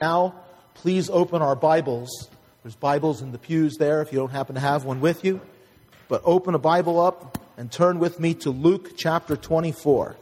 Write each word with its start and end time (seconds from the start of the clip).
Now, 0.00 0.34
please 0.72 1.10
open 1.10 1.42
our 1.42 1.54
Bibles. 1.54 2.30
There's 2.62 2.74
Bibles 2.74 3.20
in 3.20 3.32
the 3.32 3.38
pews 3.38 3.76
there 3.76 4.00
if 4.00 4.12
you 4.12 4.18
don't 4.18 4.30
happen 4.30 4.54
to 4.54 4.60
have 4.60 4.86
one 4.86 5.02
with 5.02 5.26
you. 5.26 5.42
But 6.08 6.22
open 6.24 6.54
a 6.54 6.58
Bible 6.58 6.98
up 6.98 7.36
and 7.58 7.70
turn 7.70 7.98
with 7.98 8.18
me 8.18 8.32
to 8.36 8.50
Luke 8.50 8.96
chapter 8.96 9.36
24. 9.36 10.16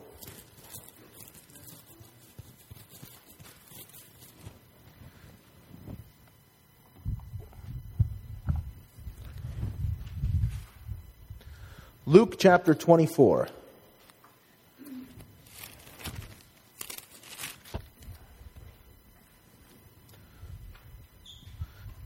Luke 12.04 12.35
chapter 12.37 12.74
24. 12.74 13.49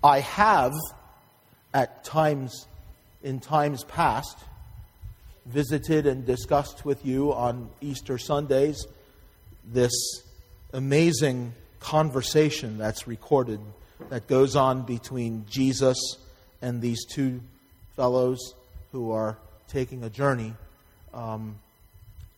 I 0.04 0.18
have, 0.20 0.72
at 1.72 2.02
times, 2.02 2.66
in 3.22 3.38
times 3.38 3.84
past, 3.84 4.36
visited 5.46 6.06
and 6.06 6.26
discussed 6.26 6.84
with 6.84 7.06
you 7.06 7.32
on 7.32 7.70
Easter 7.80 8.18
Sundays 8.18 8.84
this 9.64 9.92
amazing 10.72 11.52
conversation 11.78 12.78
that's 12.78 13.06
recorded 13.06 13.60
that 14.10 14.26
goes 14.26 14.56
on 14.56 14.82
between 14.82 15.46
Jesus 15.48 15.98
and 16.60 16.80
these 16.80 17.04
two 17.04 17.40
fellows 17.94 18.54
who 18.90 19.12
are 19.12 19.38
taking 19.68 20.02
a 20.02 20.10
journey 20.10 20.54
um, 21.14 21.60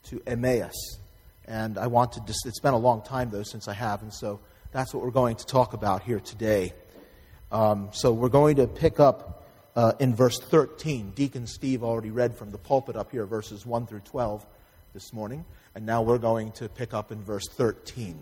to 0.04 0.22
Emmaus. 0.26 0.98
And 1.46 1.78
I 1.78 1.86
want 1.86 2.12
to 2.12 2.20
just, 2.26 2.44
it's 2.46 2.60
been 2.60 2.74
a 2.74 2.78
long 2.78 3.00
time 3.02 3.30
though 3.30 3.42
since 3.42 3.68
I 3.68 3.72
have, 3.72 4.02
and 4.02 4.12
so 4.12 4.40
that's 4.70 4.92
what 4.92 5.02
we're 5.02 5.10
going 5.10 5.36
to 5.36 5.46
talk 5.46 5.72
about 5.72 6.02
here 6.02 6.20
today. 6.20 6.74
Um, 7.52 7.90
so 7.92 8.12
we're 8.12 8.28
going 8.28 8.56
to 8.56 8.66
pick 8.66 9.00
up 9.00 9.44
uh, 9.76 9.92
in 9.98 10.14
verse 10.14 10.38
13. 10.38 11.12
Deacon 11.14 11.46
Steve 11.46 11.82
already 11.84 12.10
read 12.10 12.34
from 12.34 12.50
the 12.50 12.58
pulpit 12.58 12.96
up 12.96 13.10
here, 13.10 13.26
verses 13.26 13.64
1 13.66 13.86
through 13.86 14.00
12 14.00 14.44
this 14.92 15.12
morning. 15.12 15.44
And 15.74 15.86
now 15.86 16.02
we're 16.02 16.18
going 16.18 16.52
to 16.52 16.68
pick 16.68 16.94
up 16.94 17.12
in 17.12 17.22
verse 17.22 17.46
13. 17.52 18.18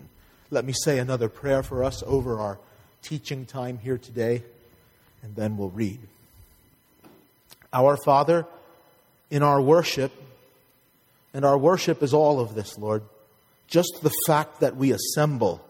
Let 0.49 0.65
me 0.65 0.73
say 0.73 0.99
another 0.99 1.29
prayer 1.29 1.63
for 1.63 1.83
us 1.83 2.03
over 2.05 2.39
our 2.39 2.59
teaching 3.01 3.45
time 3.45 3.77
here 3.77 3.97
today, 3.97 4.43
and 5.21 5.35
then 5.35 5.57
we'll 5.57 5.69
read. 5.69 5.99
Our 7.71 7.97
Father, 7.97 8.45
in 9.29 9.43
our 9.43 9.61
worship, 9.61 10.11
and 11.33 11.43
our 11.43 11.57
worship 11.57 12.03
is 12.03 12.13
all 12.13 12.39
of 12.39 12.55
this, 12.55 12.77
Lord, 12.77 13.03
just 13.67 13.99
the 14.03 14.11
fact 14.27 14.59
that 14.59 14.75
we 14.75 14.91
assemble. 14.91 15.65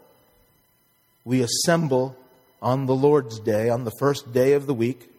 We 1.23 1.41
assemble 1.41 2.17
on 2.63 2.85
the 2.85 2.95
Lord's 2.95 3.39
Day, 3.39 3.69
on 3.69 3.83
the 3.83 3.91
first 3.99 4.31
day 4.31 4.53
of 4.53 4.65
the 4.65 4.73
week. 4.73 5.09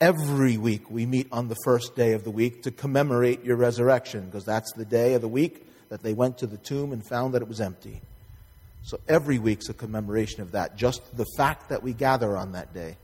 Every 0.00 0.58
week 0.58 0.90
we 0.90 1.06
meet 1.06 1.28
on 1.30 1.46
the 1.46 1.56
first 1.64 1.94
day 1.94 2.12
of 2.12 2.24
the 2.24 2.30
week 2.30 2.64
to 2.64 2.72
commemorate 2.72 3.44
your 3.44 3.56
resurrection, 3.56 4.26
because 4.26 4.44
that's 4.44 4.72
the 4.72 4.84
day 4.84 5.14
of 5.14 5.22
the 5.22 5.28
week 5.28 5.64
that 5.90 6.02
they 6.02 6.12
went 6.12 6.38
to 6.38 6.46
the 6.48 6.56
tomb 6.56 6.92
and 6.92 7.06
found 7.06 7.34
that 7.34 7.42
it 7.42 7.48
was 7.48 7.60
empty. 7.60 8.00
So 8.82 8.98
every 9.08 9.38
week's 9.38 9.68
a 9.68 9.74
commemoration 9.74 10.42
of 10.42 10.52
that, 10.52 10.76
just 10.76 11.16
the 11.16 11.26
fact 11.36 11.68
that 11.68 11.84
we 11.84 11.92
gather 11.92 12.36
on 12.36 12.52
that 12.52 12.74
day. 12.74 12.96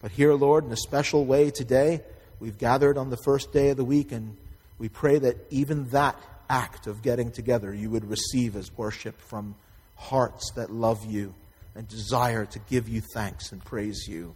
But 0.00 0.12
here, 0.12 0.32
Lord, 0.32 0.64
in 0.64 0.72
a 0.72 0.76
special 0.76 1.26
way 1.26 1.50
today, 1.50 2.00
we've 2.40 2.58
gathered 2.58 2.96
on 2.96 3.10
the 3.10 3.18
first 3.24 3.52
day 3.52 3.68
of 3.70 3.76
the 3.76 3.84
week, 3.84 4.10
and 4.10 4.38
we 4.78 4.88
pray 4.88 5.18
that 5.18 5.36
even 5.50 5.88
that 5.90 6.18
act 6.48 6.86
of 6.86 7.02
getting 7.02 7.30
together 7.30 7.74
you 7.74 7.90
would 7.90 8.08
receive 8.08 8.56
as 8.56 8.76
worship 8.76 9.20
from 9.20 9.54
hearts 9.96 10.52
that 10.56 10.72
love 10.72 11.04
you 11.04 11.34
and 11.74 11.86
desire 11.88 12.46
to 12.46 12.58
give 12.58 12.88
you 12.88 13.02
thanks 13.14 13.52
and 13.52 13.64
praise 13.64 14.06
you. 14.08 14.34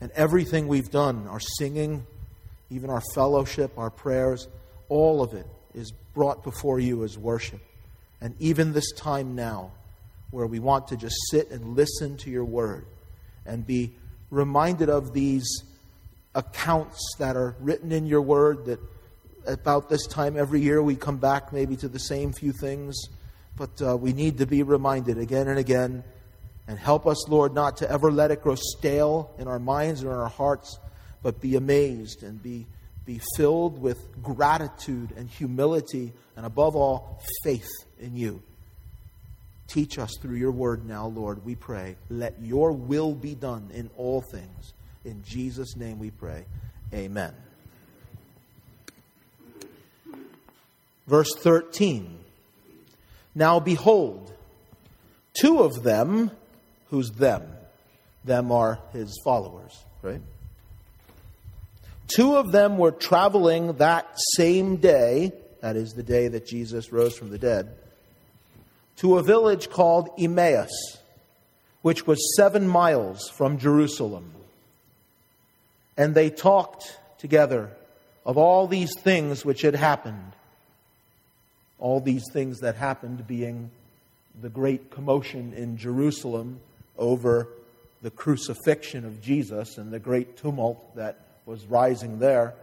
And 0.00 0.10
everything 0.12 0.68
we've 0.68 0.90
done, 0.90 1.26
our 1.28 1.40
singing, 1.40 2.06
even 2.70 2.90
our 2.90 3.02
fellowship, 3.14 3.72
our 3.76 3.90
prayers, 3.90 4.48
all 4.88 5.22
of 5.22 5.34
it 5.34 5.46
is 5.74 5.92
brought 6.14 6.42
before 6.42 6.80
you 6.80 7.04
as 7.04 7.18
worship. 7.18 7.60
And 8.20 8.34
even 8.38 8.72
this 8.72 8.92
time 8.92 9.34
now, 9.34 9.72
where 10.30 10.46
we 10.46 10.58
want 10.58 10.88
to 10.88 10.96
just 10.96 11.16
sit 11.30 11.50
and 11.50 11.76
listen 11.76 12.16
to 12.18 12.30
your 12.30 12.44
word 12.44 12.86
and 13.44 13.66
be 13.66 13.92
reminded 14.30 14.88
of 14.88 15.12
these 15.12 15.64
accounts 16.34 17.16
that 17.18 17.36
are 17.36 17.56
written 17.60 17.90
in 17.90 18.06
your 18.06 18.22
word 18.22 18.64
that 18.66 18.78
about 19.46 19.88
this 19.88 20.06
time 20.06 20.36
every 20.36 20.60
year 20.60 20.82
we 20.82 20.94
come 20.94 21.16
back 21.16 21.52
maybe 21.52 21.74
to 21.76 21.88
the 21.88 21.98
same 21.98 22.32
few 22.32 22.52
things, 22.52 22.96
but 23.56 23.70
uh, 23.82 23.96
we 23.96 24.12
need 24.12 24.38
to 24.38 24.46
be 24.46 24.62
reminded 24.62 25.18
again 25.18 25.48
and 25.48 25.58
again 25.58 26.04
and 26.70 26.78
help 26.78 27.04
us, 27.04 27.28
Lord, 27.28 27.52
not 27.52 27.78
to 27.78 27.90
ever 27.90 28.12
let 28.12 28.30
it 28.30 28.42
grow 28.42 28.54
stale 28.54 29.34
in 29.40 29.48
our 29.48 29.58
minds 29.58 30.04
or 30.04 30.12
in 30.12 30.18
our 30.20 30.28
hearts, 30.28 30.78
but 31.20 31.40
be 31.40 31.56
amazed 31.56 32.22
and 32.22 32.40
be, 32.40 32.64
be 33.04 33.20
filled 33.36 33.82
with 33.82 33.98
gratitude 34.22 35.10
and 35.16 35.28
humility, 35.28 36.12
and 36.36 36.46
above 36.46 36.76
all, 36.76 37.20
faith 37.42 37.68
in 37.98 38.14
you. 38.14 38.40
Teach 39.66 39.98
us 39.98 40.12
through 40.22 40.36
your 40.36 40.52
word 40.52 40.86
now, 40.86 41.08
Lord, 41.08 41.44
we 41.44 41.56
pray. 41.56 41.96
Let 42.08 42.40
your 42.40 42.70
will 42.70 43.16
be 43.16 43.34
done 43.34 43.68
in 43.74 43.90
all 43.96 44.22
things. 44.30 44.72
In 45.04 45.24
Jesus' 45.24 45.74
name 45.74 45.98
we 45.98 46.12
pray. 46.12 46.44
Amen. 46.94 47.34
Verse 51.08 51.34
13. 51.34 52.16
Now 53.34 53.58
behold, 53.58 54.32
two 55.34 55.64
of 55.64 55.82
them 55.82 56.30
Who's 56.90 57.10
them? 57.10 57.42
Them 58.24 58.52
are 58.52 58.78
his 58.92 59.18
followers, 59.24 59.84
right? 60.02 60.20
Two 62.08 62.36
of 62.36 62.52
them 62.52 62.76
were 62.76 62.90
traveling 62.90 63.74
that 63.74 64.08
same 64.36 64.76
day, 64.76 65.32
that 65.60 65.76
is 65.76 65.92
the 65.92 66.02
day 66.02 66.28
that 66.28 66.46
Jesus 66.46 66.92
rose 66.92 67.16
from 67.16 67.30
the 67.30 67.38
dead, 67.38 67.74
to 68.96 69.16
a 69.16 69.22
village 69.22 69.70
called 69.70 70.10
Emmaus, 70.18 70.98
which 71.82 72.06
was 72.06 72.36
seven 72.36 72.66
miles 72.66 73.30
from 73.30 73.58
Jerusalem. 73.58 74.32
And 75.96 76.14
they 76.14 76.30
talked 76.30 76.98
together 77.18 77.70
of 78.26 78.36
all 78.36 78.66
these 78.66 78.92
things 79.00 79.44
which 79.44 79.62
had 79.62 79.74
happened. 79.74 80.32
All 81.78 82.00
these 82.00 82.24
things 82.32 82.58
that 82.60 82.76
happened 82.76 83.26
being 83.26 83.70
the 84.40 84.50
great 84.50 84.90
commotion 84.90 85.52
in 85.54 85.76
Jerusalem 85.76 86.60
over 87.00 87.48
the 88.02 88.10
crucifixion 88.10 89.04
of 89.04 89.20
Jesus 89.20 89.76
and 89.76 89.92
the 89.92 89.98
great 89.98 90.36
tumult 90.36 90.94
that 90.94 91.18
was 91.46 91.66
rising 91.66 92.20
there, 92.20 92.54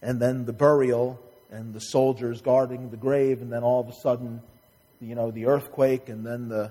and 0.00 0.18
then 0.18 0.46
the 0.46 0.52
burial 0.54 1.20
and 1.50 1.74
the 1.74 1.80
soldiers 1.80 2.40
guarding 2.40 2.90
the 2.90 2.96
grave, 2.96 3.42
and 3.42 3.52
then 3.52 3.62
all 3.62 3.80
of 3.80 3.88
a 3.88 3.94
sudden, 4.02 4.40
you 5.00 5.14
know, 5.14 5.30
the 5.30 5.46
earthquake, 5.46 6.08
and 6.08 6.24
then 6.24 6.48
the 6.48 6.70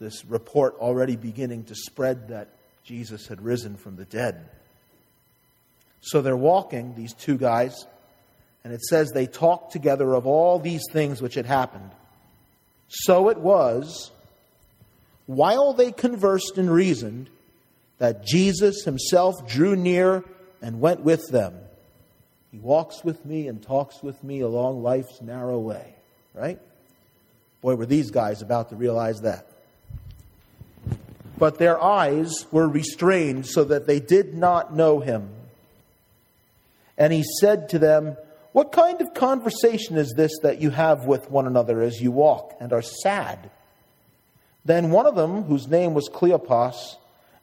this 0.00 0.24
report 0.24 0.74
already 0.78 1.14
beginning 1.14 1.64
to 1.64 1.74
spread 1.74 2.28
that 2.28 2.48
Jesus 2.84 3.26
had 3.26 3.42
risen 3.42 3.76
from 3.76 3.96
the 3.96 4.06
dead. 4.06 4.48
So 6.00 6.22
they're 6.22 6.36
walking, 6.36 6.94
these 6.94 7.12
two 7.12 7.36
guys, 7.36 7.84
and 8.64 8.72
it 8.72 8.80
says 8.80 9.10
they 9.10 9.26
talked 9.26 9.72
together 9.72 10.14
of 10.14 10.26
all 10.26 10.58
these 10.58 10.82
things 10.90 11.20
which 11.20 11.34
had 11.34 11.44
happened. 11.44 11.90
So 12.88 13.28
it 13.28 13.38
was 13.38 14.10
while 15.30 15.74
they 15.74 15.92
conversed 15.92 16.58
and 16.58 16.68
reasoned, 16.68 17.30
that 17.98 18.26
Jesus 18.26 18.82
himself 18.84 19.46
drew 19.46 19.76
near 19.76 20.24
and 20.60 20.80
went 20.80 21.02
with 21.02 21.28
them. 21.28 21.54
He 22.50 22.58
walks 22.58 23.04
with 23.04 23.24
me 23.24 23.46
and 23.46 23.62
talks 23.62 24.02
with 24.02 24.24
me 24.24 24.40
along 24.40 24.82
life's 24.82 25.20
narrow 25.20 25.60
way, 25.60 25.94
right? 26.34 26.58
Boy, 27.60 27.76
were 27.76 27.86
these 27.86 28.10
guys 28.10 28.42
about 28.42 28.70
to 28.70 28.74
realize 28.74 29.20
that. 29.20 29.46
But 31.38 31.58
their 31.58 31.80
eyes 31.80 32.46
were 32.50 32.66
restrained 32.66 33.46
so 33.46 33.62
that 33.62 33.86
they 33.86 34.00
did 34.00 34.34
not 34.34 34.74
know 34.74 34.98
him. 34.98 35.30
And 36.98 37.12
he 37.12 37.22
said 37.40 37.68
to 37.68 37.78
them, 37.78 38.16
What 38.50 38.72
kind 38.72 39.00
of 39.00 39.14
conversation 39.14 39.96
is 39.96 40.12
this 40.16 40.32
that 40.42 40.60
you 40.60 40.70
have 40.70 41.06
with 41.06 41.30
one 41.30 41.46
another 41.46 41.82
as 41.82 42.00
you 42.00 42.10
walk 42.10 42.56
and 42.58 42.72
are 42.72 42.82
sad? 42.82 43.50
Then 44.64 44.90
one 44.90 45.06
of 45.06 45.14
them, 45.14 45.44
whose 45.44 45.68
name 45.68 45.94
was 45.94 46.08
Cleopas, 46.08 46.96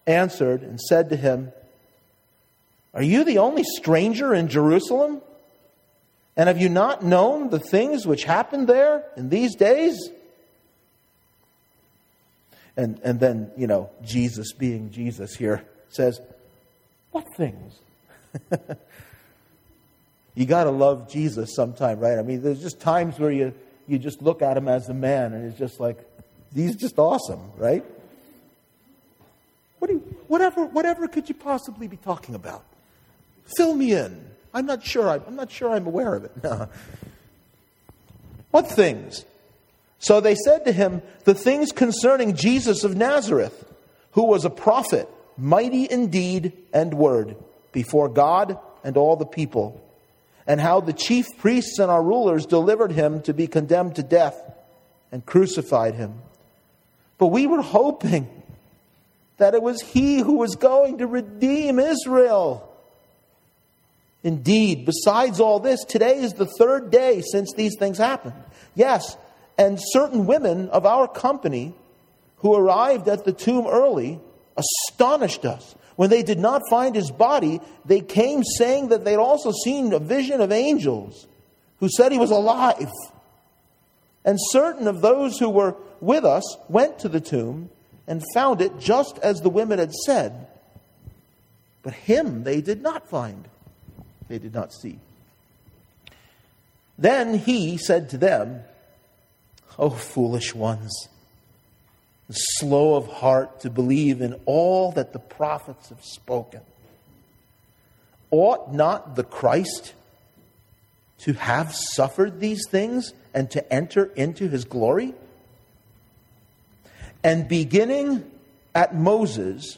answered 0.05 0.61
and 0.61 0.79
said 0.79 1.09
to 1.09 1.15
him, 1.15 1.51
Are 2.93 3.03
you 3.03 3.23
the 3.23 3.39
only 3.39 3.63
stranger 3.63 4.33
in 4.33 4.47
Jerusalem? 4.47 5.21
And 6.35 6.47
have 6.47 6.61
you 6.61 6.69
not 6.69 7.03
known 7.03 7.49
the 7.49 7.59
things 7.59 8.05
which 8.05 8.23
happened 8.23 8.67
there 8.67 9.03
in 9.17 9.29
these 9.29 9.55
days? 9.55 9.97
And, 12.77 12.99
and 13.03 13.19
then, 13.19 13.49
you 13.57 13.65
know, 13.65 13.89
Jesus, 14.03 14.53
being 14.53 14.91
Jesus 14.91 15.35
here, 15.35 15.63
says, 15.89 16.21
What 17.11 17.25
things? 17.35 17.79
you 20.35 20.45
got 20.45 20.65
to 20.65 20.69
love 20.69 21.09
Jesus 21.09 21.55
sometime, 21.55 21.99
right? 21.99 22.19
I 22.19 22.21
mean, 22.21 22.43
there's 22.43 22.61
just 22.61 22.79
times 22.79 23.17
where 23.17 23.31
you, 23.31 23.55
you 23.87 23.97
just 23.97 24.21
look 24.21 24.43
at 24.43 24.55
him 24.55 24.67
as 24.67 24.89
a 24.89 24.93
man 24.93 25.33
and 25.33 25.47
it's 25.47 25.57
just 25.57 25.79
like, 25.79 25.97
he's 26.53 26.75
just 26.75 26.97
awesome, 26.97 27.39
right? 27.57 27.83
What 29.79 29.91
you, 29.91 29.99
whatever, 30.27 30.65
whatever 30.65 31.07
could 31.07 31.29
you 31.29 31.35
possibly 31.35 31.87
be 31.87 31.97
talking 31.97 32.35
about? 32.35 32.63
Fill 33.55 33.75
me 33.75 33.93
in. 33.93 34.25
I'm 34.53 34.65
not 34.65 34.83
sure. 34.83 35.09
I'm 35.09 35.35
not 35.35 35.51
sure 35.51 35.71
I'm 35.71 35.85
aware 35.85 36.15
of 36.15 36.25
it. 36.25 36.31
what 38.51 38.69
things? 38.69 39.25
So 39.99 40.19
they 40.19 40.35
said 40.35 40.65
to 40.65 40.71
him, 40.71 41.01
The 41.25 41.33
things 41.33 41.71
concerning 41.71 42.35
Jesus 42.35 42.83
of 42.83 42.95
Nazareth, 42.95 43.65
who 44.11 44.25
was 44.25 44.45
a 44.45 44.49
prophet, 44.49 45.09
mighty 45.37 45.83
in 45.83 46.09
deed 46.09 46.53
and 46.73 46.93
word, 46.93 47.35
before 47.71 48.09
God 48.09 48.59
and 48.83 48.97
all 48.97 49.15
the 49.15 49.25
people, 49.25 49.83
and 50.45 50.59
how 50.59 50.79
the 50.79 50.93
chief 50.93 51.25
priests 51.37 51.77
and 51.77 51.91
our 51.91 52.01
rulers 52.01 52.45
delivered 52.45 52.91
him 52.91 53.21
to 53.23 53.33
be 53.33 53.47
condemned 53.47 53.95
to 53.95 54.03
death 54.03 54.41
and 55.11 55.25
crucified 55.25 55.95
him. 55.95 56.21
But 57.17 57.27
we 57.27 57.47
were 57.47 57.61
hoping 57.61 58.29
that 59.37 59.53
it 59.53 59.61
was 59.61 59.81
he 59.81 60.19
who 60.19 60.37
was 60.37 60.55
going 60.55 60.99
to 60.99 61.07
redeem 61.07 61.79
Israel. 61.79 62.71
Indeed, 64.23 64.85
besides 64.85 65.39
all 65.39 65.59
this, 65.59 65.83
today 65.83 66.17
is 66.17 66.33
the 66.33 66.49
third 66.59 66.91
day 66.91 67.21
since 67.21 67.53
these 67.53 67.75
things 67.77 67.97
happened. 67.97 68.35
Yes, 68.75 69.15
and 69.57 69.79
certain 69.79 70.25
women 70.25 70.69
of 70.69 70.85
our 70.85 71.07
company 71.07 71.73
who 72.37 72.55
arrived 72.55 73.07
at 73.07 73.25
the 73.25 73.33
tomb 73.33 73.67
early 73.67 74.19
astonished 74.55 75.45
us. 75.45 75.75
When 75.95 76.11
they 76.11 76.21
did 76.21 76.39
not 76.39 76.61
find 76.69 76.95
his 76.95 77.09
body, 77.09 77.59
they 77.85 78.01
came 78.01 78.43
saying 78.43 78.89
that 78.89 79.03
they'd 79.03 79.15
also 79.15 79.51
seen 79.63 79.93
a 79.93 79.99
vision 79.99 80.41
of 80.41 80.51
angels 80.51 81.25
who 81.79 81.89
said 81.89 82.11
he 82.11 82.19
was 82.19 82.31
alive. 82.31 82.91
And 84.23 84.37
certain 84.51 84.87
of 84.87 85.01
those 85.01 85.39
who 85.39 85.49
were 85.49 85.75
with 86.01 86.25
us 86.25 86.57
went 86.69 86.99
to 86.99 87.09
the 87.09 87.21
tomb 87.21 87.69
and 88.07 88.23
found 88.33 88.61
it 88.61 88.79
just 88.79 89.17
as 89.19 89.41
the 89.41 89.49
women 89.49 89.79
had 89.79 89.93
said. 89.93 90.47
But 91.83 91.93
him 91.93 92.43
they 92.43 92.61
did 92.61 92.81
not 92.81 93.09
find, 93.09 93.47
they 94.27 94.39
did 94.39 94.53
not 94.53 94.73
see. 94.73 94.99
Then 96.97 97.37
he 97.37 97.77
said 97.77 98.09
to 98.09 98.17
them, 98.17 98.61
O 99.77 99.89
foolish 99.89 100.55
ones, 100.55 101.07
slow 102.31 102.95
of 102.95 103.07
heart 103.07 103.61
to 103.61 103.69
believe 103.69 104.21
in 104.21 104.39
all 104.45 104.91
that 104.93 105.13
the 105.13 105.19
prophets 105.19 105.89
have 105.89 106.03
spoken. 106.03 106.61
Ought 108.31 108.73
not 108.73 109.15
the 109.15 109.23
Christ 109.23 109.93
to 111.19 111.33
have 111.33 111.73
suffered 111.73 112.39
these 112.39 112.61
things 112.69 113.13
and 113.33 113.49
to 113.51 113.73
enter 113.73 114.05
into 114.15 114.49
his 114.49 114.65
glory? 114.65 115.13
And 117.23 117.47
beginning 117.47 118.29
at 118.75 118.95
Moses 118.95 119.77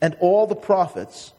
and 0.00 0.16
all 0.20 0.46
the 0.46 0.56
prophets, 0.56 1.32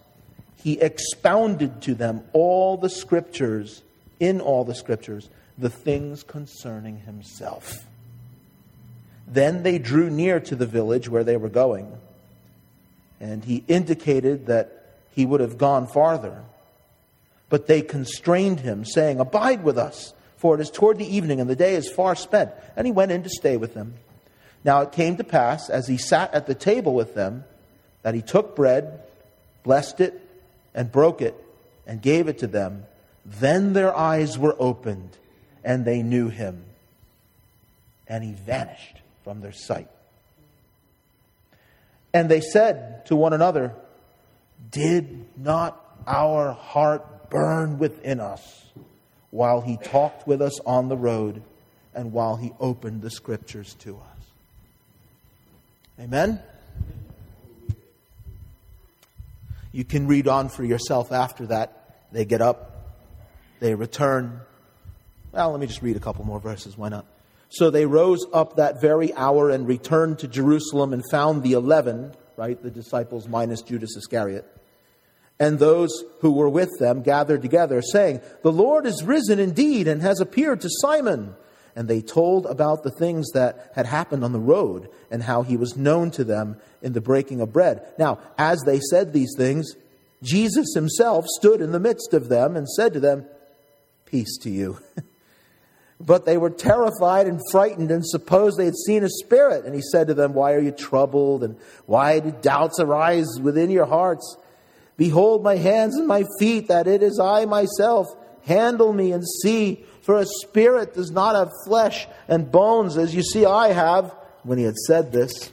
he 0.64 0.80
expounded 0.80 1.82
to 1.84 1.96
them 1.96 2.24
all 2.34 2.78
the 2.78 2.90
scriptures, 2.90 3.82
in 4.20 4.40
all 4.42 4.64
the 4.64 4.76
scriptures, 4.76 5.30
the 5.58 5.70
things 5.70 6.24
concerning 6.24 7.00
himself. 7.00 7.86
Then 9.28 9.64
they 9.64 9.80
drew 9.80 10.10
near 10.10 10.40
to 10.42 10.56
the 10.56 10.66
village 10.66 11.10
where 11.10 11.24
they 11.24 11.38
were 11.38 11.50
going, 11.50 11.92
and 13.20 13.44
he 13.44 13.64
indicated 13.68 14.48
that 14.48 14.86
he 15.14 15.26
would 15.26 15.42
have 15.42 15.58
gone 15.58 15.88
farther. 15.88 16.44
But 17.50 17.68
they 17.68 17.82
constrained 17.82 18.62
him, 18.62 18.86
saying, 18.86 19.20
Abide 19.20 19.64
with 19.64 19.78
us, 19.78 20.14
for 20.38 20.56
it 20.56 20.62
is 20.62 20.72
toward 20.72 20.98
the 20.98 21.16
evening, 21.16 21.40
and 21.42 21.50
the 21.50 21.56
day 21.56 21.76
is 21.76 21.90
far 21.90 22.16
spent. 22.16 22.52
And 22.76 22.88
he 22.88 22.94
went 22.94 23.12
in 23.12 23.24
to 23.24 23.30
stay 23.30 23.58
with 23.58 23.74
them. 23.74 23.96
Now 24.64 24.82
it 24.82 24.92
came 24.92 25.18
to 25.18 25.24
pass, 25.24 25.70
as 25.70 25.88
he 25.88 25.98
sat 25.98 26.34
at 26.34 26.48
the 26.48 26.56
table 26.56 26.94
with 26.94 27.16
them, 27.16 27.44
that 28.04 28.14
he 28.14 28.22
took 28.22 28.56
bread, 28.56 29.02
blessed 29.64 30.02
it, 30.02 30.22
and 30.74 30.92
broke 30.92 31.22
it, 31.22 31.36
and 31.88 32.02
gave 32.02 32.28
it 32.28 32.40
to 32.40 32.48
them. 32.48 32.86
Then 33.26 33.74
their 33.74 33.96
eyes 33.96 34.38
were 34.38 34.56
opened, 34.60 35.18
and 35.64 35.86
they 35.86 36.02
knew 36.02 36.30
him. 36.30 36.64
And 38.08 38.24
he 38.24 38.34
vanished 38.34 39.02
from 39.24 39.42
their 39.42 39.52
sight. 39.52 39.88
And 42.14 42.30
they 42.30 42.42
said 42.42 43.06
to 43.08 43.16
one 43.16 43.34
another, 43.34 43.74
Did 44.70 45.26
not 45.38 45.80
our 46.06 46.52
heart 46.52 47.30
burn 47.30 47.80
within 47.80 48.20
us 48.20 48.66
while 49.30 49.62
he 49.62 49.78
talked 49.78 50.28
with 50.28 50.42
us 50.42 50.60
on 50.66 50.90
the 50.90 50.98
road 50.98 51.42
and 51.94 52.12
while 52.12 52.36
he 52.36 52.52
opened 52.60 53.02
the 53.02 53.10
scriptures 53.10 53.76
to 53.76 53.96
us? 53.96 54.21
Amen? 56.02 56.42
You 59.72 59.84
can 59.86 60.08
read 60.08 60.28
on 60.28 60.50
for 60.50 60.64
yourself 60.64 61.12
after 61.12 61.46
that. 61.48 62.08
They 62.12 62.26
get 62.26 62.42
up, 62.42 62.88
they 63.60 63.76
return. 63.76 64.42
Well, 65.32 65.52
let 65.52 65.60
me 65.60 65.68
just 65.68 65.84
read 65.84 65.96
a 65.96 66.00
couple 66.00 66.26
more 66.26 66.40
verses. 66.40 66.76
Why 66.76 66.90
not? 66.90 67.06
So 67.50 67.70
they 67.70 67.86
rose 67.86 68.26
up 68.34 68.56
that 68.56 68.82
very 68.82 69.14
hour 69.14 69.52
and 69.52 69.68
returned 69.68 70.18
to 70.20 70.28
Jerusalem 70.28 70.92
and 70.92 71.04
found 71.12 71.44
the 71.44 71.54
eleven, 71.54 72.16
right, 72.36 72.62
the 72.62 72.72
disciples 72.72 73.28
minus 73.28 73.62
Judas 73.62 73.96
Iscariot, 73.96 74.46
and 75.40 75.60
those 75.60 76.04
who 76.22 76.32
were 76.32 76.50
with 76.50 76.72
them 76.80 77.04
gathered 77.04 77.44
together, 77.44 77.80
saying, 77.84 78.22
The 78.42 78.52
Lord 78.52 78.88
is 78.88 79.04
risen 79.04 79.38
indeed 79.38 79.88
and 79.88 80.02
has 80.02 80.20
appeared 80.20 80.62
to 80.62 80.70
Simon 80.82 81.36
and 81.76 81.88
they 81.88 82.02
told 82.02 82.46
about 82.46 82.84
the 82.84 82.92
things 82.92 83.30
that 83.32 83.72
had 83.76 83.86
happened 83.86 84.24
on 84.24 84.34
the 84.34 84.40
road 84.40 84.90
and 85.10 85.24
how 85.24 85.44
he 85.44 85.58
was 85.58 85.78
known 85.78 86.12
to 86.12 86.24
them 86.24 86.58
in 86.82 86.94
the 86.94 87.02
breaking 87.02 87.42
of 87.42 87.54
bread. 87.54 87.82
Now, 87.98 88.20
as 88.38 88.62
they 88.66 88.80
said 88.80 89.14
these 89.14 89.34
things, 89.38 89.76
Jesus 90.24 90.74
himself 90.74 91.26
stood 91.28 91.62
in 91.62 91.72
the 91.72 91.80
midst 91.80 92.14
of 92.14 92.30
them 92.30 92.56
and 92.56 92.68
said 92.68 92.94
to 92.94 93.00
them, 93.00 93.26
Peace 94.06 94.38
to 94.40 94.50
you. 94.50 94.78
but 96.00 96.26
they 96.26 96.38
were 96.38 96.50
terrified 96.50 97.28
and 97.28 97.40
frightened 97.52 97.92
and 97.92 98.06
supposed 98.06 98.58
they 98.58 98.66
had 98.66 98.76
seen 98.76 99.04
a 99.04 99.10
spirit. 99.10 99.66
And 99.66 99.74
he 99.74 99.82
said 99.82 100.08
to 100.08 100.14
them, 100.14 100.34
Why 100.34 100.54
are 100.54 100.60
you 100.60 100.72
troubled? 100.72 101.44
And 101.44 101.58
why 101.86 102.20
do 102.20 102.32
doubts 102.42 102.80
arise 102.80 103.28
within 103.42 103.70
your 103.70 103.86
hearts? 103.86 104.38
Behold 104.98 105.44
my 105.44 105.56
hands 105.56 105.96
and 105.96 106.08
my 106.08 106.24
feet, 106.40 106.68
that 106.68 106.88
it 106.88 107.02
is 107.02 107.20
I 107.20 107.46
myself. 107.46 108.08
Handle 108.44 108.92
me 108.92 109.12
and 109.12 109.24
see. 109.42 109.86
For 110.02 110.18
a 110.18 110.26
spirit 110.26 110.94
does 110.94 111.12
not 111.12 111.36
have 111.36 111.52
flesh 111.66 112.08
and 112.28 112.52
bones, 112.52 112.98
as 112.98 113.14
you 113.14 113.24
see 113.24 113.46
I 113.46 113.70
have. 113.70 114.16
When 114.44 114.58
he 114.58 114.64
had 114.64 114.78
said 114.78 115.12
this, 115.12 115.52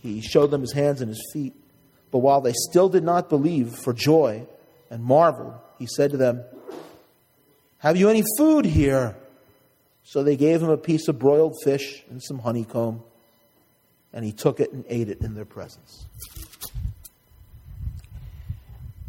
he 0.00 0.22
showed 0.22 0.50
them 0.50 0.62
his 0.62 0.72
hands 0.72 1.02
and 1.02 1.10
his 1.10 1.22
feet. 1.32 1.54
But 2.10 2.18
while 2.18 2.40
they 2.40 2.54
still 2.54 2.88
did 2.88 3.04
not 3.04 3.28
believe 3.28 3.74
for 3.74 3.92
joy 3.92 4.46
and 4.88 5.04
marveled, 5.04 5.54
he 5.78 5.86
said 5.86 6.10
to 6.12 6.16
them, 6.16 6.42
Have 7.78 7.96
you 7.96 8.08
any 8.08 8.24
food 8.38 8.64
here? 8.64 9.16
So 10.02 10.24
they 10.24 10.36
gave 10.36 10.62
him 10.62 10.70
a 10.70 10.76
piece 10.76 11.06
of 11.08 11.18
broiled 11.18 11.56
fish 11.62 12.02
and 12.10 12.22
some 12.22 12.38
honeycomb, 12.38 13.02
and 14.12 14.24
he 14.24 14.32
took 14.32 14.58
it 14.58 14.72
and 14.72 14.84
ate 14.88 15.08
it 15.08 15.20
in 15.20 15.34
their 15.34 15.44
presence. 15.44 16.06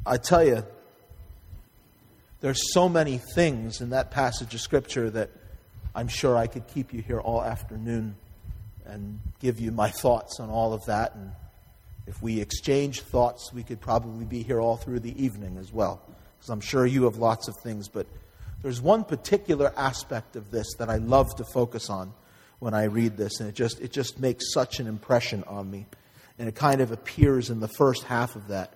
I 0.06 0.18
tell 0.18 0.44
you, 0.44 0.64
there's 2.42 2.74
so 2.74 2.90
many 2.90 3.20
things 3.20 3.82
in 3.82 3.92
that 3.92 4.10
passage 4.12 4.54
of 4.54 4.62
Scripture 4.62 5.10
that 5.12 5.30
I'm 5.94 6.08
sure 6.08 6.36
I 6.36 6.48
could 6.48 6.68
keep 6.68 6.92
you 6.94 7.02
here 7.02 7.20
all 7.20 7.44
afternoon 7.44 8.16
and 8.86 9.20
give 9.40 9.60
you 9.60 9.72
my 9.72 9.90
thoughts 9.90 10.40
on 10.40 10.50
all 10.50 10.74
of 10.74 10.84
that. 10.86 11.14
And 11.14 11.32
if 12.08 12.22
we 12.22 12.42
exchange 12.42 13.02
thoughts, 13.02 13.54
we 13.54 13.62
could 13.62 13.80
probably 13.80 14.26
be 14.26 14.42
here 14.42 14.60
all 14.60 14.76
through 14.76 15.02
the 15.02 15.24
evening 15.24 15.58
as 15.60 15.72
well, 15.72 16.02
because 16.38 16.50
I'm 16.50 16.62
sure 16.62 16.86
you 16.86 17.04
have 17.04 17.18
lots 17.18 17.48
of 17.48 17.56
things. 17.58 17.88
But 17.88 18.08
there's 18.64 18.82
one 18.82 19.04
particular 19.04 19.72
aspect 19.78 20.36
of 20.36 20.50
this 20.50 20.68
that 20.80 20.90
I 20.90 20.98
love 20.98 21.36
to 21.36 21.44
focus 21.54 21.92
on 21.92 22.12
when 22.58 22.74
I 22.74 22.86
read 22.86 23.18
this, 23.18 23.40
and 23.40 23.50
it 23.50 23.56
just, 23.56 23.80
it 23.82 23.92
just 23.92 24.20
makes 24.20 24.52
such 24.52 24.80
an 24.80 24.88
impression 24.88 25.44
on 25.44 25.70
me. 25.70 25.86
And 26.40 26.48
it 26.48 26.56
kind 26.56 26.82
of 26.82 26.92
appears 26.92 27.52
in 27.52 27.60
the 27.60 27.68
first 27.68 28.04
half 28.04 28.36
of 28.36 28.48
that. 28.48 28.74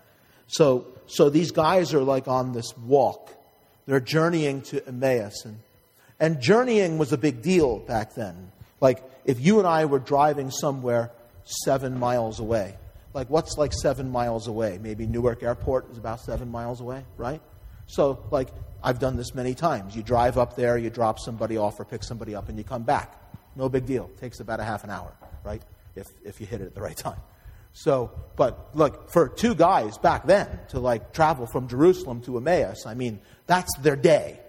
So, 0.48 0.86
so 1.08 1.32
these 1.32 1.50
guys 1.50 1.96
are 1.96 2.04
like 2.04 2.28
on 2.28 2.52
this 2.52 2.78
walk 2.78 3.32
they're 3.86 4.00
journeying 4.00 4.62
to 4.63 4.88
Emmaus. 4.88 5.46
And, 5.46 5.60
and 6.20 6.42
journeying 6.42 6.98
was 6.98 7.13
a 7.13 7.18
big 7.18 7.42
deal 7.42 7.80
back 7.80 8.15
then. 8.15 8.51
Like, 8.82 9.04
if 9.25 9.39
you 9.39 9.60
and 9.60 9.68
I 9.68 9.86
were 9.86 10.00
driving 10.00 10.51
somewhere 10.51 11.12
seven 11.44 11.98
miles 12.00 12.39
away, 12.39 12.77
like, 13.13 13.30
what's 13.30 13.58
like 13.58 13.72
seven 13.74 14.10
miles 14.10 14.48
away? 14.48 14.80
Maybe 14.82 15.06
Newark 15.06 15.42
Airport 15.42 15.89
is 15.92 15.98
about 15.98 16.20
seven 16.20 16.51
miles 16.51 16.82
away, 16.82 17.06
right? 17.18 17.42
So, 17.88 18.24
like, 18.32 18.50
I've 18.84 19.00
done 19.00 19.15
this 19.15 19.34
many 19.34 19.54
times. 19.54 19.96
You 19.96 20.04
drive 20.04 20.38
up 20.38 20.56
there, 20.56 20.77
you 20.77 20.89
drop 20.89 21.20
somebody 21.20 21.58
off 21.58 21.80
or 21.80 21.86
pick 21.86 22.04
somebody 22.04 22.36
up, 22.36 22.50
and 22.50 22.58
you 22.58 22.63
come 22.63 22.84
back. 22.84 23.22
No 23.56 23.70
big 23.70 23.86
deal. 23.86 24.10
It 24.15 24.20
takes 24.20 24.39
about 24.39 24.60
a 24.60 24.63
half 24.63 24.84
an 24.84 24.89
hour, 24.89 25.13
right? 25.44 25.62
If, 25.96 26.08
if 26.25 26.42
you 26.42 26.48
hit 26.48 26.62
it 26.62 26.65
at 26.65 26.75
the 26.75 26.82
right 26.82 26.98
time. 26.98 27.18
So, 27.77 28.12
but 28.38 28.70
look, 28.74 29.10
for 29.10 29.27
two 29.27 29.53
guys 29.53 29.98
back 29.98 30.25
then 30.25 30.48
to 30.70 30.79
like 30.79 31.12
travel 31.12 31.46
from 31.46 31.67
Jerusalem 31.67 32.22
to 32.22 32.38
Emmaus, 32.38 32.86
I 32.86 32.94
mean, 32.94 33.20
that's 33.48 33.77
their 33.79 33.98
day, 33.98 34.39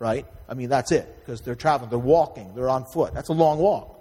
right? 0.00 0.26
I 0.48 0.54
mean, 0.54 0.70
that's 0.70 0.90
it, 0.90 1.20
because 1.20 1.40
they're 1.40 1.54
traveling, 1.54 1.90
they're 1.90 2.00
walking, 2.00 2.52
they're 2.56 2.68
on 2.68 2.84
foot. 2.84 3.14
That's 3.14 3.28
a 3.28 3.32
long 3.32 3.60
walk. 3.60 3.96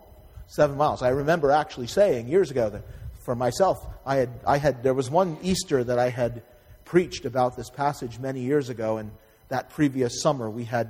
seven 0.47 0.75
miles. 0.75 1.03
I 1.03 1.09
remember 1.09 1.51
actually 1.51 1.85
saying 1.85 2.27
years 2.27 2.49
ago 2.49 2.71
that 2.71 2.83
for 3.23 3.35
myself, 3.35 3.85
I 4.07 4.15
had, 4.15 4.29
I 4.45 4.57
had, 4.57 4.81
there 4.81 4.95
was 4.95 5.07
one 5.07 5.37
Easter 5.43 5.83
that 5.83 5.99
I 5.99 6.09
had 6.09 6.41
preached 6.83 7.25
about 7.25 7.55
this 7.55 7.69
passage 7.69 8.17
many 8.17 8.41
years 8.41 8.69
ago, 8.69 8.97
and 8.97 9.11
that 9.49 9.69
previous 9.69 10.19
summer 10.23 10.49
we 10.49 10.63
had 10.63 10.89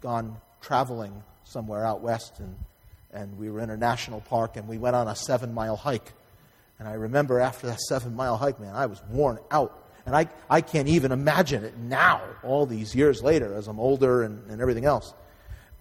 gone 0.00 0.36
traveling 0.62 1.24
somewhere 1.42 1.84
out 1.84 2.00
west, 2.00 2.38
and, 2.38 2.54
and 3.12 3.36
we 3.38 3.50
were 3.50 3.58
in 3.60 3.70
a 3.70 3.76
national 3.76 4.20
park, 4.20 4.56
and 4.56 4.68
we 4.68 4.78
went 4.78 4.94
on 4.94 5.08
a 5.08 5.16
seven 5.16 5.52
mile 5.52 5.76
hike. 5.76 6.12
And 6.78 6.88
I 6.88 6.94
remember 6.94 7.40
after 7.40 7.66
that 7.68 7.80
seven 7.80 8.14
mile 8.14 8.36
hike, 8.36 8.60
man, 8.60 8.74
I 8.74 8.86
was 8.86 9.02
worn 9.08 9.38
out. 9.50 9.80
And 10.06 10.14
I, 10.14 10.28
I 10.50 10.60
can't 10.60 10.88
even 10.88 11.12
imagine 11.12 11.64
it 11.64 11.78
now, 11.78 12.20
all 12.42 12.66
these 12.66 12.94
years 12.94 13.22
later, 13.22 13.54
as 13.54 13.68
I'm 13.68 13.80
older 13.80 14.22
and, 14.22 14.50
and 14.50 14.60
everything 14.60 14.84
else. 14.84 15.14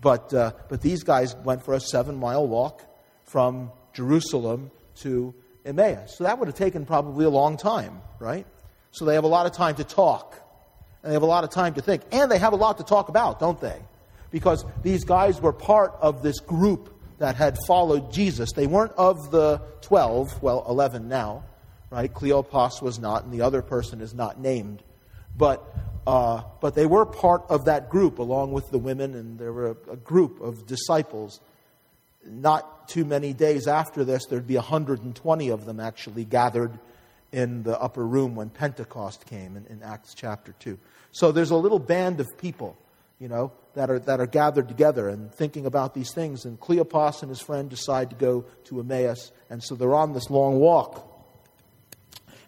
But, 0.02 0.34
uh, 0.34 0.52
but 0.70 0.82
these 0.82 1.04
guys 1.04 1.36
went 1.44 1.64
for 1.64 1.74
a 1.74 1.80
seven 1.80 2.16
mile 2.16 2.48
walk 2.48 2.84
from 3.24 3.72
Jerusalem 3.94 4.72
to 4.98 5.34
Emmaus. 5.66 6.18
So 6.18 6.24
that 6.26 6.40
would 6.40 6.48
have 6.48 6.56
taken 6.56 6.86
probably 6.86 7.26
a 7.26 7.30
long 7.30 7.58
time, 7.58 8.02
right? 8.20 8.46
So 8.92 9.06
they 9.06 9.16
have 9.16 9.24
a 9.24 9.28
lot 9.28 9.46
of 9.46 9.54
time 9.54 9.76
to 9.76 9.84
talk. 9.84 10.40
And 11.02 11.12
they 11.12 11.16
have 11.16 11.24
a 11.24 11.28
lot 11.28 11.44
of 11.44 11.50
time 11.50 11.74
to 11.74 11.82
think. 11.82 12.04
And 12.12 12.32
they 12.32 12.38
have 12.38 12.54
a 12.54 12.58
lot 12.58 12.78
to 12.78 12.84
talk 12.84 13.10
about, 13.10 13.40
don't 13.40 13.60
they? 13.60 13.82
Because 14.32 14.66
these 14.84 15.04
guys 15.04 15.42
were 15.42 15.54
part 15.54 15.96
of 16.00 16.24
this 16.24 16.40
group 16.40 16.93
that 17.24 17.38
had 17.38 17.58
followed 17.66 18.12
Jesus. 18.12 18.52
They 18.52 18.68
weren't 18.68 18.92
of 18.98 19.32
the 19.32 19.62
12, 19.80 20.44
well, 20.44 20.66
11 20.68 21.08
now, 21.08 21.46
right? 21.90 22.14
Cleopas 22.14 22.82
was 22.82 23.00
not, 23.00 23.24
and 23.24 23.32
the 23.32 23.40
other 23.40 23.62
person 23.62 24.02
is 24.02 24.14
not 24.14 24.42
named. 24.42 24.84
But, 25.34 25.64
uh, 26.06 26.42
but 26.60 26.76
they 26.76 26.86
were 26.86 27.06
part 27.06 27.44
of 27.48 27.64
that 27.64 27.90
group 27.90 28.20
along 28.20 28.52
with 28.52 28.70
the 28.72 28.78
women, 28.78 29.16
and 29.16 29.40
there 29.40 29.54
were 29.54 29.68
a, 29.68 29.92
a 29.94 29.96
group 29.96 30.42
of 30.42 30.68
disciples. 30.68 31.40
Not 32.26 32.90
too 32.90 33.06
many 33.06 33.32
days 33.32 33.68
after 33.68 34.04
this, 34.04 34.26
there'd 34.26 34.46
be 34.46 34.58
120 34.58 35.48
of 35.48 35.64
them 35.64 35.80
actually 35.80 36.26
gathered 36.26 36.78
in 37.32 37.64
the 37.64 37.80
upper 37.80 38.06
room 38.06 38.36
when 38.36 38.50
Pentecost 38.50 39.26
came 39.26 39.56
in, 39.56 39.66
in 39.68 39.82
Acts 39.82 40.14
chapter 40.14 40.54
2. 40.60 40.78
So 41.14 41.32
there's 41.32 41.52
a 41.52 41.56
little 41.56 41.80
band 41.80 42.20
of 42.20 42.28
people, 42.38 42.78
you 43.24 43.30
know, 43.30 43.54
that 43.74 43.90
are, 43.90 44.00
that 44.00 44.20
are 44.20 44.28
gathered 44.28 44.68
together 44.68 45.08
and 45.08 45.34
thinking 45.34 45.66
about 45.66 45.94
these 45.94 46.14
things. 46.14 46.44
And 46.44 46.60
Cleopas 46.60 47.22
and 47.22 47.30
his 47.30 47.40
friend 47.40 47.70
decide 47.70 48.10
to 48.10 48.18
go 48.18 48.44
to 48.66 48.82
Emmaus. 48.82 49.32
And 49.50 49.64
so 49.64 49.76
they're 49.76 49.96
on 49.96 50.12
this 50.12 50.30
long 50.30 50.60
walk. 50.60 51.10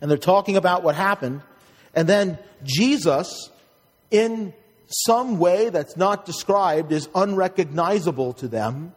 And 0.01 0.11
they're 0.11 0.17
talking 0.17 0.57
about 0.57 0.83
what 0.83 0.93
happened. 0.95 1.43
And 1.93 2.09
then 2.09 2.37
Jesus, 2.65 3.49
in 4.11 4.53
some 4.87 5.39
way 5.39 5.69
that's 5.69 5.95
not 5.95 6.25
described, 6.25 6.91
is 6.91 7.07
unrecognizable 7.15 8.33
to 8.33 8.49
them. 8.49 8.93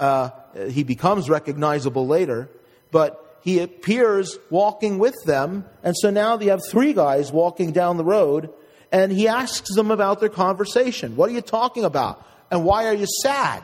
Uh, 0.00 0.30
he 0.70 0.82
becomes 0.82 1.28
recognizable 1.28 2.06
later. 2.06 2.48
But 2.90 3.38
he 3.44 3.58
appears 3.58 4.38
walking 4.48 4.98
with 4.98 5.16
them. 5.26 5.66
And 5.82 5.94
so 5.94 6.08
now 6.08 6.38
they 6.38 6.46
have 6.46 6.62
three 6.66 6.94
guys 6.94 7.30
walking 7.30 7.72
down 7.72 7.98
the 7.98 8.04
road 8.04 8.50
and 8.96 9.12
he 9.12 9.28
asks 9.28 9.74
them 9.74 9.90
about 9.90 10.20
their 10.20 10.30
conversation. 10.30 11.16
What 11.16 11.28
are 11.28 11.34
you 11.34 11.42
talking 11.42 11.84
about? 11.84 12.26
And 12.50 12.64
why 12.64 12.86
are 12.86 12.94
you 12.94 13.06
sad? 13.22 13.62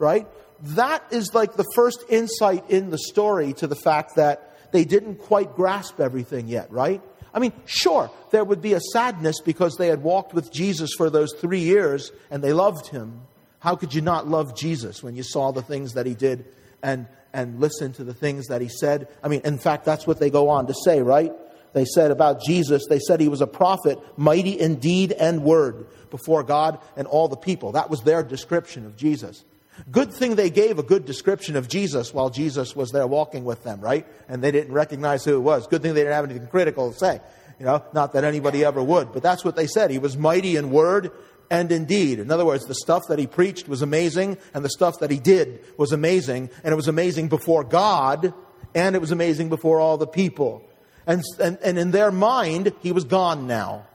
Right? 0.00 0.26
That 0.60 1.04
is 1.12 1.32
like 1.34 1.54
the 1.54 1.66
first 1.76 2.02
insight 2.08 2.68
in 2.68 2.90
the 2.90 2.98
story 2.98 3.52
to 3.54 3.68
the 3.68 3.76
fact 3.76 4.16
that 4.16 4.56
they 4.72 4.84
didn't 4.84 5.16
quite 5.20 5.54
grasp 5.54 6.00
everything 6.00 6.48
yet, 6.48 6.72
right? 6.72 7.00
I 7.32 7.38
mean, 7.38 7.52
sure, 7.64 8.10
there 8.32 8.42
would 8.42 8.60
be 8.60 8.72
a 8.72 8.80
sadness 8.80 9.40
because 9.40 9.76
they 9.76 9.86
had 9.86 10.02
walked 10.02 10.34
with 10.34 10.52
Jesus 10.52 10.90
for 10.96 11.10
those 11.10 11.32
three 11.34 11.60
years 11.60 12.10
and 12.28 12.42
they 12.42 12.52
loved 12.52 12.88
him. 12.88 13.20
How 13.60 13.76
could 13.76 13.94
you 13.94 14.00
not 14.00 14.26
love 14.26 14.56
Jesus 14.56 15.00
when 15.00 15.14
you 15.14 15.22
saw 15.22 15.52
the 15.52 15.62
things 15.62 15.92
that 15.92 16.06
he 16.06 16.14
did 16.14 16.44
and, 16.82 17.06
and 17.32 17.60
listen 17.60 17.92
to 17.92 18.04
the 18.04 18.14
things 18.14 18.48
that 18.48 18.60
he 18.60 18.68
said? 18.68 19.06
I 19.22 19.28
mean, 19.28 19.42
in 19.44 19.58
fact, 19.58 19.84
that's 19.84 20.08
what 20.08 20.18
they 20.18 20.28
go 20.28 20.48
on 20.48 20.66
to 20.66 20.74
say, 20.84 21.02
right? 21.02 21.32
They 21.72 21.84
said 21.84 22.10
about 22.10 22.42
Jesus, 22.42 22.84
they 22.88 22.98
said 22.98 23.20
he 23.20 23.28
was 23.28 23.40
a 23.40 23.46
prophet, 23.46 23.98
mighty 24.16 24.58
in 24.58 24.76
deed 24.76 25.12
and 25.12 25.42
word 25.42 25.86
before 26.10 26.42
God 26.42 26.78
and 26.96 27.06
all 27.06 27.28
the 27.28 27.36
people. 27.36 27.72
That 27.72 27.90
was 27.90 28.02
their 28.02 28.22
description 28.22 28.84
of 28.86 28.96
Jesus. 28.96 29.44
Good 29.90 30.12
thing 30.12 30.34
they 30.34 30.50
gave 30.50 30.78
a 30.78 30.82
good 30.82 31.06
description 31.06 31.56
of 31.56 31.66
Jesus 31.66 32.12
while 32.12 32.28
Jesus 32.28 32.76
was 32.76 32.90
there 32.90 33.06
walking 33.06 33.44
with 33.44 33.64
them, 33.64 33.80
right? 33.80 34.06
And 34.28 34.42
they 34.42 34.50
didn't 34.50 34.72
recognize 34.72 35.24
who 35.24 35.36
it 35.36 35.40
was. 35.40 35.66
Good 35.66 35.82
thing 35.82 35.94
they 35.94 36.00
didn't 36.00 36.12
have 36.12 36.24
anything 36.26 36.46
critical 36.48 36.92
to 36.92 36.98
say. 36.98 37.20
You 37.58 37.66
know, 37.66 37.82
not 37.94 38.12
that 38.12 38.24
anybody 38.24 38.64
ever 38.64 38.82
would, 38.82 39.12
but 39.12 39.22
that's 39.22 39.44
what 39.44 39.56
they 39.56 39.66
said. 39.66 39.90
He 39.90 39.98
was 39.98 40.16
mighty 40.16 40.56
in 40.56 40.70
word 40.70 41.10
and 41.50 41.70
in 41.72 41.84
deed. 41.84 42.18
In 42.18 42.30
other 42.30 42.44
words, 42.44 42.66
the 42.66 42.74
stuff 42.74 43.02
that 43.08 43.18
he 43.18 43.26
preached 43.26 43.68
was 43.68 43.82
amazing, 43.82 44.38
and 44.52 44.64
the 44.64 44.70
stuff 44.70 44.98
that 45.00 45.10
he 45.10 45.18
did 45.18 45.60
was 45.76 45.92
amazing, 45.92 46.50
and 46.64 46.72
it 46.72 46.76
was 46.76 46.88
amazing 46.88 47.28
before 47.28 47.62
God, 47.62 48.34
and 48.74 48.96
it 48.96 49.00
was 49.00 49.10
amazing 49.10 49.48
before 49.48 49.78
all 49.78 49.96
the 49.96 50.06
people. 50.06 50.64
And, 51.06 51.22
and, 51.40 51.58
and 51.62 51.78
in 51.78 51.90
their 51.90 52.10
mind, 52.10 52.72
he 52.80 52.92
was 52.92 53.04
gone 53.04 53.46
now. 53.46 53.86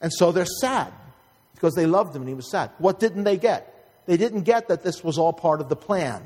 And 0.00 0.12
so 0.12 0.32
they're 0.32 0.44
sad 0.44 0.92
because 1.54 1.74
they 1.74 1.86
loved 1.86 2.14
him 2.14 2.22
and 2.22 2.28
he 2.28 2.34
was 2.34 2.50
sad. 2.50 2.70
What 2.78 3.00
didn't 3.00 3.24
they 3.24 3.36
get? 3.36 3.72
They 4.06 4.16
didn't 4.16 4.42
get 4.42 4.68
that 4.68 4.82
this 4.82 5.02
was 5.02 5.18
all 5.18 5.32
part 5.32 5.60
of 5.60 5.68
the 5.68 5.76
plan. 5.76 6.22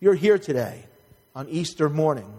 You're 0.00 0.14
here 0.14 0.38
today 0.38 0.84
on 1.34 1.48
Easter 1.48 1.88
morning 1.88 2.30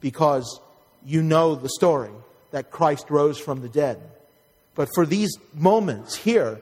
because 0.00 0.60
you 1.04 1.22
know 1.22 1.54
the 1.54 1.68
story 1.68 2.12
that 2.50 2.70
Christ 2.70 3.10
rose 3.10 3.38
from 3.38 3.62
the 3.62 3.68
dead. 3.68 4.00
But 4.74 4.88
for 4.94 5.04
these 5.04 5.36
moments 5.54 6.14
here, 6.16 6.60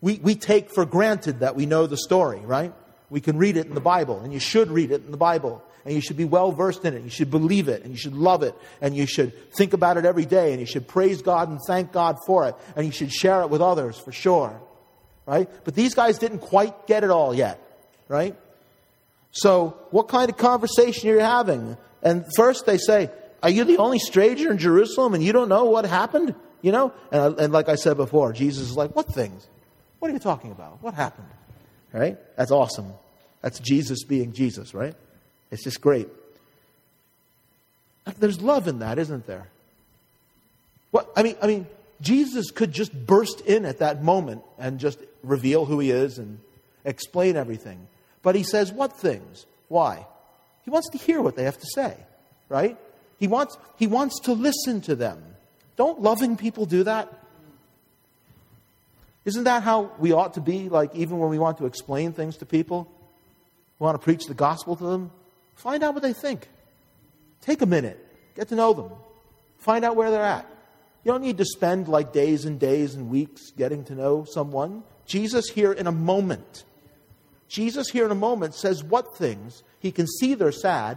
we, 0.00 0.18
we 0.22 0.34
take 0.34 0.70
for 0.70 0.84
granted 0.84 1.40
that 1.40 1.54
we 1.54 1.66
know 1.66 1.86
the 1.86 1.96
story, 1.96 2.40
right? 2.40 2.72
We 3.10 3.20
can 3.20 3.36
read 3.36 3.56
it 3.56 3.66
in 3.66 3.74
the 3.74 3.80
Bible, 3.80 4.20
and 4.20 4.32
you 4.32 4.38
should 4.38 4.70
read 4.70 4.90
it 4.90 5.04
in 5.04 5.10
the 5.10 5.16
Bible 5.16 5.62
and 5.84 5.94
you 5.94 6.00
should 6.00 6.16
be 6.16 6.24
well 6.24 6.52
versed 6.52 6.84
in 6.84 6.94
it. 6.94 7.02
You 7.02 7.10
should 7.10 7.30
believe 7.30 7.68
it, 7.68 7.82
and 7.82 7.92
you 7.92 7.98
should 7.98 8.14
love 8.14 8.42
it, 8.42 8.54
and 8.80 8.96
you 8.96 9.06
should 9.06 9.52
think 9.52 9.72
about 9.72 9.96
it 9.96 10.04
every 10.04 10.26
day, 10.26 10.52
and 10.52 10.60
you 10.60 10.66
should 10.66 10.86
praise 10.86 11.22
God 11.22 11.48
and 11.48 11.58
thank 11.66 11.92
God 11.92 12.16
for 12.26 12.48
it, 12.48 12.54
and 12.76 12.86
you 12.86 12.92
should 12.92 13.12
share 13.12 13.42
it 13.42 13.50
with 13.50 13.60
others 13.60 13.98
for 13.98 14.12
sure. 14.12 14.60
Right? 15.26 15.48
But 15.64 15.74
these 15.74 15.94
guys 15.94 16.18
didn't 16.18 16.40
quite 16.40 16.86
get 16.86 17.04
it 17.04 17.10
all 17.10 17.34
yet. 17.34 17.60
Right? 18.08 18.36
So, 19.32 19.76
what 19.90 20.08
kind 20.08 20.28
of 20.28 20.36
conversation 20.36 21.08
are 21.10 21.14
you 21.14 21.20
having? 21.20 21.76
And 22.02 22.24
first 22.36 22.66
they 22.66 22.78
say, 22.78 23.10
Are 23.42 23.50
you 23.50 23.64
the 23.64 23.78
only 23.78 23.98
stranger 23.98 24.50
in 24.50 24.58
Jerusalem 24.58 25.14
and 25.14 25.22
you 25.22 25.32
don't 25.32 25.48
know 25.48 25.66
what 25.66 25.84
happened? 25.84 26.34
You 26.62 26.72
know? 26.72 26.92
And, 27.12 27.20
uh, 27.20 27.42
and 27.42 27.52
like 27.52 27.68
I 27.68 27.76
said 27.76 27.96
before, 27.96 28.32
Jesus 28.32 28.70
is 28.70 28.76
like, 28.76 28.94
What 28.96 29.06
things? 29.06 29.46
What 30.00 30.10
are 30.10 30.14
you 30.14 30.20
talking 30.20 30.50
about? 30.50 30.82
What 30.82 30.94
happened? 30.94 31.28
Right? 31.92 32.18
That's 32.36 32.50
awesome. 32.50 32.92
That's 33.42 33.58
Jesus 33.60 34.04
being 34.04 34.32
Jesus, 34.32 34.74
right? 34.74 34.94
It's 35.50 35.64
just 35.64 35.80
great. 35.80 36.08
There's 38.18 38.40
love 38.40 38.68
in 38.68 38.80
that, 38.80 38.98
isn't 38.98 39.26
there? 39.26 39.48
What 40.90 41.10
I 41.16 41.22
mean, 41.22 41.36
I 41.42 41.46
mean, 41.46 41.66
Jesus 42.00 42.50
could 42.50 42.72
just 42.72 42.92
burst 43.06 43.40
in 43.42 43.64
at 43.64 43.78
that 43.78 44.02
moment 44.02 44.42
and 44.58 44.80
just 44.80 44.98
reveal 45.22 45.64
who 45.64 45.78
he 45.78 45.90
is 45.90 46.18
and 46.18 46.38
explain 46.84 47.36
everything. 47.36 47.86
But 48.22 48.34
he 48.34 48.42
says 48.42 48.72
what 48.72 48.98
things? 48.98 49.46
Why? 49.68 50.06
He 50.64 50.70
wants 50.70 50.88
to 50.90 50.98
hear 50.98 51.20
what 51.20 51.36
they 51.36 51.44
have 51.44 51.58
to 51.58 51.66
say, 51.74 51.96
right? 52.48 52.76
He 53.18 53.28
wants 53.28 53.56
he 53.76 53.86
wants 53.86 54.20
to 54.20 54.32
listen 54.32 54.80
to 54.82 54.94
them. 54.94 55.22
Don't 55.76 56.00
loving 56.00 56.36
people 56.36 56.66
do 56.66 56.84
that? 56.84 57.12
Isn't 59.24 59.44
that 59.44 59.62
how 59.62 59.92
we 59.98 60.12
ought 60.12 60.34
to 60.34 60.40
be 60.40 60.68
like 60.68 60.94
even 60.94 61.18
when 61.18 61.30
we 61.30 61.38
want 61.38 61.58
to 61.58 61.66
explain 61.66 62.12
things 62.12 62.38
to 62.38 62.46
people? 62.46 62.90
We 63.78 63.84
want 63.84 63.94
to 64.00 64.04
preach 64.04 64.26
the 64.26 64.34
gospel 64.34 64.76
to 64.76 64.84
them? 64.84 65.10
Find 65.60 65.82
out 65.82 65.92
what 65.92 66.02
they 66.02 66.14
think. 66.14 66.48
Take 67.42 67.60
a 67.60 67.66
minute. 67.66 67.98
Get 68.34 68.48
to 68.48 68.54
know 68.54 68.72
them. 68.72 68.90
Find 69.58 69.84
out 69.84 69.94
where 69.94 70.10
they're 70.10 70.24
at. 70.24 70.46
You 71.04 71.12
don't 71.12 71.20
need 71.20 71.36
to 71.36 71.44
spend 71.44 71.86
like 71.86 72.14
days 72.14 72.46
and 72.46 72.58
days 72.58 72.94
and 72.94 73.10
weeks 73.10 73.50
getting 73.50 73.84
to 73.84 73.94
know 73.94 74.24
someone. 74.24 74.84
Jesus 75.04 75.50
here 75.50 75.70
in 75.70 75.86
a 75.86 75.92
moment. 75.92 76.64
Jesus 77.46 77.90
here 77.90 78.06
in 78.06 78.10
a 78.10 78.14
moment 78.14 78.54
says 78.54 78.82
what 78.82 79.18
things. 79.18 79.62
He 79.80 79.92
can 79.92 80.06
see 80.06 80.32
they're 80.32 80.50
sad. 80.50 80.96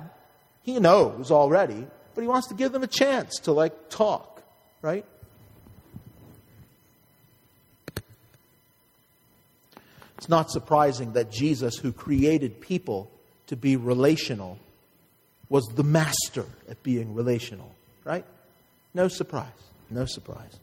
He 0.62 0.80
knows 0.80 1.30
already, 1.30 1.86
but 2.16 2.22
he 2.22 2.28
wants 2.28 2.48
to 2.48 2.54
give 2.54 2.72
them 2.72 2.84
a 2.84 2.88
chance 2.88 3.40
to 3.40 3.52
like 3.52 3.90
talk, 3.90 4.44
right? 4.82 5.06
It's 10.18 10.30
not 10.30 10.50
surprising 10.52 11.14
that 11.14 11.30
Jesus, 11.30 11.76
who 11.76 11.92
created 11.92 12.62
people, 12.62 13.12
to 13.54 13.58
be 13.58 13.76
relational 13.76 14.58
was 15.48 15.64
the 15.76 15.84
master 15.84 16.46
at 16.68 16.82
being 16.82 17.14
relational, 17.14 17.72
right? 18.04 18.26
No 18.96 19.08
surprise. 19.08 19.46
No 19.92 20.06
surprise. 20.06 20.58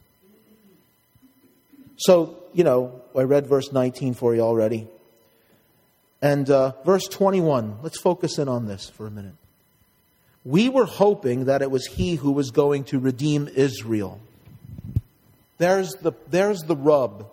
So, 1.95 2.35
you 2.51 2.65
know, 2.65 3.01
I 3.15 3.21
read 3.21 3.47
verse 3.47 3.71
19 3.71 4.13
for 4.13 4.35
you 4.35 4.41
already. 4.41 4.89
And 6.21 6.49
uh, 6.49 6.73
verse 6.83 7.07
21, 7.07 7.77
let's 7.81 8.01
focus 8.01 8.37
in 8.37 8.49
on 8.49 8.67
this 8.67 8.89
for 8.89 9.07
a 9.07 9.11
minute. 9.11 9.35
We 10.43 10.67
were 10.67 10.85
hoping 10.85 11.45
that 11.45 11.61
it 11.61 11.71
was 11.71 11.85
he 11.85 12.15
who 12.15 12.33
was 12.33 12.51
going 12.51 12.83
to 12.85 12.99
redeem 12.99 13.47
Israel. 13.47 14.19
There's 15.59 15.91
the, 16.01 16.11
there's 16.29 16.59
the 16.63 16.75
rub. 16.75 17.31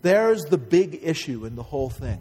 There's 0.00 0.44
the 0.44 0.56
big 0.56 1.00
issue 1.02 1.44
in 1.44 1.56
the 1.56 1.62
whole 1.62 1.90
thing. 1.90 2.20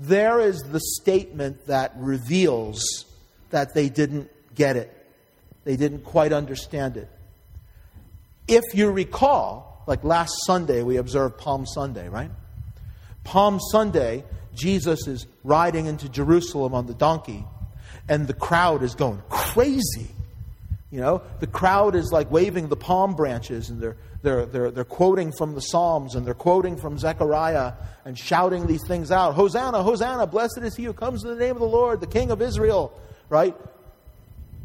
There 0.00 0.40
is 0.40 0.62
the 0.62 0.80
statement 0.80 1.66
that 1.66 1.92
reveals 1.96 3.04
that 3.50 3.74
they 3.74 3.90
didn't 3.90 4.30
get 4.54 4.76
it. 4.76 4.96
They 5.64 5.76
didn't 5.76 6.04
quite 6.04 6.32
understand 6.32 6.96
it. 6.96 7.08
If 8.48 8.64
you 8.72 8.90
recall, 8.90 9.84
like 9.86 10.02
last 10.02 10.32
Sunday, 10.46 10.82
we 10.82 10.96
observed 10.96 11.36
Palm 11.36 11.66
Sunday, 11.66 12.08
right? 12.08 12.30
Palm 13.24 13.60
Sunday, 13.70 14.24
Jesus 14.54 15.06
is 15.06 15.26
riding 15.44 15.84
into 15.84 16.08
Jerusalem 16.08 16.74
on 16.74 16.86
the 16.86 16.94
donkey, 16.94 17.44
and 18.08 18.26
the 18.26 18.34
crowd 18.34 18.82
is 18.82 18.94
going 18.94 19.22
crazy. 19.28 20.10
You 20.90 21.00
know, 21.00 21.22
the 21.38 21.46
crowd 21.46 21.94
is 21.94 22.10
like 22.10 22.30
waving 22.32 22.68
the 22.68 22.76
palm 22.76 23.14
branches 23.14 23.70
and 23.70 23.80
they're, 23.80 23.96
they're, 24.22 24.44
they're, 24.44 24.70
they're 24.72 24.84
quoting 24.84 25.30
from 25.38 25.54
the 25.54 25.60
Psalms 25.60 26.16
and 26.16 26.26
they're 26.26 26.34
quoting 26.34 26.76
from 26.76 26.98
Zechariah 26.98 27.74
and 28.04 28.18
shouting 28.18 28.66
these 28.66 28.84
things 28.86 29.12
out 29.12 29.34
Hosanna, 29.34 29.84
Hosanna, 29.84 30.26
blessed 30.26 30.58
is 30.62 30.74
he 30.74 30.84
who 30.84 30.92
comes 30.92 31.22
in 31.22 31.30
the 31.30 31.36
name 31.36 31.52
of 31.52 31.60
the 31.60 31.68
Lord, 31.68 32.00
the 32.00 32.08
King 32.08 32.32
of 32.32 32.42
Israel, 32.42 32.92
right? 33.28 33.56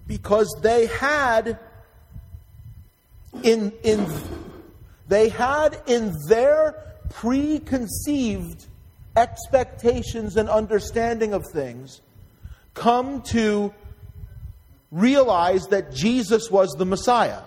Because 0.07 0.47
they 0.63 0.87
had 0.87 1.59
in, 3.43 3.71
in, 3.83 4.07
they 5.07 5.29
had 5.29 5.79
in 5.85 6.11
their 6.27 6.95
preconceived 7.09 8.65
expectations 9.15 10.37
and 10.37 10.49
understanding 10.49 11.33
of 11.33 11.45
things 11.53 12.01
come 12.73 13.21
to 13.21 13.73
realize 14.95 15.67
that 15.67 15.93
Jesus 15.93 16.49
was 16.49 16.71
the 16.71 16.85
Messiah. 16.85 17.41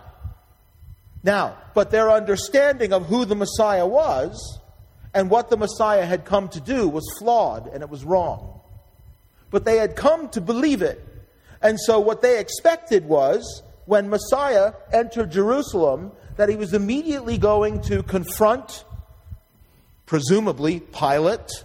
Now, 1.24 1.56
but 1.74 1.90
their 1.90 2.10
understanding 2.10 2.92
of 2.92 3.06
who 3.06 3.24
the 3.24 3.34
Messiah 3.34 3.86
was 3.86 4.60
and 5.14 5.30
what 5.30 5.48
the 5.48 5.56
Messiah 5.56 6.04
had 6.04 6.26
come 6.26 6.48
to 6.50 6.60
do 6.60 6.88
was 6.88 7.04
flawed 7.18 7.66
and 7.68 7.82
it 7.82 7.88
was 7.88 8.04
wrong. 8.04 8.60
But 9.50 9.64
they 9.64 9.78
had 9.78 9.96
come 9.96 10.28
to 10.30 10.42
believe 10.42 10.82
it. 10.82 11.02
And 11.62 11.80
so 11.80 11.98
what 11.98 12.20
they 12.20 12.38
expected 12.38 13.06
was 13.06 13.62
when 13.86 14.10
Messiah 14.10 14.74
entered 14.92 15.30
Jerusalem 15.32 16.12
that 16.36 16.50
he 16.50 16.56
was 16.56 16.74
immediately 16.74 17.38
going 17.38 17.80
to 17.84 18.02
confront, 18.02 18.84
presumably, 20.04 20.80
Pilate, 20.80 21.64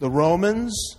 the 0.00 0.10
Romans, 0.10 0.96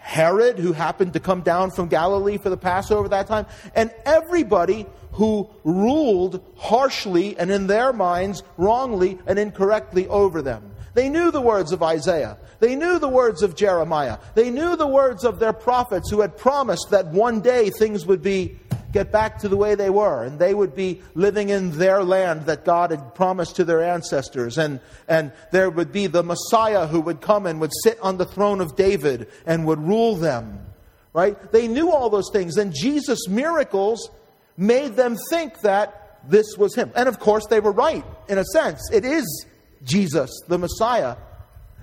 Herod, 0.00 0.58
who 0.58 0.72
happened 0.72 1.12
to 1.12 1.20
come 1.20 1.42
down 1.42 1.70
from 1.70 1.88
Galilee 1.88 2.38
for 2.38 2.50
the 2.50 2.56
Passover 2.56 3.08
that 3.08 3.26
time, 3.26 3.46
and 3.74 3.92
everybody 4.04 4.86
who 5.12 5.48
ruled 5.62 6.42
harshly 6.56 7.38
and 7.38 7.50
in 7.50 7.66
their 7.66 7.92
minds 7.92 8.42
wrongly 8.56 9.18
and 9.26 9.38
incorrectly 9.38 10.08
over 10.08 10.42
them. 10.42 10.72
They 10.94 11.08
knew 11.08 11.30
the 11.30 11.40
words 11.40 11.72
of 11.72 11.82
Isaiah. 11.82 12.38
They 12.58 12.74
knew 12.74 12.98
the 12.98 13.08
words 13.08 13.42
of 13.42 13.54
Jeremiah. 13.54 14.18
They 14.34 14.50
knew 14.50 14.74
the 14.74 14.86
words 14.86 15.24
of 15.24 15.38
their 15.38 15.52
prophets 15.52 16.10
who 16.10 16.20
had 16.20 16.36
promised 16.36 16.88
that 16.90 17.06
one 17.06 17.40
day 17.40 17.70
things 17.70 18.06
would 18.06 18.22
be 18.22 18.58
get 18.92 19.12
back 19.12 19.38
to 19.38 19.48
the 19.48 19.56
way 19.56 19.74
they 19.74 19.90
were, 19.90 20.24
and 20.24 20.38
they 20.38 20.54
would 20.54 20.74
be 20.74 21.00
living 21.14 21.48
in 21.48 21.72
their 21.72 22.02
land 22.02 22.46
that 22.46 22.64
God 22.64 22.90
had 22.90 23.14
promised 23.14 23.56
to 23.56 23.64
their 23.64 23.82
ancestors, 23.82 24.58
and, 24.58 24.80
and 25.08 25.32
there 25.52 25.70
would 25.70 25.92
be 25.92 26.06
the 26.06 26.22
Messiah 26.22 26.86
who 26.86 27.00
would 27.00 27.20
come 27.20 27.46
and 27.46 27.60
would 27.60 27.72
sit 27.82 27.98
on 28.00 28.16
the 28.16 28.24
throne 28.24 28.60
of 28.60 28.76
David 28.76 29.28
and 29.46 29.66
would 29.66 29.80
rule 29.80 30.16
them. 30.16 30.66
Right? 31.12 31.50
They 31.50 31.66
knew 31.66 31.90
all 31.90 32.10
those 32.10 32.30
things, 32.32 32.56
and 32.56 32.72
Jesus' 32.72 33.28
miracles 33.28 34.10
made 34.56 34.96
them 34.96 35.16
think 35.30 35.60
that 35.60 36.18
this 36.28 36.56
was 36.56 36.74
him. 36.74 36.92
And 36.94 37.08
of 37.08 37.18
course, 37.18 37.46
they 37.46 37.60
were 37.60 37.72
right, 37.72 38.04
in 38.28 38.38
a 38.38 38.44
sense. 38.44 38.80
It 38.92 39.04
is 39.04 39.46
Jesus, 39.82 40.30
the 40.48 40.58
Messiah. 40.58 41.16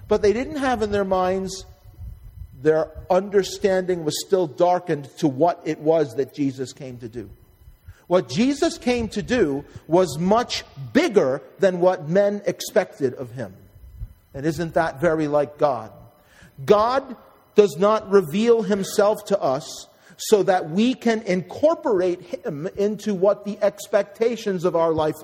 But 0.08 0.22
they 0.22 0.32
didn't 0.32 0.58
have 0.58 0.82
in 0.82 0.92
their 0.92 1.04
minds 1.04 1.66
their 2.62 2.90
understanding 3.10 4.04
was 4.04 4.26
still 4.26 4.48
darkened 4.48 5.10
to 5.18 5.28
what 5.28 5.62
it 5.66 5.80
was 5.80 6.16
that 6.16 6.34
Jesus 6.34 6.74
came 6.74 6.98
to 7.00 7.08
do. 7.08 7.30
What 8.08 8.30
Jesus 8.30 8.78
came 8.78 9.10
to 9.10 9.22
do 9.22 9.66
was 9.88 10.18
much 10.18 10.64
bigger 10.94 11.42
than 11.60 11.80
what 11.80 12.08
men 12.08 12.42
expected 12.46 13.14
of 13.16 13.32
him. 13.32 13.54
And 14.34 14.46
isn't 14.46 14.74
that 14.76 15.02
very 15.02 15.28
like 15.28 15.58
God? 15.58 15.92
God 16.66 17.16
does 17.56 17.76
not 17.78 18.10
reveal 18.10 18.62
himself 18.62 19.26
to 19.26 19.40
us 19.40 19.88
so 20.18 20.44
that 20.44 20.70
we 20.70 20.94
can 20.94 21.22
incorporate 21.24 22.22
him 22.22 22.68
into 22.76 23.14
what 23.14 23.46
the 23.46 23.62
expectations 23.62 24.66
of 24.66 24.76
our 24.76 24.94
life 24.94 25.16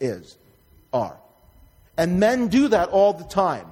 is 0.00 0.36
are. 0.92 1.16
And 1.96 2.20
men 2.20 2.48
do 2.48 2.68
that 2.68 2.88
all 2.90 3.12
the 3.12 3.24
time 3.24 3.66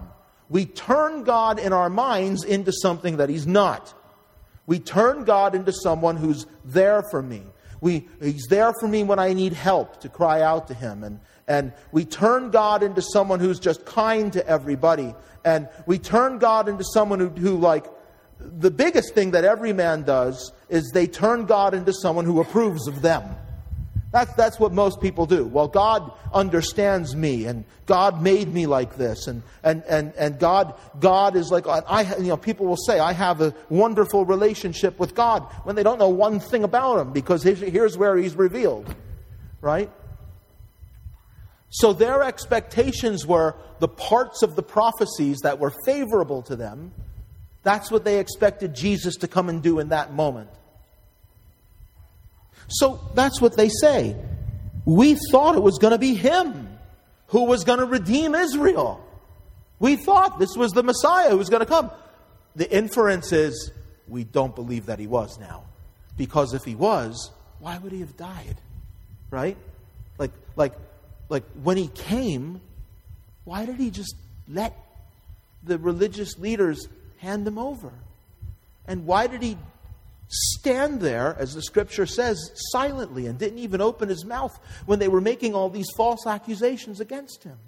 we 0.52 0.66
turn 0.66 1.24
God 1.24 1.58
in 1.58 1.72
our 1.72 1.88
minds 1.88 2.44
into 2.44 2.72
something 2.72 3.16
that 3.16 3.30
He's 3.30 3.46
not. 3.46 3.94
We 4.66 4.78
turn 4.78 5.24
God 5.24 5.54
into 5.54 5.72
someone 5.72 6.18
who's 6.18 6.46
there 6.62 7.02
for 7.10 7.22
me. 7.22 7.42
We, 7.80 8.06
he's 8.20 8.46
there 8.48 8.72
for 8.78 8.86
me 8.86 9.02
when 9.02 9.18
I 9.18 9.32
need 9.32 9.54
help 9.54 10.00
to 10.02 10.10
cry 10.10 10.42
out 10.42 10.68
to 10.68 10.74
Him. 10.74 11.02
And, 11.02 11.20
and 11.48 11.72
we 11.90 12.04
turn 12.04 12.50
God 12.50 12.82
into 12.82 13.00
someone 13.00 13.40
who's 13.40 13.58
just 13.58 13.86
kind 13.86 14.30
to 14.34 14.46
everybody. 14.46 15.14
And 15.42 15.70
we 15.86 15.98
turn 15.98 16.38
God 16.38 16.68
into 16.68 16.84
someone 16.84 17.18
who, 17.18 17.28
who 17.30 17.56
like, 17.56 17.86
the 18.38 18.70
biggest 18.70 19.14
thing 19.14 19.30
that 19.30 19.44
every 19.44 19.72
man 19.72 20.02
does 20.02 20.52
is 20.68 20.90
they 20.92 21.06
turn 21.06 21.46
God 21.46 21.72
into 21.72 21.94
someone 21.94 22.26
who 22.26 22.40
approves 22.40 22.86
of 22.88 23.00
them. 23.00 23.24
That's, 24.12 24.32
that's 24.34 24.60
what 24.60 24.72
most 24.72 25.00
people 25.00 25.24
do. 25.24 25.46
Well, 25.46 25.68
God 25.68 26.12
understands 26.34 27.16
me, 27.16 27.46
and 27.46 27.64
God 27.86 28.22
made 28.22 28.52
me 28.52 28.66
like 28.66 28.96
this, 28.96 29.26
and, 29.26 29.42
and, 29.64 29.82
and, 29.88 30.12
and 30.18 30.38
God, 30.38 30.78
God 31.00 31.34
is 31.34 31.50
like, 31.50 31.66
I, 31.66 32.16
you 32.16 32.28
know, 32.28 32.36
people 32.36 32.66
will 32.66 32.76
say, 32.76 32.98
I 32.98 33.14
have 33.14 33.40
a 33.40 33.54
wonderful 33.70 34.26
relationship 34.26 34.98
with 34.98 35.14
God 35.14 35.44
when 35.64 35.76
they 35.76 35.82
don't 35.82 35.98
know 35.98 36.10
one 36.10 36.40
thing 36.40 36.62
about 36.62 37.00
Him, 37.00 37.12
because 37.14 37.42
here's 37.42 37.96
where 37.96 38.16
He's 38.18 38.36
revealed, 38.36 38.94
right? 39.62 39.90
So 41.70 41.94
their 41.94 42.22
expectations 42.22 43.26
were 43.26 43.56
the 43.78 43.88
parts 43.88 44.42
of 44.42 44.56
the 44.56 44.62
prophecies 44.62 45.38
that 45.42 45.58
were 45.58 45.72
favorable 45.86 46.42
to 46.42 46.54
them. 46.54 46.92
That's 47.62 47.90
what 47.90 48.04
they 48.04 48.18
expected 48.18 48.74
Jesus 48.74 49.16
to 49.16 49.28
come 49.28 49.48
and 49.48 49.62
do 49.62 49.78
in 49.78 49.88
that 49.88 50.12
moment. 50.12 50.50
So 52.68 53.00
that's 53.14 53.40
what 53.40 53.56
they 53.56 53.68
say. 53.68 54.16
We 54.84 55.16
thought 55.30 55.54
it 55.54 55.62
was 55.62 55.78
going 55.78 55.92
to 55.92 55.98
be 55.98 56.14
him 56.14 56.78
who 57.28 57.44
was 57.44 57.64
going 57.64 57.78
to 57.78 57.86
redeem 57.86 58.34
Israel. 58.34 59.04
We 59.78 59.96
thought 59.96 60.38
this 60.38 60.56
was 60.56 60.72
the 60.72 60.82
Messiah 60.82 61.30
who 61.30 61.38
was 61.38 61.48
going 61.48 61.60
to 61.60 61.66
come. 61.66 61.90
The 62.56 62.70
inference 62.70 63.32
is 63.32 63.72
we 64.08 64.24
don't 64.24 64.54
believe 64.54 64.86
that 64.86 64.98
he 64.98 65.06
was 65.06 65.38
now. 65.38 65.64
Because 66.16 66.52
if 66.54 66.64
he 66.64 66.74
was, 66.74 67.30
why 67.58 67.78
would 67.78 67.92
he 67.92 68.00
have 68.00 68.16
died? 68.16 68.56
Right? 69.30 69.56
Like 70.18 70.32
like 70.56 70.74
like 71.28 71.44
when 71.62 71.76
he 71.76 71.88
came, 71.88 72.60
why 73.44 73.64
did 73.64 73.76
he 73.76 73.90
just 73.90 74.14
let 74.46 74.76
the 75.62 75.78
religious 75.78 76.38
leaders 76.38 76.86
hand 77.18 77.46
him 77.46 77.58
over? 77.58 77.92
And 78.86 79.06
why 79.06 79.26
did 79.26 79.42
he 79.42 79.56
stand 80.32 81.00
there, 81.02 81.36
as 81.38 81.54
the 81.54 81.62
scripture 81.62 82.06
says, 82.06 82.50
silently 82.72 83.26
and 83.26 83.38
didn't 83.38 83.58
even 83.58 83.82
open 83.82 84.08
his 84.08 84.24
mouth 84.24 84.58
when 84.86 84.98
they 84.98 85.08
were 85.08 85.20
making 85.20 85.54
all 85.54 85.68
these 85.68 85.90
false 85.94 86.26
accusations 86.26 87.00
against 87.00 87.44
him. 87.44 87.58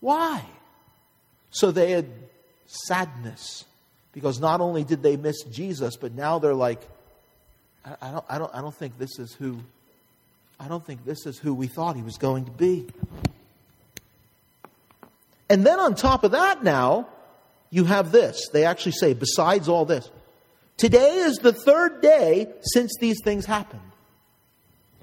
Why? 0.00 0.42
So 1.50 1.70
they 1.70 1.92
had 1.92 2.06
sadness 2.66 3.64
because 4.12 4.40
not 4.40 4.60
only 4.60 4.84
did 4.84 5.02
they 5.02 5.16
miss 5.16 5.42
Jesus, 5.44 5.96
but 5.96 6.14
now 6.14 6.38
they're 6.38 6.54
like, 6.54 6.80
I, 7.84 8.10
don't, 8.10 8.24
I, 8.28 8.38
don't, 8.38 8.54
I 8.54 8.60
don't 8.62 8.74
think 8.74 8.98
this 8.98 9.18
is 9.18 9.34
who. 9.34 9.58
I 10.58 10.68
don't 10.68 10.84
think 10.86 11.04
this 11.04 11.26
is 11.26 11.38
who 11.38 11.52
we 11.52 11.66
thought 11.66 11.96
he 11.96 12.02
was 12.02 12.16
going 12.16 12.46
to 12.46 12.50
be. 12.50 12.86
And 15.50 15.66
then 15.66 15.78
on 15.78 15.94
top 15.94 16.24
of 16.24 16.30
that, 16.30 16.62
now, 16.62 17.08
you 17.70 17.84
have 17.84 18.12
this. 18.12 18.48
They 18.52 18.64
actually 18.64 18.92
say, 18.92 19.12
besides 19.12 19.68
all 19.68 19.84
this, 19.84 20.08
Today 20.76 21.16
is 21.16 21.36
the 21.36 21.52
third 21.52 22.00
day 22.00 22.52
since 22.60 22.92
these 23.00 23.18
things 23.22 23.46
happened. 23.46 23.80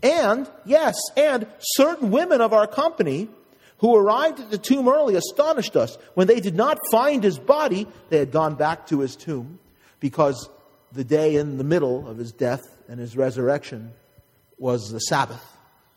And, 0.03 0.49
yes, 0.65 0.95
and 1.15 1.47
certain 1.59 2.11
women 2.11 2.41
of 2.41 2.53
our 2.53 2.67
company 2.67 3.29
who 3.77 3.95
arrived 3.95 4.39
at 4.39 4.51
the 4.51 4.57
tomb 4.57 4.87
early 4.87 5.15
astonished 5.15 5.75
us. 5.75 5.97
When 6.13 6.27
they 6.27 6.39
did 6.39 6.55
not 6.55 6.77
find 6.91 7.23
his 7.23 7.39
body, 7.39 7.87
they 8.09 8.17
had 8.17 8.31
gone 8.31 8.55
back 8.55 8.87
to 8.87 8.99
his 8.99 9.15
tomb 9.15 9.59
because 9.99 10.49
the 10.91 11.03
day 11.03 11.35
in 11.35 11.57
the 11.57 11.63
middle 11.63 12.07
of 12.07 12.17
his 12.17 12.31
death 12.31 12.61
and 12.87 12.99
his 12.99 13.15
resurrection 13.15 13.93
was 14.57 14.89
the 14.91 14.99
Sabbath. 14.99 15.43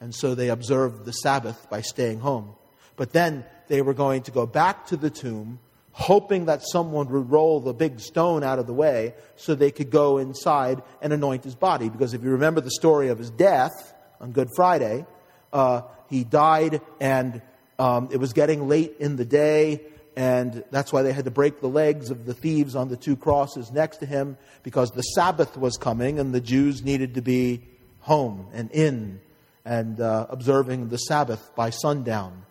And 0.01 0.15
so 0.15 0.35
they 0.35 0.51
observed 0.51 1.05
the 1.05 1.13
Sabbath 1.13 1.69
by 1.69 1.81
staying 1.81 2.21
home. 2.21 2.55
But 2.97 3.13
then 3.13 3.45
they 3.69 3.83
were 3.83 3.95
going 3.95 4.23
to 4.23 4.31
go 4.31 4.47
back 4.47 4.87
to 4.87 4.97
the 4.97 5.11
tomb 5.11 5.59
hoping 5.95 6.47
that 6.47 6.61
someone 6.63 7.09
would 7.09 7.31
roll 7.31 7.61
the 7.61 7.73
big 7.73 8.01
stone 8.01 8.43
out 8.43 8.59
of 8.59 8.67
the 8.67 8.75
way 8.75 9.15
so 9.37 9.55
they 9.55 9.71
could 9.71 9.91
go 9.91 10.19
inside 10.19 10.83
and 11.01 11.13
anoint 11.13 11.45
his 11.45 11.55
body. 11.55 11.89
Because 11.89 12.15
if 12.15 12.23
you 12.23 12.31
remember 12.31 12.61
the 12.61 12.71
story 12.71 13.09
of 13.09 13.19
his 13.19 13.31
death 13.31 13.95
on 14.21 14.33
Good 14.33 14.49
Friday, 14.57 15.07
uh, 15.53 15.83
he 16.11 16.25
died 16.25 16.81
and 17.01 17.41
um, 17.79 18.09
it 18.11 18.19
was 18.19 18.33
getting 18.33 18.69
late 18.69 18.97
in 18.99 19.17
the 19.17 19.25
day 19.25 19.81
and 20.17 20.63
that's 20.71 20.93
why 20.93 21.03
they 21.03 21.13
had 21.13 21.25
to 21.25 21.31
break 21.31 21.61
the 21.61 21.69
legs 21.69 22.11
of 22.11 22.25
the 22.25 22.35
thieves 22.35 22.77
on 22.77 22.89
the 22.89 22.97
two 22.97 23.17
crosses 23.17 23.73
next 23.73 23.99
to 23.99 24.07
him, 24.07 24.37
because 24.63 24.91
the 24.91 25.03
Sabbath 25.03 25.57
was 25.57 25.77
coming 25.77 26.19
and 26.19 26.33
the 26.33 26.41
Jews 26.41 26.85
needed 26.85 27.15
to 27.15 27.23
be 27.23 27.63
home 28.01 28.47
and 28.53 28.71
in 28.71 29.21
and 29.65 30.01
uh, 30.01 30.27
observing 30.29 30.89
the 30.89 30.99
Sabbath 30.99 31.51
by 31.57 31.71
sundown. 31.71 32.45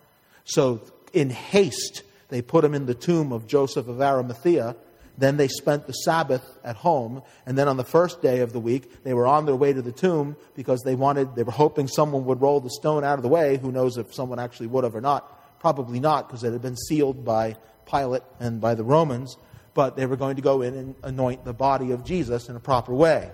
So, 0.44 0.82
in 1.12 1.30
haste, 1.30 2.02
they 2.28 2.42
put 2.42 2.64
him 2.64 2.74
in 2.74 2.86
the 2.86 2.94
tomb 2.94 3.32
of 3.32 3.46
Joseph 3.46 3.88
of 3.88 4.00
Arimathea. 4.00 4.76
Then 5.16 5.36
they 5.36 5.46
spent 5.46 5.86
the 5.86 5.92
Sabbath 5.92 6.42
at 6.64 6.74
home, 6.74 7.22
and 7.46 7.56
then 7.56 7.68
on 7.68 7.76
the 7.76 7.84
first 7.84 8.20
day 8.20 8.40
of 8.40 8.52
the 8.52 8.58
week, 8.58 9.04
they 9.04 9.14
were 9.14 9.28
on 9.28 9.46
their 9.46 9.54
way 9.54 9.72
to 9.72 9.80
the 9.80 9.92
tomb 9.92 10.36
because 10.56 10.82
they 10.82 10.96
wanted, 10.96 11.36
they 11.36 11.44
were 11.44 11.52
hoping 11.52 11.86
someone 11.86 12.24
would 12.24 12.40
roll 12.40 12.60
the 12.60 12.70
stone 12.70 13.04
out 13.04 13.18
of 13.18 13.22
the 13.22 13.28
way. 13.28 13.56
Who 13.56 13.70
knows 13.70 13.96
if 13.96 14.12
someone 14.12 14.40
actually 14.40 14.66
would 14.68 14.82
have 14.82 14.96
or 14.96 15.00
not? 15.00 15.60
Probably 15.60 16.00
not, 16.00 16.26
because 16.26 16.42
it 16.42 16.52
had 16.52 16.62
been 16.62 16.76
sealed 16.76 17.24
by 17.24 17.54
Pilate 17.88 18.22
and 18.40 18.60
by 18.60 18.74
the 18.74 18.82
Romans. 18.82 19.36
But 19.72 19.96
they 19.96 20.06
were 20.06 20.16
going 20.16 20.36
to 20.36 20.42
go 20.42 20.62
in 20.62 20.74
and 20.74 20.94
anoint 21.04 21.44
the 21.44 21.54
body 21.54 21.92
of 21.92 22.04
Jesus 22.04 22.48
in 22.48 22.56
a 22.56 22.60
proper 22.60 22.92
way. 22.92 23.30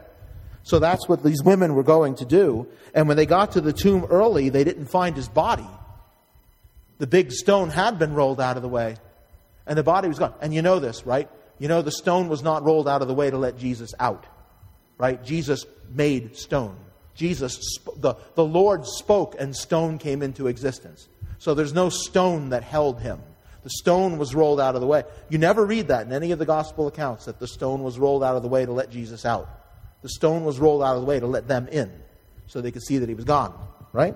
So 0.63 0.79
that's 0.79 1.09
what 1.09 1.23
these 1.23 1.43
women 1.43 1.75
were 1.75 1.83
going 1.83 2.17
to 2.17 2.25
do. 2.25 2.67
And 2.95 3.09
when 3.09 3.17
they 3.17 3.27
got 3.27 3.53
to 3.53 3.61
the 3.61 3.73
tomb 3.73 4.05
early, 4.11 4.51
they 4.51 4.65
didn't 4.65 4.87
find 4.87 5.17
his 5.17 5.29
body. 5.29 5.67
The 7.01 7.07
big 7.07 7.33
stone 7.33 7.71
had 7.71 7.99
been 7.99 8.13
rolled 8.13 8.43
out 8.43 8.59
of 8.59 8.63
the 8.63 8.69
way, 8.69 8.97
and 9.67 9.79
the 9.79 9.83
body 9.83 10.07
was 10.07 10.19
gone. 10.19 10.35
And 10.43 10.53
you 10.53 10.61
know 10.61 10.81
this, 10.81 11.07
right? 11.07 11.31
You 11.59 11.67
know 11.67 11.81
the 11.81 11.91
stone 11.91 12.29
was 12.29 12.43
not 12.43 12.63
rolled 12.63 12.87
out 12.87 13.01
of 13.01 13.09
the 13.09 13.15
way 13.15 13.31
to 13.31 13.39
let 13.39 13.57
Jesus 13.57 13.95
out, 13.99 14.27
right? 14.99 15.25
Jesus 15.25 15.65
made 15.89 16.37
stone. 16.37 16.77
Jesus, 17.15 17.59
the, 17.97 18.17
the 18.35 18.45
Lord 18.45 18.85
spoke, 18.85 19.35
and 19.39 19.57
stone 19.57 19.97
came 19.97 20.21
into 20.21 20.47
existence. 20.47 21.09
So 21.39 21.55
there's 21.55 21.73
no 21.73 21.89
stone 21.89 22.51
that 22.51 22.65
held 22.65 23.01
him. 23.01 23.19
The 23.63 23.71
stone 23.71 24.19
was 24.19 24.35
rolled 24.35 24.61
out 24.61 24.75
of 24.75 24.83
the 24.83 24.87
way. 24.87 25.05
You 25.31 25.39
never 25.39 25.65
read 25.65 25.89
that 25.89 26.07
in 26.07 26.13
any 26.13 26.33
of 26.33 26.39
the 26.39 26.45
gospel 26.45 26.87
accounts 26.87 27.25
that 27.25 27.39
the 27.39 27.49
stone 27.49 27.83
was 27.83 27.99
rolled 27.99 28.23
out 28.23 28.37
of 28.37 28.43
the 28.43 28.49
way 28.49 28.67
to 28.67 28.73
let 28.73 28.91
Jesus 28.91 29.25
out. 29.25 29.49
The 30.03 30.11
stone 30.11 30.45
was 30.45 30.59
rolled 30.59 30.83
out 30.83 30.97
of 30.97 31.01
the 31.01 31.07
way 31.07 31.19
to 31.19 31.27
let 31.27 31.49
them 31.49 31.67
in 31.69 31.91
so 32.47 32.61
they 32.61 32.71
could 32.71 32.83
see 32.83 32.99
that 32.99 33.09
he 33.09 33.15
was 33.15 33.25
gone, 33.25 33.55
right? 33.95 34.15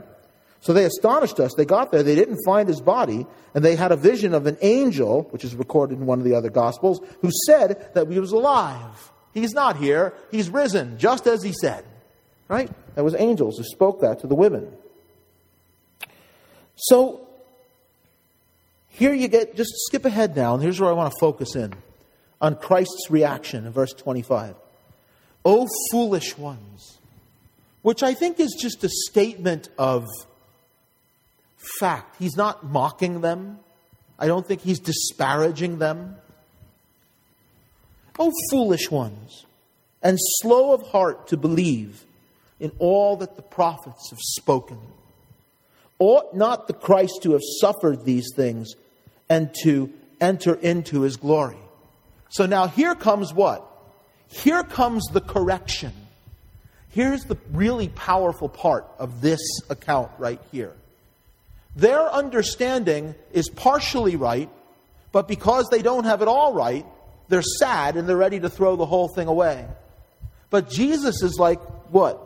So 0.65 0.73
they 0.73 0.87
astonished 0.87 1.41
us. 1.41 1.53
They 1.55 1.67
got 1.67 1.93
there, 1.93 2.03
they 2.03 2.15
didn't 2.15 2.39
find 2.43 2.67
his 2.67 2.81
body, 2.81 3.27
and 3.53 3.63
they 3.63 3.77
had 3.77 3.93
a 3.93 3.97
vision 3.97 4.33
of 4.33 4.47
an 4.47 4.57
angel, 4.63 5.25
which 5.25 5.45
is 5.45 5.55
recorded 5.55 5.99
in 5.99 6.07
one 6.07 6.19
of 6.19 6.25
the 6.25 6.35
other 6.35 6.49
Gospels, 6.49 7.03
who 7.21 7.31
said 7.47 7.91
that 7.93 8.11
he 8.11 8.19
was 8.19 8.33
alive. 8.33 9.13
He's 9.35 9.53
not 9.53 9.77
here, 9.77 10.15
he's 10.31 10.49
risen, 10.49 10.97
just 10.97 11.27
as 11.27 11.43
he 11.43 11.53
said. 11.53 11.85
Right? 12.49 12.71
That 12.95 13.05
was 13.05 13.15
angels 13.15 13.59
who 13.59 13.65
spoke 13.65 14.01
that 14.01 14.21
to 14.21 14.27
the 14.27 14.35
women. 14.35 14.73
So, 16.77 17.29
here 18.89 19.13
you 19.13 19.29
get, 19.29 19.57
just 19.57 19.71
skip 19.89 20.07
ahead 20.07 20.35
now, 20.35 20.55
and 20.55 20.63
here's 20.63 20.81
where 20.81 20.89
I 20.89 20.95
want 20.95 21.13
to 21.13 21.21
focus 21.21 21.55
in 21.57 21.75
on 22.41 22.57
Christ's 22.57 23.11
reaction 23.11 23.67
in 23.67 23.73
verse 23.73 23.93
25. 23.93 24.55
O 25.45 25.69
foolish 25.93 26.39
ones, 26.39 27.01
which 27.83 28.03
I 28.03 28.15
think 28.15 28.41
is 28.41 28.57
just 28.59 28.83
a 28.83 28.89
statement 29.11 29.69
of 29.77 30.07
fact. 31.79 32.17
He's 32.19 32.37
not 32.37 32.65
mocking 32.65 33.21
them, 33.21 33.59
I 34.19 34.27
don't 34.27 34.47
think 34.47 34.61
he's 34.61 34.79
disparaging 34.79 35.79
them. 35.79 36.17
Oh, 38.19 38.33
foolish 38.51 38.91
ones, 38.91 39.45
and 40.03 40.19
slow 40.41 40.73
of 40.73 40.83
heart 40.83 41.29
to 41.29 41.37
believe 41.37 42.05
in 42.61 42.71
all 42.79 43.17
that 43.17 43.37
the 43.37 43.43
prophets 43.43 44.11
have 44.11 44.21
spoken. 44.21 44.79
Ought 45.99 46.35
not 46.35 46.69
the 46.69 46.75
Christ 46.75 47.21
to 47.23 47.33
have 47.33 47.43
suffered 47.61 48.05
these 48.05 48.29
things 48.37 48.75
and 49.29 49.53
to 49.63 49.93
enter 50.21 50.55
into 50.55 51.01
his 51.01 51.17
glory? 51.17 51.59
So 52.29 52.47
now 52.47 52.69
here 52.69 52.95
comes 52.95 53.33
what? 53.33 53.69
Here 54.29 54.63
comes 54.63 55.05
the 55.13 55.21
correction. 55.21 55.93
Here's 56.91 57.25
the 57.25 57.37
really 57.53 57.89
powerful 57.89 58.49
part 58.49 58.87
of 58.99 59.21
this 59.21 59.41
account 59.69 60.13
right 60.19 60.41
here. 60.53 60.73
Their 61.77 62.09
understanding 62.13 63.15
is 63.33 63.49
partially 63.49 64.17
right, 64.17 64.49
but 65.13 65.27
because 65.27 65.69
they 65.71 65.83
don't 65.83 66.05
have 66.05 66.23
it 66.23 66.29
all 66.29 66.55
right, 66.55 66.87
they're 67.29 67.43
sad 67.43 67.97
and 67.97 68.09
they're 68.09 68.17
ready 68.17 68.41
to 68.41 68.51
throw 68.51 68.77
the 68.77 68.87
whole 68.87 69.09
thing 69.09 69.29
away. 69.29 69.67
But 70.51 70.71
Jesus 70.71 71.23
is 71.23 71.39
like, 71.39 71.61
what? 71.91 72.21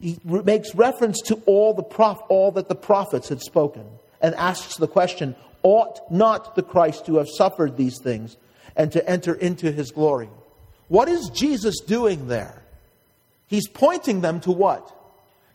He 0.00 0.18
makes 0.24 0.74
reference 0.74 1.20
to 1.26 1.36
all, 1.46 1.74
the 1.74 1.82
prof- 1.82 2.22
all 2.28 2.50
that 2.52 2.68
the 2.68 2.74
prophets 2.74 3.28
had 3.28 3.40
spoken 3.40 3.84
and 4.20 4.34
asks 4.34 4.76
the 4.76 4.88
question 4.88 5.36
Ought 5.62 6.00
not 6.10 6.56
the 6.56 6.62
Christ 6.62 7.06
to 7.06 7.18
have 7.18 7.28
suffered 7.28 7.76
these 7.76 8.00
things 8.02 8.36
and 8.74 8.90
to 8.92 9.08
enter 9.08 9.32
into 9.32 9.70
his 9.70 9.92
glory. 9.92 10.28
What 10.88 11.08
is 11.08 11.30
Jesus 11.30 11.80
doing 11.80 12.26
there? 12.26 12.62
He's 13.46 13.68
pointing 13.68 14.22
them 14.22 14.40
to 14.40 14.50
what? 14.50 14.92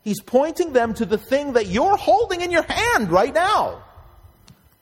He's 0.07 0.21
pointing 0.21 0.71
them 0.71 0.93
to 0.93 1.05
the 1.05 1.17
thing 1.17 1.51
that 1.51 1.67
you're 1.67 1.97
holding 1.97 2.39
in 2.39 2.49
your 2.49 2.63
hand 2.63 3.11
right 3.11 3.33
now. 3.33 3.83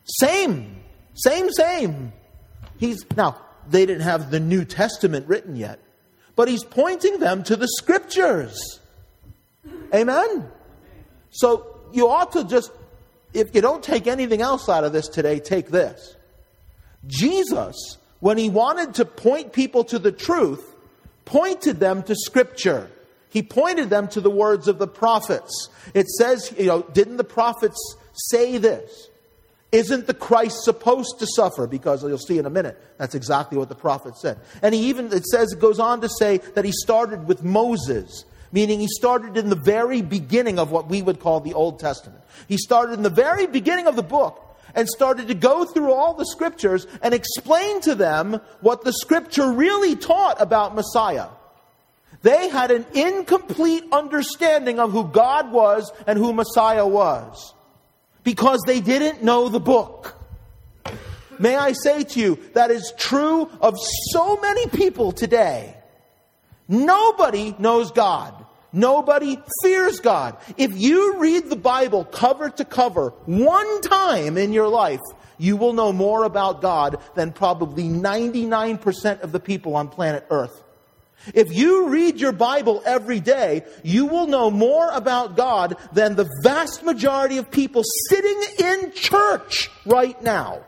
Same, 0.03 0.83
same, 1.15 1.49
same. 1.49 2.13
He's 2.77 3.03
now 3.17 3.41
they 3.67 3.87
didn't 3.87 4.03
have 4.03 4.29
the 4.29 4.39
New 4.39 4.65
Testament 4.65 5.27
written 5.27 5.55
yet, 5.55 5.79
but 6.35 6.47
he's 6.47 6.63
pointing 6.63 7.17
them 7.17 7.41
to 7.45 7.55
the 7.55 7.67
scriptures. 7.67 8.79
Amen. 9.91 10.47
So 11.31 11.75
you 11.91 12.07
ought 12.07 12.33
to 12.33 12.43
just 12.43 12.71
if 13.33 13.55
you 13.55 13.61
don't 13.61 13.81
take 13.81 14.05
anything 14.05 14.43
else 14.43 14.69
out 14.69 14.83
of 14.83 14.93
this 14.93 15.07
today, 15.07 15.39
take 15.39 15.69
this. 15.69 16.15
Jesus 17.07 17.97
when 18.19 18.37
he 18.37 18.51
wanted 18.51 18.93
to 18.93 19.05
point 19.05 19.53
people 19.53 19.85
to 19.85 19.97
the 19.97 20.11
truth, 20.11 20.75
pointed 21.25 21.79
them 21.79 22.03
to 22.03 22.13
Scripture. 22.13 22.91
He 23.35 23.43
pointed 23.43 23.89
them 23.89 24.07
to 24.07 24.21
the 24.21 24.29
words 24.29 24.69
of 24.69 24.79
the 24.79 24.87
prophets. 24.87 25.67
It 25.93 26.07
says, 26.07 26.53
you 26.57 26.67
know, 26.67 26.83
didn't 26.83 27.17
the 27.17 27.25
prophets 27.25 27.97
say 28.13 28.57
this? 28.57 29.09
Isn't 29.73 30.07
the 30.07 30.13
Christ 30.13 30.63
supposed 30.63 31.19
to 31.19 31.27
suffer? 31.35 31.67
Because 31.67 32.01
you'll 32.01 32.17
see 32.17 32.37
in 32.37 32.45
a 32.45 32.49
minute, 32.49 32.81
that's 32.97 33.13
exactly 33.13 33.57
what 33.57 33.67
the 33.67 33.75
prophet 33.75 34.15
said. 34.15 34.39
And 34.61 34.73
he 34.73 34.87
even, 34.87 35.11
it 35.11 35.25
says, 35.25 35.51
it 35.51 35.59
goes 35.59 35.81
on 35.81 35.99
to 35.99 36.07
say 36.07 36.37
that 36.37 36.63
he 36.63 36.71
started 36.71 37.27
with 37.27 37.43
Moses, 37.43 38.23
meaning 38.53 38.79
he 38.79 38.87
started 38.87 39.35
in 39.35 39.49
the 39.49 39.57
very 39.57 40.01
beginning 40.01 40.57
of 40.57 40.71
what 40.71 40.87
we 40.87 41.01
would 41.01 41.19
call 41.19 41.41
the 41.41 41.55
Old 41.55 41.77
Testament. 41.77 42.21
He 42.47 42.55
started 42.55 42.93
in 42.93 43.03
the 43.03 43.09
very 43.09 43.47
beginning 43.47 43.87
of 43.87 43.97
the 43.97 44.01
book 44.01 44.57
and 44.75 44.87
started 44.87 45.27
to 45.27 45.33
go 45.33 45.65
through 45.65 45.91
all 45.91 46.13
the 46.13 46.25
scriptures 46.25 46.87
and 47.01 47.13
explain 47.13 47.81
to 47.81 47.95
them 47.95 48.39
what 48.61 48.85
the 48.85 48.93
scripture 48.93 49.51
really 49.51 49.97
taught 49.97 50.41
about 50.41 50.73
Messiah. 50.73 51.27
They 52.25 52.49
had 52.49 52.71
an 52.71 52.87
incomplete 52.95 53.83
understanding 53.91 54.79
of 54.79 54.91
who 54.91 55.03
God 55.03 55.51
was 55.51 55.91
and 56.07 56.17
who 56.17 56.33
Messiah 56.33 56.87
was 56.87 57.53
because 58.23 58.63
they 58.65 58.81
didn't 58.81 59.23
know 59.23 59.47
the 59.47 59.59
book. 59.59 60.17
May 61.37 61.55
I 61.55 61.73
say 61.73 62.03
to 62.03 62.19
you, 62.19 62.39
that 62.53 62.71
is 62.71 62.91
true 62.97 63.47
of 63.61 63.75
so 64.11 64.37
many 64.37 64.65
people 64.65 65.11
today. 65.11 65.77
Nobody 66.67 67.55
knows 67.59 67.91
God. 67.91 68.33
Nobody 68.73 69.37
fears 69.61 69.99
God. 69.99 70.35
If 70.57 70.75
you 70.75 71.19
read 71.19 71.51
the 71.51 71.55
Bible 71.55 72.05
cover 72.05 72.49
to 72.49 72.65
cover 72.65 73.09
one 73.27 73.81
time 73.81 74.39
in 74.39 74.51
your 74.51 74.67
life, 74.67 75.01
you 75.37 75.57
will 75.57 75.73
know 75.73 75.93
more 75.93 76.23
about 76.23 76.63
God 76.63 76.99
than 77.13 77.33
probably 77.33 77.83
99% 77.83 79.21
of 79.21 79.31
the 79.31 79.39
people 79.39 79.75
on 79.75 79.89
planet 79.89 80.25
Earth. 80.31 80.63
If 81.33 81.53
you 81.53 81.89
read 81.89 82.19
your 82.19 82.31
Bible 82.31 82.83
every 82.85 83.19
day, 83.19 83.63
you 83.83 84.05
will 84.05 84.27
know 84.27 84.51
more 84.51 84.89
about 84.91 85.35
God 85.35 85.75
than 85.91 86.15
the 86.15 86.29
vast 86.43 86.83
majority 86.83 87.37
of 87.37 87.49
people 87.49 87.83
sitting 88.09 88.41
in 88.59 88.91
church 88.91 89.71
right 89.85 90.21
now. 90.21 90.63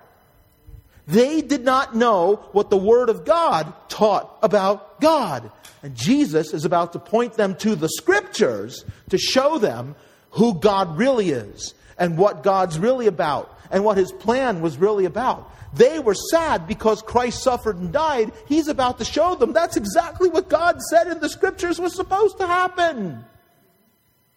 They 1.07 1.41
did 1.41 1.63
not 1.63 1.95
know 1.95 2.47
what 2.51 2.69
the 2.69 2.77
Word 2.77 3.09
of 3.09 3.23
God 3.23 3.73
taught 3.87 4.37
about 4.43 4.99
God. 4.99 5.51
And 5.81 5.95
Jesus 5.95 6.53
is 6.53 6.65
about 6.65 6.93
to 6.93 6.99
point 6.99 7.35
them 7.35 7.55
to 7.57 7.75
the 7.75 7.87
Scriptures 7.87 8.83
to 9.09 9.17
show 9.17 9.57
them 9.57 9.95
who 10.31 10.59
God 10.59 10.97
really 10.97 11.29
is 11.29 11.73
and 11.97 12.17
what 12.17 12.43
God's 12.43 12.77
really 12.77 13.07
about 13.07 13.57
and 13.71 13.85
what 13.85 13.97
His 13.97 14.11
plan 14.11 14.61
was 14.61 14.77
really 14.77 15.05
about. 15.05 15.49
They 15.77 15.99
were 15.99 16.15
sad 16.15 16.67
because 16.67 17.01
Christ 17.01 17.43
suffered 17.43 17.77
and 17.77 17.93
died. 17.93 18.31
He's 18.47 18.67
about 18.67 18.97
to 18.97 19.05
show 19.05 19.35
them 19.35 19.53
that's 19.53 19.77
exactly 19.77 20.27
what 20.27 20.49
God 20.49 20.81
said 20.81 21.07
in 21.07 21.19
the 21.19 21.29
Scriptures 21.29 21.79
was 21.79 21.95
supposed 21.95 22.39
to 22.39 22.47
happen. 22.47 23.23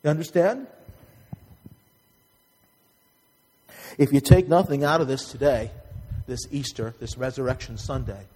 You 0.03 0.11
understand? 0.11 0.66
If 3.96 4.12
you 4.12 4.20
take 4.20 4.48
nothing 4.48 4.85
out 4.85 5.00
of 5.00 5.09
this 5.09 5.31
today, 5.31 5.70
this 6.26 6.40
Easter, 6.50 6.94
this 7.00 7.16
Resurrection 7.16 7.79
Sunday, 7.79 8.26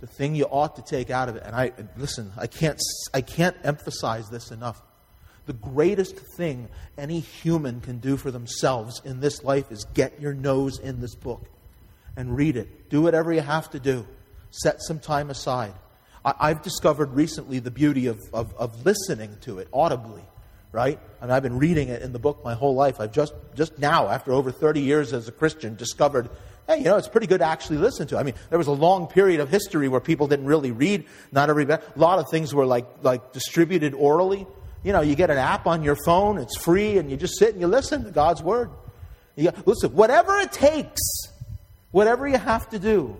the 0.00 0.06
thing 0.06 0.34
you 0.34 0.44
ought 0.44 0.76
to 0.76 0.82
take 0.82 1.10
out 1.10 1.28
of 1.28 1.36
it, 1.36 1.42
and 1.44 1.54
I 1.54 1.72
listen, 1.96 2.32
I 2.36 2.46
can't, 2.46 2.80
I 3.12 3.22
can't 3.22 3.56
emphasize 3.64 4.28
this 4.30 4.50
enough. 4.50 4.80
the 5.46 5.52
greatest 5.52 6.16
thing 6.36 6.68
any 6.98 7.20
human 7.20 7.80
can 7.80 7.98
do 7.98 8.16
for 8.16 8.32
themselves 8.32 9.00
in 9.04 9.20
this 9.20 9.44
life 9.44 9.70
is 9.70 9.84
get 9.94 10.20
your 10.20 10.34
nose 10.34 10.78
in 10.80 11.00
this 11.00 11.14
book 11.14 11.42
and 12.16 12.36
read 12.36 12.56
it. 12.56 12.88
Do 12.90 13.02
whatever 13.02 13.32
you 13.32 13.40
have 13.40 13.70
to 13.70 13.80
do. 13.80 14.06
Set 14.50 14.82
some 14.82 14.98
time 14.98 15.30
aside. 15.30 15.74
I, 16.24 16.48
have 16.48 16.62
discovered 16.62 17.14
recently 17.14 17.60
the 17.60 17.70
beauty 17.70 18.06
of, 18.08 18.20
of, 18.32 18.52
of 18.56 18.84
listening 18.84 19.36
to 19.42 19.60
it 19.60 19.68
audibly, 19.72 20.24
right? 20.72 20.98
And 21.20 21.32
I've 21.32 21.44
been 21.44 21.58
reading 21.58 21.88
it 21.88 22.02
in 22.02 22.12
the 22.12 22.18
book 22.18 22.42
my 22.42 22.54
whole 22.54 22.74
life. 22.74 22.98
I've 22.98 23.12
just, 23.12 23.32
just 23.54 23.78
now, 23.78 24.08
after 24.08 24.32
over 24.32 24.50
30 24.50 24.80
years 24.80 25.12
as 25.12 25.28
a 25.28 25.32
Christian, 25.32 25.76
discovered 25.76 26.28
hey, 26.66 26.78
you 26.78 26.84
know, 26.84 26.96
it's 26.96 27.08
pretty 27.08 27.26
good 27.26 27.38
to 27.38 27.44
actually 27.44 27.78
listen 27.78 28.06
to. 28.08 28.18
I 28.18 28.22
mean, 28.22 28.34
there 28.50 28.58
was 28.58 28.66
a 28.66 28.72
long 28.72 29.06
period 29.06 29.40
of 29.40 29.48
history 29.48 29.88
where 29.88 30.00
people 30.00 30.26
didn't 30.26 30.46
really 30.46 30.72
read. 30.72 31.04
Not 31.32 31.48
everybody. 31.48 31.82
A 31.94 31.98
lot 31.98 32.18
of 32.18 32.26
things 32.30 32.54
were 32.54 32.66
like 32.66 32.86
like 33.02 33.32
distributed 33.32 33.94
orally. 33.94 34.46
You 34.82 34.92
know, 34.92 35.00
you 35.00 35.14
get 35.14 35.30
an 35.30 35.38
app 35.38 35.66
on 35.66 35.82
your 35.82 35.96
phone, 36.04 36.38
it's 36.38 36.56
free, 36.56 36.98
and 36.98 37.10
you 37.10 37.16
just 37.16 37.38
sit 37.38 37.52
and 37.52 37.60
you 37.60 37.66
listen 37.66 38.04
to 38.04 38.10
God's 38.10 38.42
word. 38.42 38.70
You, 39.34 39.50
listen, 39.64 39.92
whatever 39.92 40.38
it 40.38 40.52
takes, 40.52 41.00
whatever 41.90 42.26
you 42.28 42.38
have 42.38 42.68
to 42.70 42.78
do. 42.78 43.16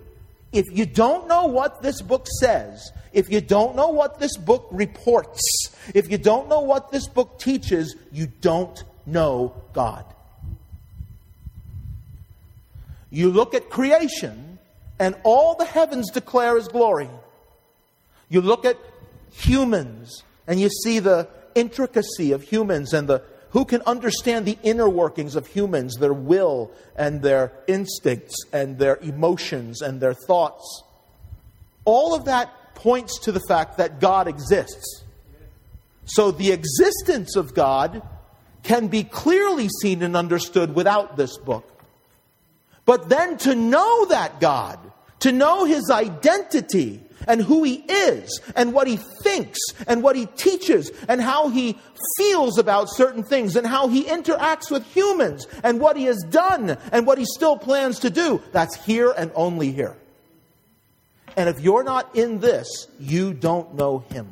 If 0.53 0.67
you 0.71 0.87
don't 0.87 1.29
know 1.29 1.47
what 1.47 1.83
this 1.83 2.01
book 2.01 2.27
says, 2.41 2.91
if 3.13 3.31
you 3.31 3.41
don't 3.41 3.77
know 3.77 3.89
what 3.89 4.19
this 4.19 4.37
book 4.37 4.69
reports, 4.71 5.41
if 5.95 6.11
you 6.11 6.19
don't 6.19 6.49
know 6.49 6.61
what 6.61 6.91
this 6.91 7.09
book 7.09 7.39
teaches, 7.39 7.97
you 8.13 8.27
don't 8.41 8.83
know 9.05 9.55
God. 9.73 10.05
You 13.11 13.31
look 13.31 13.55
at 13.55 13.71
creation, 13.71 14.59
and 14.99 15.15
all 15.23 15.55
the 15.55 15.65
heavens 15.65 16.11
declare 16.11 16.57
His 16.57 16.69
glory. 16.69 17.09
You 18.29 18.41
look 18.41 18.65
at 18.65 18.77
humans, 19.33 20.23
and 20.47 20.61
you 20.61 20.69
see 20.69 20.99
the 20.99 21.29
intricacy 21.55 22.33
of 22.33 22.43
humans 22.43 22.93
and 22.93 23.09
the 23.09 23.23
who 23.51 23.65
can 23.65 23.83
understand 23.83 24.47
the 24.47 24.59
inner 24.63 24.89
workings 24.89 25.37
of 25.37 25.47
humans, 25.47 25.97
their 25.97 26.13
will 26.13 26.71
and 26.97 27.23
their 27.23 27.53
instincts 27.67 28.35
and 28.53 28.79
their 28.79 28.97
emotions 28.97 29.83
and 29.83 30.01
their 30.01 30.15
thoughts. 30.15 30.83
All 31.85 32.15
of 32.15 32.25
that 32.25 32.75
points 32.75 33.21
to 33.21 33.33
the 33.33 33.41
fact 33.49 33.79
that 33.79 34.01
God 34.01 34.29
exists. 34.29 35.05
So 36.05 36.31
the 36.31 36.53
existence 36.53 37.37
of 37.37 37.55
God 37.55 38.03
can 38.63 38.89
be 38.89 39.05
clearly 39.05 39.69
seen 39.81 40.03
and 40.03 40.17
understood 40.17 40.75
without 40.75 41.17
this 41.17 41.37
book. 41.39 41.73
But 42.85 43.09
then 43.09 43.39
to 43.39 43.55
know 43.55 44.07
that 44.07 44.41
God, 44.41 44.79
to 45.21 45.33
know 45.33 45.65
his 45.65 45.91
identity 45.91 47.01
and 47.27 47.41
who 47.43 47.63
he 47.63 47.77
is 47.89 48.41
and 48.55 48.73
what 48.73 48.87
he 48.87 48.97
thinks 48.97 49.59
and 49.87 50.03
what 50.03 50.17
he 50.17 50.27
teaches 50.27 50.91
and 51.09 51.21
how 51.21 51.49
he 51.49 51.79
feels 52.17 52.59
about 52.59 52.89
certain 52.91 53.23
things 53.23 53.57
and 53.57 53.67
how 53.67 53.89
he 53.89 54.05
interacts 54.05 54.71
with 54.71 54.85
humans 54.93 55.47
and 55.63 55.81
what 55.81 55.97
he 55.97 56.05
has 56.05 56.23
done 56.31 56.77
and 56.93 57.07
what 57.07 57.19
he 57.19 57.25
still 57.25 57.57
plans 57.57 58.01
to 58.01 58.11
do, 58.11 58.43
that's 58.53 58.77
here 58.85 59.13
and 59.17 59.31
only 59.35 59.73
here. 59.73 59.97
And 61.37 61.49
if 61.49 61.61
you're 61.61 61.85
not 61.85 62.17
in 62.17 62.41
this, 62.41 62.89
you 62.99 63.35
don't 63.35 63.75
know 63.75 63.99
him. 64.11 64.29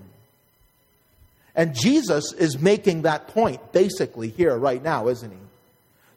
And 1.55 1.75
Jesus 1.75 2.33
is 2.33 2.59
making 2.59 3.03
that 3.03 3.29
point 3.29 3.73
basically 3.73 4.29
here 4.29 4.57
right 4.57 4.83
now, 4.83 5.09
isn't 5.09 5.31
he? 5.31 5.39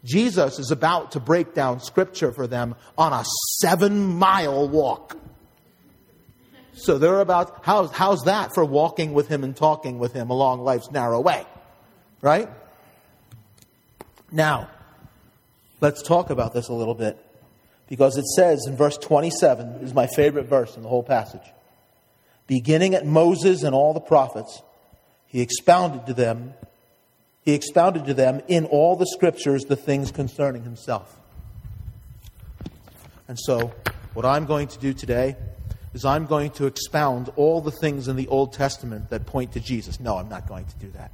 Jesus 0.03 0.57
is 0.57 0.71
about 0.71 1.11
to 1.11 1.19
break 1.19 1.53
down 1.53 1.81
scripture 1.81 2.31
for 2.31 2.47
them 2.47 2.75
on 2.97 3.13
a 3.13 3.23
seven 3.59 4.15
mile 4.15 4.67
walk. 4.67 5.17
So 6.77 6.97
they're 6.97 7.21
about, 7.21 7.61
how's, 7.63 7.91
how's 7.91 8.23
that 8.23 8.53
for 8.53 8.63
walking 8.63 9.13
with 9.13 9.27
him 9.27 9.43
and 9.43 9.55
talking 9.55 9.99
with 9.99 10.13
him 10.13 10.29
along 10.29 10.61
life's 10.61 10.91
narrow 10.91 11.19
way? 11.19 11.45
Right? 12.21 12.49
Now, 14.31 14.69
let's 15.81 16.01
talk 16.01 16.29
about 16.29 16.53
this 16.53 16.69
a 16.69 16.73
little 16.73 16.95
bit. 16.95 17.17
Because 17.87 18.17
it 18.17 18.25
says 18.25 18.65
in 18.67 18.75
verse 18.75 18.97
27, 18.97 19.81
is 19.81 19.93
my 19.93 20.07
favorite 20.07 20.45
verse 20.45 20.75
in 20.75 20.83
the 20.83 20.89
whole 20.89 21.03
passage. 21.03 21.41
Beginning 22.45 22.95
at 22.95 23.05
Moses 23.05 23.63
and 23.63 23.73
all 23.73 23.93
the 23.93 24.01
prophets, 24.01 24.61
he 25.25 25.41
expounded 25.41 26.05
to 26.05 26.13
them 26.13 26.53
he 27.47 27.53
expounded 27.53 28.07
to 28.07 28.13
them 28.13 28.41
in 28.49 28.65
all 28.65 28.97
the 28.97 29.05
scriptures 29.05 29.63
the 29.63 29.77
things 29.77 30.11
concerning 30.11 30.63
himself. 30.63 31.17
And 33.29 33.39
so, 33.39 33.71
what 34.13 34.25
I'm 34.25 34.45
going 34.45 34.67
to 34.67 34.77
do 34.79 34.91
today 34.91 35.37
is 35.97 36.05
I'm 36.05 36.27
going 36.27 36.51
to 36.51 36.67
expound 36.67 37.29
all 37.35 37.59
the 37.59 37.71
things 37.71 38.07
in 38.07 38.15
the 38.15 38.27
Old 38.27 38.53
Testament 38.53 39.09
that 39.09 39.25
point 39.25 39.53
to 39.53 39.59
Jesus. 39.59 39.99
No, 39.99 40.15
I'm 40.15 40.29
not 40.29 40.47
going 40.47 40.65
to 40.65 40.75
do 40.77 40.91
that. 40.91 41.11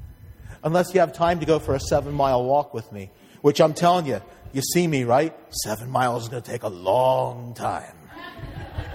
Unless 0.61 0.93
you 0.93 0.99
have 0.99 1.13
time 1.13 1.39
to 1.39 1.45
go 1.45 1.57
for 1.57 1.73
a 1.73 1.79
seven 1.79 2.13
mile 2.13 2.43
walk 2.43 2.73
with 2.73 2.91
me, 2.91 3.09
which 3.41 3.61
I'm 3.61 3.73
telling 3.73 4.05
you, 4.05 4.21
you 4.51 4.61
see 4.61 4.85
me, 4.85 5.05
right? 5.05 5.33
Seven 5.63 5.89
miles 5.89 6.23
is 6.23 6.29
going 6.29 6.43
to 6.43 6.51
take 6.51 6.63
a 6.63 6.69
long 6.69 7.53
time, 7.53 7.95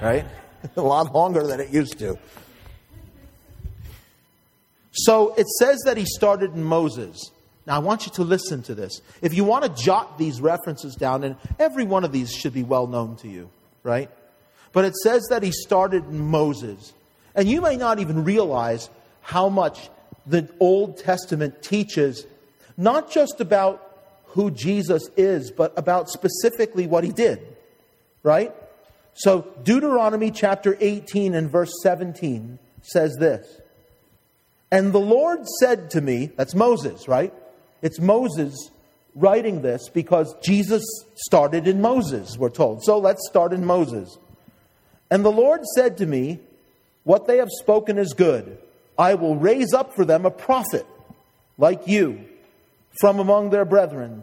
right? 0.02 0.26
a 0.76 0.82
lot 0.82 1.14
longer 1.14 1.46
than 1.46 1.58
it 1.58 1.70
used 1.70 1.98
to. 2.00 2.18
So 4.92 5.34
it 5.36 5.46
says 5.58 5.78
that 5.86 5.96
he 5.96 6.04
started 6.04 6.54
in 6.54 6.62
Moses. 6.62 7.30
Now, 7.66 7.76
I 7.76 7.78
want 7.78 8.04
you 8.04 8.12
to 8.12 8.24
listen 8.24 8.62
to 8.64 8.74
this. 8.74 9.00
If 9.22 9.32
you 9.34 9.44
want 9.44 9.64
to 9.64 9.82
jot 9.82 10.18
these 10.18 10.40
references 10.40 10.96
down, 10.96 11.24
and 11.24 11.36
every 11.58 11.84
one 11.84 12.04
of 12.04 12.12
these 12.12 12.30
should 12.30 12.52
be 12.52 12.62
well 12.62 12.86
known 12.86 13.16
to 13.16 13.28
you, 13.28 13.48
right? 13.82 14.10
But 14.72 14.84
it 14.84 14.96
says 14.96 15.26
that 15.30 15.42
he 15.42 15.52
started 15.52 16.04
in 16.06 16.20
Moses. 16.20 16.92
And 17.34 17.48
you 17.48 17.60
may 17.60 17.76
not 17.76 17.98
even 17.98 18.24
realize 18.24 18.90
how 19.22 19.48
much 19.48 19.90
the 20.26 20.48
Old 20.60 20.98
Testament 20.98 21.62
teaches, 21.62 22.26
not 22.76 23.10
just 23.10 23.40
about 23.40 23.84
who 24.26 24.50
Jesus 24.50 25.08
is, 25.16 25.50
but 25.50 25.72
about 25.76 26.08
specifically 26.10 26.86
what 26.86 27.04
he 27.04 27.12
did, 27.12 27.56
right? 28.22 28.54
So, 29.14 29.48
Deuteronomy 29.64 30.30
chapter 30.30 30.76
18 30.78 31.34
and 31.34 31.50
verse 31.50 31.72
17 31.82 32.58
says 32.82 33.16
this 33.18 33.60
and 34.70 34.92
the 34.92 35.00
Lord 35.00 35.46
said 35.60 35.90
to 35.90 36.00
me, 36.00 36.30
that's 36.36 36.54
Moses, 36.54 37.08
right? 37.08 37.32
It's 37.80 37.98
Moses 37.98 38.70
writing 39.14 39.62
this 39.62 39.88
because 39.88 40.34
Jesus 40.42 40.84
started 41.16 41.66
in 41.66 41.80
Moses, 41.80 42.36
we're 42.36 42.50
told. 42.50 42.84
So 42.84 42.98
let's 42.98 43.26
start 43.28 43.52
in 43.52 43.64
Moses. 43.64 44.18
And 45.10 45.24
the 45.24 45.32
Lord 45.32 45.64
said 45.74 45.98
to 45.98 46.06
me, 46.06 46.40
What 47.04 47.26
they 47.26 47.38
have 47.38 47.48
spoken 47.60 47.98
is 47.98 48.12
good. 48.12 48.58
I 48.96 49.14
will 49.14 49.36
raise 49.36 49.72
up 49.72 49.94
for 49.94 50.04
them 50.04 50.26
a 50.26 50.30
prophet 50.30 50.86
like 51.56 51.86
you 51.86 52.24
from 53.00 53.18
among 53.18 53.50
their 53.50 53.64
brethren, 53.64 54.22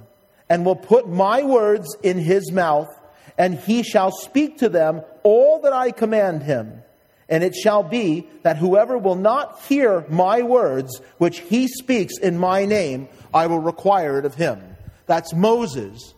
and 0.49 0.65
will 0.65 0.75
put 0.75 1.07
my 1.07 1.43
words 1.43 1.95
in 2.03 2.17
his 2.17 2.51
mouth, 2.51 2.89
and 3.37 3.57
he 3.57 3.83
shall 3.83 4.11
speak 4.11 4.57
to 4.57 4.69
them 4.69 5.01
all 5.23 5.61
that 5.61 5.73
I 5.73 5.91
command 5.91 6.43
him. 6.43 6.81
And 7.27 7.43
it 7.43 7.55
shall 7.55 7.83
be 7.83 8.27
that 8.43 8.57
whoever 8.57 8.97
will 8.97 9.15
not 9.15 9.61
hear 9.61 10.05
my 10.09 10.43
words, 10.43 11.01
which 11.17 11.39
he 11.39 11.67
speaks 11.67 12.17
in 12.19 12.37
my 12.37 12.65
name, 12.65 13.07
I 13.33 13.47
will 13.47 13.59
require 13.59 14.19
it 14.19 14.25
of 14.25 14.35
him. 14.35 14.61
That's 15.07 15.33
Moses 15.33 16.13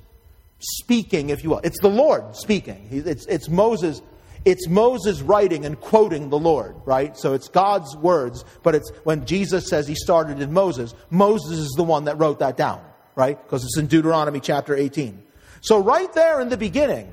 speaking, 0.60 1.30
if 1.30 1.43
you 1.43 1.51
will. 1.51 1.62
It's 1.63 1.80
the 1.80 1.89
Lord 1.89 2.36
speaking. 2.36 2.88
It's, 2.91 3.25
it's 3.27 3.47
Moses. 3.47 4.01
It's 4.47 4.69
Moses 4.69 5.21
writing 5.21 5.65
and 5.65 5.77
quoting 5.77 6.29
the 6.29 6.39
Lord, 6.39 6.77
right? 6.86 7.17
So 7.17 7.33
it's 7.33 7.49
God's 7.49 7.97
words, 7.97 8.45
but 8.63 8.75
it's 8.75 8.89
when 9.03 9.25
Jesus 9.25 9.67
says 9.67 9.89
he 9.89 9.95
started 9.95 10.39
in 10.39 10.53
Moses, 10.53 10.95
Moses 11.10 11.57
is 11.60 11.73
the 11.75 11.83
one 11.83 12.05
that 12.05 12.17
wrote 12.17 12.39
that 12.39 12.55
down, 12.55 12.81
right? 13.13 13.38
Because 13.43 13.65
it's 13.65 13.77
in 13.77 13.88
Deuteronomy 13.88 14.39
chapter 14.39 14.73
18. 14.73 15.21
So 15.60 15.83
right 15.83 16.13
there 16.13 16.39
in 16.39 16.47
the 16.47 16.55
beginning, 16.55 17.10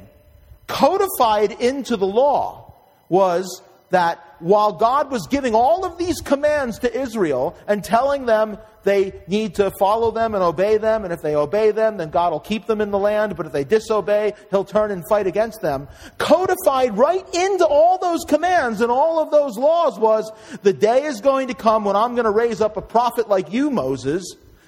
codified 0.69 1.61
into 1.61 1.97
the 1.97 2.07
law 2.07 2.73
was 3.09 3.63
that 3.91 4.25
while 4.39 4.71
God 4.71 5.11
was 5.11 5.27
giving 5.27 5.57
all 5.57 5.85
of 5.85 5.99
these 5.99 6.21
commands 6.21 6.79
to 6.79 6.97
Israel 6.97 7.57
and 7.67 7.83
telling 7.83 8.27
them 8.27 8.59
they 8.85 9.13
need 9.27 9.57
to 9.57 9.73
follow 9.79 10.11
them 10.11 10.35
and 10.35 10.43
obey 10.43 10.77
them, 10.77 11.05
and 11.05 11.13
if 11.13 11.23
they 11.23 11.35
obey 11.35 11.71
them, 11.71 11.97
then 11.97 12.11
God 12.11 12.33
will 12.33 12.41
keep 12.41 12.67
them 12.67 12.81
in 12.81 12.91
the 12.91 12.99
land, 12.99 13.37
but 13.37 13.47
if 13.47 13.53
they 13.53 13.65
disobey, 13.65 14.35
He'll 14.51 14.65
turn 14.65 14.91
and 14.91 15.03
fight 15.09 15.27
against 15.27 15.61
them. 15.61 15.89
Codified 16.19 16.97
right 16.97 17.27
into 17.35 17.67
all 17.67 17.99
those 17.99 18.25
commands 18.25 18.81
and 18.81 18.91
all 18.91 19.19
of 19.19 19.31
those 19.31 19.57
laws 19.57 19.99
was 19.99 20.31
the 20.63 20.73
day 20.73 21.05
is 21.05 21.21
going 21.21 21.49
to 21.49 21.55
come 21.55 21.85
when 21.85 21.97
I'm 21.97 22.15
going 22.15 22.25
to 22.25 22.31
raise 22.31 22.61
up 22.61 22.77
a 22.77 22.83
prophet 22.83 23.29
like 23.29 23.53
you, 23.53 23.71
Moses, 23.71 24.25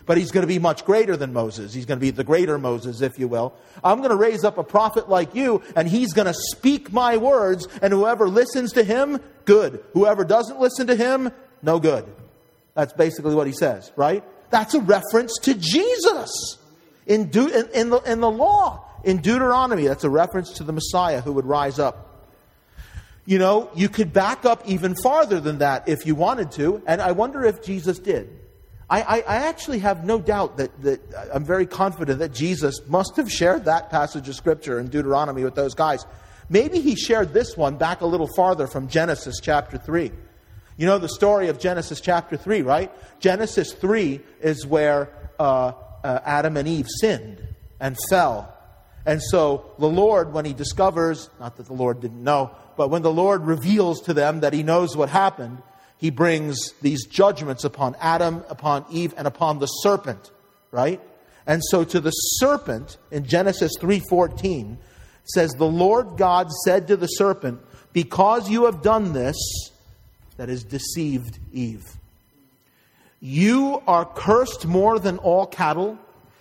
but 0.06 0.16
he's 0.16 0.30
going 0.30 0.42
to 0.42 0.48
be 0.48 0.58
much 0.58 0.84
greater 0.84 1.16
than 1.16 1.32
Moses. 1.32 1.74
He's 1.74 1.84
going 1.84 1.98
to 1.98 2.00
be 2.00 2.10
the 2.10 2.24
greater 2.24 2.58
Moses, 2.58 3.00
if 3.00 3.18
you 3.18 3.28
will. 3.28 3.54
I'm 3.82 3.98
going 3.98 4.10
to 4.10 4.16
raise 4.16 4.44
up 4.44 4.56
a 4.56 4.64
prophet 4.64 5.08
like 5.08 5.34
you, 5.34 5.62
and 5.74 5.88
he's 5.88 6.12
going 6.12 6.26
to 6.26 6.34
speak 6.34 6.92
my 6.92 7.16
words, 7.16 7.66
and 7.82 7.92
whoever 7.92 8.28
listens 8.28 8.72
to 8.74 8.84
him, 8.84 9.20
good. 9.44 9.84
Whoever 9.92 10.24
doesn't 10.24 10.60
listen 10.60 10.86
to 10.86 10.94
him, 10.94 11.32
no 11.62 11.80
good. 11.80 12.06
That's 12.76 12.92
basically 12.92 13.34
what 13.34 13.46
he 13.46 13.54
says, 13.54 13.90
right? 13.96 14.22
That's 14.50 14.74
a 14.74 14.80
reference 14.80 15.32
to 15.42 15.54
Jesus 15.54 16.58
in, 17.06 17.30
De- 17.30 17.58
in, 17.58 17.68
in, 17.74 17.90
the, 17.90 18.00
in 18.00 18.20
the 18.20 18.30
law. 18.30 18.84
In 19.02 19.16
Deuteronomy, 19.18 19.86
that's 19.86 20.04
a 20.04 20.10
reference 20.10 20.52
to 20.54 20.62
the 20.62 20.72
Messiah 20.72 21.22
who 21.22 21.32
would 21.32 21.46
rise 21.46 21.78
up. 21.78 22.28
You 23.24 23.38
know, 23.38 23.70
you 23.74 23.88
could 23.88 24.12
back 24.12 24.44
up 24.44 24.62
even 24.68 24.94
farther 25.02 25.40
than 25.40 25.58
that 25.58 25.88
if 25.88 26.06
you 26.06 26.14
wanted 26.14 26.52
to, 26.52 26.82
and 26.86 27.00
I 27.00 27.12
wonder 27.12 27.44
if 27.44 27.62
Jesus 27.62 27.98
did. 27.98 28.28
I, 28.88 29.02
I, 29.02 29.16
I, 29.16 29.36
actually 29.48 29.80
have 29.80 30.04
no 30.04 30.20
doubt 30.20 30.58
that, 30.58 30.82
that 30.82 31.14
uh, 31.14 31.26
I'm 31.34 31.44
very 31.44 31.66
confident 31.66 32.20
that 32.20 32.32
Jesus 32.32 32.86
must 32.86 33.16
have 33.16 33.28
shared 33.28 33.64
that 33.64 33.90
passage 33.90 34.28
of 34.28 34.36
Scripture 34.36 34.78
in 34.78 34.88
Deuteronomy 34.88 35.42
with 35.42 35.56
those 35.56 35.74
guys. 35.74 36.06
Maybe 36.48 36.80
he 36.80 36.94
shared 36.94 37.32
this 37.32 37.56
one 37.56 37.78
back 37.78 38.00
a 38.02 38.06
little 38.06 38.28
farther 38.36 38.68
from 38.68 38.86
Genesis 38.86 39.40
chapter 39.42 39.76
3. 39.76 40.12
You 40.76 40.86
know 40.86 40.98
the 40.98 41.08
story 41.08 41.48
of 41.48 41.58
Genesis 41.58 42.00
chapter 42.00 42.36
3, 42.36 42.62
right? 42.62 42.92
Genesis 43.18 43.72
3 43.72 44.20
is 44.40 44.66
where 44.66 45.10
uh, 45.38 45.72
uh, 46.04 46.20
Adam 46.24 46.56
and 46.56 46.68
Eve 46.68 46.86
sinned 47.00 47.46
and 47.80 47.96
fell. 48.10 48.52
And 49.06 49.22
so 49.22 49.70
the 49.78 49.88
Lord, 49.88 50.32
when 50.32 50.44
he 50.44 50.52
discovers, 50.52 51.30
not 51.40 51.56
that 51.56 51.66
the 51.66 51.72
Lord 51.72 52.00
didn't 52.00 52.22
know, 52.22 52.50
but 52.76 52.88
when 52.90 53.02
the 53.02 53.12
Lord 53.12 53.46
reveals 53.46 54.02
to 54.02 54.14
them 54.14 54.40
that 54.40 54.52
he 54.52 54.62
knows 54.62 54.96
what 54.96 55.08
happened, 55.08 55.62
he 55.96 56.10
brings 56.10 56.72
these 56.82 57.06
judgments 57.06 57.64
upon 57.64 57.96
Adam, 58.00 58.44
upon 58.50 58.84
Eve, 58.90 59.14
and 59.16 59.26
upon 59.26 59.58
the 59.60 59.66
serpent, 59.66 60.30
right? 60.70 61.00
And 61.46 61.62
so 61.70 61.84
to 61.84 62.00
the 62.00 62.10
serpent 62.10 62.98
in 63.10 63.24
Genesis 63.24 63.72
3:14 63.80 64.76
says 65.24 65.52
the 65.52 65.64
Lord 65.64 66.16
God 66.18 66.50
said 66.64 66.88
to 66.88 66.96
the 66.96 67.06
serpent, 67.06 67.60
"Because 67.92 68.50
you 68.50 68.66
have 68.66 68.82
done 68.82 69.12
this, 69.12 69.36
that 70.36 70.48
is 70.48 70.64
deceived 70.64 71.38
Eve. 71.52 71.84
You 73.20 73.82
are 73.86 74.04
cursed 74.04 74.66
more 74.66 74.98
than 74.98 75.18
all 75.18 75.46
cattle 75.46 75.98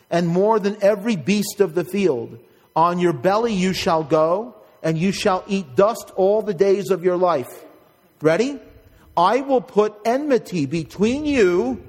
and 0.10 0.28
more 0.28 0.60
than 0.60 0.78
every 0.82 1.16
beast 1.16 1.62
of 1.62 1.74
the 1.74 1.86
field. 1.86 2.38
On 2.76 3.00
your 3.00 3.14
belly 3.14 3.54
you 3.54 3.74
shall 3.74 4.04
go, 4.04 4.56
and 4.84 4.98
you 4.98 5.12
shall 5.12 5.44
eat 5.48 5.76
dust 5.76 6.12
all 6.16 6.42
the 6.42 6.54
days 6.54 6.92
of 6.92 7.04
your 7.04 7.18
life." 7.18 7.64
Ready? 8.22 8.60
I 9.18 9.42
will 9.42 9.62
put 9.62 9.96
enmity 10.06 10.66
between 10.66 11.26
you 11.26 11.82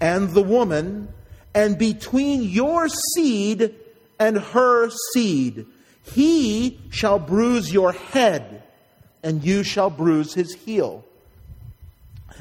and 0.00 0.30
the 0.30 0.42
woman, 0.42 1.08
and 1.54 1.76
between 1.76 2.42
your 2.42 2.88
seed 2.88 3.74
and 4.18 4.38
her 4.38 4.90
seed. 5.12 5.66
He 6.02 6.78
shall 6.90 7.18
bruise 7.18 7.72
your 7.72 7.92
head, 7.92 8.62
and 9.22 9.44
you 9.44 9.62
shall 9.62 9.90
bruise 9.90 10.32
his 10.34 10.54
heel. 10.54 11.04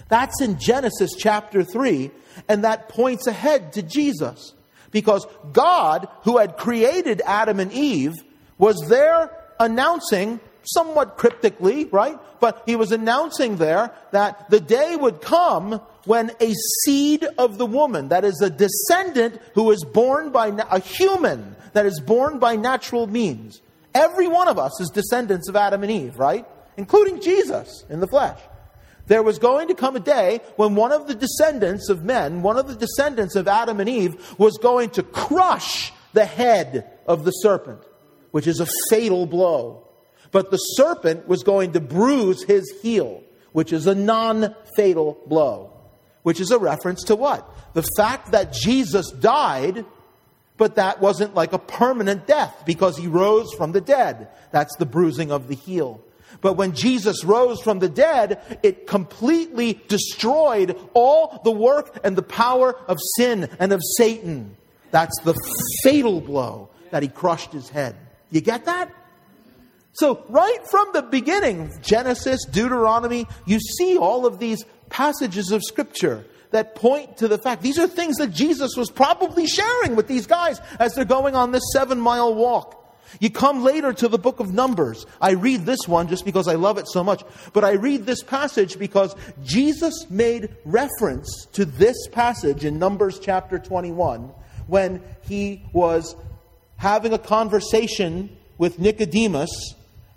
That's 0.08 0.42
in 0.42 0.60
Genesis 0.60 1.12
chapter 1.18 1.64
3, 1.64 2.12
and 2.48 2.64
that 2.64 2.90
points 2.90 3.28
ahead 3.28 3.74
to 3.74 3.82
Jesus. 3.82 4.54
Because 4.92 5.26
God, 5.54 6.08
who 6.24 6.38
had 6.38 6.58
created 6.58 7.22
Adam 7.26 7.60
and 7.60 7.72
Eve, 7.72 8.14
was 8.58 8.78
there 8.88 9.32
announcing 9.60 10.40
somewhat 10.64 11.18
cryptically, 11.18 11.86
right? 11.86 12.18
But 12.40 12.64
he 12.66 12.76
was 12.76 12.92
announcing 12.92 13.58
there 13.58 13.92
that 14.12 14.50
the 14.50 14.60
day 14.60 14.96
would 14.96 15.22
come 15.22 15.82
when 16.06 16.32
a 16.40 16.54
seed 16.84 17.26
of 17.38 17.58
the 17.58 17.66
woman, 17.66 18.10
that 18.10 18.24
is 18.24 18.42
a 18.42 18.50
descendant 18.50 19.40
who 19.54 19.72
is 19.72 19.84
born 19.84 20.32
by 20.32 20.48
a 20.48 20.80
human, 20.80 21.56
that 21.74 21.86
is 21.86 22.00
born 22.00 22.40
by 22.40 22.56
natural 22.56 23.08
means. 23.08 23.62
Every 23.94 24.28
one 24.28 24.48
of 24.48 24.58
us 24.58 24.80
is 24.80 24.90
descendants 24.90 25.50
of 25.50 25.56
Adam 25.56 25.84
and 25.84 25.92
Eve, 25.92 26.18
right? 26.18 26.46
Including 26.78 27.22
Jesus 27.22 27.84
in 27.90 28.00
the 28.00 28.08
flesh. 28.08 28.40
There 29.10 29.24
was 29.24 29.40
going 29.40 29.68
to 29.70 29.74
come 29.74 29.96
a 29.96 30.00
day 30.00 30.40
when 30.56 30.76
one 30.76 30.92
of 30.92 31.08
the 31.08 31.16
descendants 31.16 31.90
of 31.90 32.04
men, 32.04 32.44
one 32.44 32.58
of 32.58 32.68
the 32.68 32.76
descendants 32.76 33.36
of 33.36 33.48
Adam 33.48 33.80
and 33.80 33.90
Eve, 33.90 34.36
was 34.38 34.60
going 34.60 34.92
to 34.92 35.04
crush 35.04 35.92
the 36.14 36.26
head 36.26 36.88
of 37.08 37.26
the 37.26 37.32
serpent, 37.32 37.82
which 38.30 38.46
is 38.46 38.60
a 38.60 38.68
fatal 38.92 39.26
blow. 39.26 39.88
But 40.32 40.52
the 40.52 40.58
serpent 40.58 41.28
was 41.28 41.42
going 41.42 41.72
to 41.72 41.80
bruise 41.80 42.44
his 42.44 42.72
heel, 42.84 43.24
which 43.52 43.74
is 43.74 43.88
a 43.88 43.96
non 43.96 44.56
fatal 44.76 45.20
blow, 45.26 45.74
which 46.22 46.40
is 46.40 46.52
a 46.52 46.60
reference 46.60 47.04
to 47.06 47.16
what? 47.16 47.50
The 47.74 47.88
fact 47.98 48.32
that 48.34 48.54
Jesus 48.54 49.10
died, 49.10 49.86
but 50.56 50.76
that 50.76 51.02
wasn't 51.02 51.34
like 51.34 51.54
a 51.54 51.58
permanent 51.58 52.28
death 52.28 52.62
because 52.64 52.96
he 52.96 53.08
rose 53.08 53.52
from 53.54 53.72
the 53.72 53.82
dead. 53.82 54.28
That's 54.52 54.76
the 54.76 54.86
bruising 54.86 55.32
of 55.32 55.48
the 55.48 55.56
heel. 55.56 56.04
But 56.42 56.54
when 56.54 56.74
Jesus 56.74 57.24
rose 57.24 57.62
from 57.62 57.80
the 57.80 57.90
dead, 57.90 58.60
it 58.64 58.88
completely 58.88 59.82
destroyed 59.88 60.78
all 60.94 61.42
the 61.44 61.52
work 61.52 62.00
and 62.04 62.16
the 62.16 62.24
power 62.24 62.76
of 62.88 62.98
sin 63.18 63.50
and 63.60 63.74
of 63.74 63.82
Satan. 63.98 64.56
That's 64.92 65.18
the 65.24 65.36
fatal 65.84 66.22
blow 66.22 66.70
that 66.92 67.04
he 67.04 67.10
crushed 67.10 67.52
his 67.52 67.70
head. 67.70 67.96
You 68.32 68.42
get 68.42 68.66
that? 68.66 68.94
So, 69.94 70.24
right 70.30 70.60
from 70.70 70.88
the 70.94 71.02
beginning, 71.02 71.72
Genesis, 71.82 72.46
Deuteronomy, 72.46 73.28
you 73.46 73.60
see 73.60 73.98
all 73.98 74.26
of 74.26 74.40
these 74.40 74.64
passages 74.90 75.52
of 75.52 75.62
Scripture 75.64 76.26
that 76.52 76.76
point 76.76 77.18
to 77.18 77.28
the 77.28 77.38
fact 77.38 77.62
these 77.62 77.78
are 77.78 77.88
things 77.88 78.18
that 78.18 78.32
Jesus 78.32 78.76
was 78.76 78.90
probably 78.90 79.46
sharing 79.46 79.96
with 79.96 80.08
these 80.08 80.26
guys 80.26 80.62
as 80.80 80.94
they're 80.94 81.06
going 81.06 81.36
on 81.36 81.52
this 81.52 81.64
seven 81.74 82.00
mile 82.00 82.34
walk. 82.34 82.79
You 83.20 83.30
come 83.30 83.64
later 83.64 83.94
to 83.94 84.08
the 84.08 84.18
book 84.18 84.40
of 84.40 84.54
Numbers. 84.54 85.06
I 85.20 85.32
read 85.32 85.66
this 85.66 85.88
one 85.88 86.08
just 86.08 86.26
because 86.26 86.48
I 86.48 86.56
love 86.56 86.78
it 86.78 86.88
so 86.88 87.04
much, 87.04 87.24
but 87.54 87.64
I 87.64 87.72
read 87.74 88.06
this 88.06 88.24
passage 88.24 88.78
because 88.78 89.16
Jesus 89.44 90.10
made 90.10 90.56
reference 90.66 91.48
to 91.54 91.66
this 91.66 92.08
passage 92.12 92.66
in 92.66 92.80
Numbers 92.80 93.20
chapter 93.20 93.60
21 93.60 94.32
when 94.68 95.02
he 95.22 95.64
was 95.74 96.16
having 96.78 97.14
a 97.14 97.20
conversation 97.20 98.30
with 98.58 98.80
Nicodemus 98.80 99.50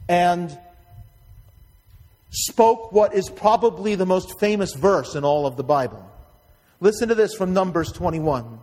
and 0.08 0.56
spoke 2.30 2.92
what 2.92 3.14
is 3.14 3.28
probably 3.28 3.94
the 3.94 4.06
most 4.06 4.38
famous 4.38 4.74
verse 4.74 5.14
in 5.14 5.24
all 5.24 5.46
of 5.46 5.56
the 5.56 5.64
Bible. 5.64 6.08
Listen 6.80 7.08
to 7.08 7.14
this 7.14 7.34
from 7.34 7.52
Numbers 7.52 7.92
21. 7.92 8.58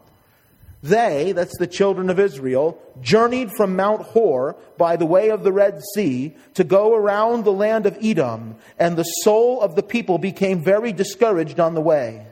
They, 0.82 1.34
that's 1.34 1.58
the 1.58 1.68
children 1.68 2.10
of 2.10 2.20
Israel, 2.20 2.82
journeyed 3.02 3.52
from 3.52 3.76
Mount 3.76 4.02
Hor 4.02 4.56
by 4.78 4.96
the 4.96 5.06
way 5.06 5.30
of 5.30 5.44
the 5.44 5.52
Red 5.52 5.82
Sea 5.94 6.36
to 6.54 6.64
go 6.64 6.96
around 6.96 7.44
the 7.44 7.52
land 7.52 7.86
of 7.86 7.98
Edom, 8.02 8.56
and 8.78 8.96
the 8.96 9.04
soul 9.04 9.60
of 9.62 9.76
the 9.76 9.84
people 9.84 10.18
became 10.18 10.64
very 10.64 10.94
discouraged 10.94 11.60
on 11.60 11.74
the 11.74 11.82
way. 11.82 12.26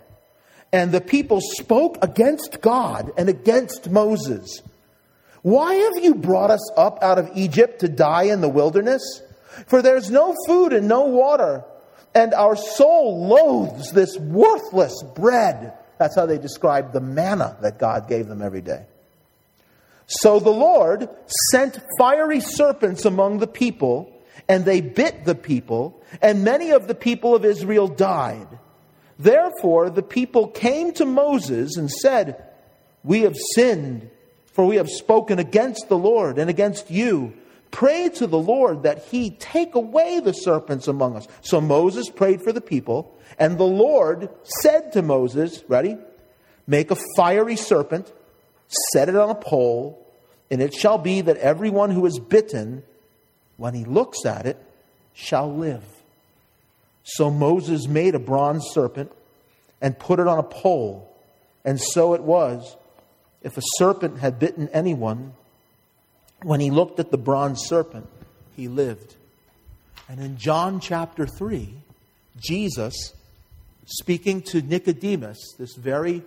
And 0.71 0.91
the 0.91 1.01
people 1.01 1.39
spoke 1.41 1.97
against 2.01 2.61
God 2.61 3.11
and 3.17 3.27
against 3.27 3.89
Moses. 3.89 4.61
Why 5.41 5.73
have 5.73 6.03
you 6.03 6.15
brought 6.15 6.51
us 6.51 6.71
up 6.77 6.99
out 7.01 7.19
of 7.19 7.31
Egypt 7.35 7.79
to 7.79 7.89
die 7.89 8.23
in 8.23 8.41
the 8.41 8.49
wilderness? 8.49 9.01
For 9.67 9.81
there's 9.81 10.11
no 10.11 10.35
food 10.45 10.71
and 10.71 10.87
no 10.87 11.05
water, 11.05 11.65
and 12.13 12.33
our 12.33 12.55
soul 12.55 13.27
loathes 13.27 13.91
this 13.91 14.17
worthless 14.17 15.03
bread. 15.15 15.73
That's 15.97 16.15
how 16.15 16.25
they 16.25 16.37
describe 16.37 16.93
the 16.93 17.01
manna 17.01 17.57
that 17.61 17.79
God 17.79 18.07
gave 18.07 18.27
them 18.27 18.41
every 18.41 18.61
day. 18.61 18.85
So 20.05 20.39
the 20.39 20.51
Lord 20.51 21.09
sent 21.51 21.79
fiery 21.99 22.39
serpents 22.39 23.05
among 23.05 23.39
the 23.39 23.47
people, 23.47 24.13
and 24.47 24.63
they 24.63 24.79
bit 24.79 25.25
the 25.25 25.35
people, 25.35 26.01
and 26.21 26.43
many 26.43 26.71
of 26.71 26.87
the 26.87 26.95
people 26.95 27.35
of 27.35 27.43
Israel 27.43 27.87
died. 27.87 28.47
Therefore, 29.19 29.89
the 29.89 30.03
people 30.03 30.47
came 30.47 30.93
to 30.93 31.05
Moses 31.05 31.75
and 31.75 31.89
said, 31.89 32.43
We 33.03 33.21
have 33.21 33.35
sinned 33.55 34.09
for 34.57 34.65
we 34.65 34.77
have 34.77 34.89
spoken 34.89 35.37
against 35.37 35.87
the 35.87 35.97
Lord 35.99 36.39
and 36.39 36.49
against 36.49 36.89
you. 36.89 37.35
Pray 37.71 38.09
to 38.09 38.27
the 38.27 38.37
Lord 38.37 38.83
that 38.83 39.05
he 39.05 39.31
take 39.31 39.75
away 39.75 40.19
the 40.19 40.33
serpents 40.33 40.87
among 40.87 41.15
us. 41.15 41.27
So 41.41 41.59
Moses 41.61 42.09
prayed 42.09 42.41
for 42.41 42.51
the 42.51 42.61
people, 42.61 43.17
and 43.37 43.57
the 43.57 43.63
Lord 43.63 44.29
said 44.61 44.93
to 44.93 45.01
Moses, 45.01 45.63
Ready? 45.67 45.97
Make 46.65 46.91
a 46.91 46.97
fiery 47.15 47.55
serpent, 47.55 48.11
set 48.91 49.09
it 49.09 49.15
on 49.15 49.29
a 49.29 49.35
pole, 49.35 50.05
and 50.49 50.61
it 50.61 50.73
shall 50.73 50.97
be 50.97 51.21
that 51.21 51.37
everyone 51.37 51.91
who 51.91 52.05
is 52.05 52.19
bitten, 52.19 52.83
when 53.57 53.73
he 53.73 53.85
looks 53.85 54.25
at 54.25 54.45
it, 54.45 54.57
shall 55.13 55.53
live. 55.53 55.83
So 57.03 57.31
Moses 57.31 57.87
made 57.87 58.15
a 58.15 58.19
bronze 58.19 58.65
serpent 58.71 59.11
and 59.81 59.97
put 59.97 60.19
it 60.19 60.27
on 60.27 60.39
a 60.39 60.43
pole, 60.43 61.15
and 61.63 61.79
so 61.79 62.13
it 62.13 62.21
was 62.21 62.75
if 63.41 63.57
a 63.57 63.61
serpent 63.77 64.19
had 64.19 64.39
bitten 64.39 64.67
anyone, 64.73 65.33
when 66.43 66.59
he 66.59 66.71
looked 66.71 66.99
at 66.99 67.11
the 67.11 67.17
bronze 67.17 67.65
serpent, 67.65 68.07
he 68.55 68.67
lived. 68.67 69.15
And 70.09 70.19
in 70.19 70.37
John 70.37 70.79
chapter 70.79 71.25
3, 71.25 71.73
Jesus, 72.39 73.13
speaking 73.85 74.41
to 74.43 74.61
Nicodemus, 74.61 75.55
this 75.57 75.75
very 75.75 76.23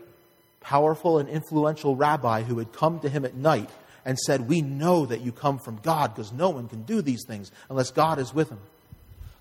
powerful 0.61 1.19
and 1.19 1.29
influential 1.29 1.97
rabbi 1.97 2.43
who 2.43 2.59
had 2.59 2.73
come 2.73 3.01
to 3.01 3.09
him 3.09 3.25
at 3.25 3.35
night 3.35 3.71
and 4.05 4.19
said, 4.19 4.49
We 4.49 4.61
know 4.61 5.07
that 5.07 5.21
you 5.21 5.33
come 5.33 5.59
from 5.59 5.79
God 5.83 6.15
because 6.15 6.33
no 6.33 6.51
one 6.51 6.69
can 6.69 6.83
do 6.83 7.03
these 7.03 7.25
things 7.27 7.51
unless 7.69 7.91
God 7.91 8.19
is 8.19 8.35
with 8.35 8.51
him. 8.51 8.61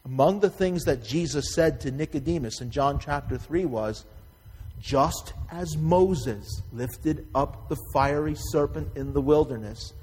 Among 0.06 0.40
the 0.40 0.50
things 0.50 0.86
that 0.86 1.04
Jesus 1.04 1.54
said 1.54 1.82
to 1.82 1.92
Nicodemus 1.92 2.62
in 2.62 2.72
John 2.72 3.00
chapter 3.00 3.38
3 3.38 3.66
was, 3.66 4.06
just 4.80 5.34
as 5.52 5.76
Moses 5.76 6.62
lifted 6.72 7.28
up 7.36 7.68
the 7.68 7.78
fiery 7.94 8.36
serpent 8.36 8.90
in 8.96 9.14
the 9.14 9.22
wilderness, 9.22 9.94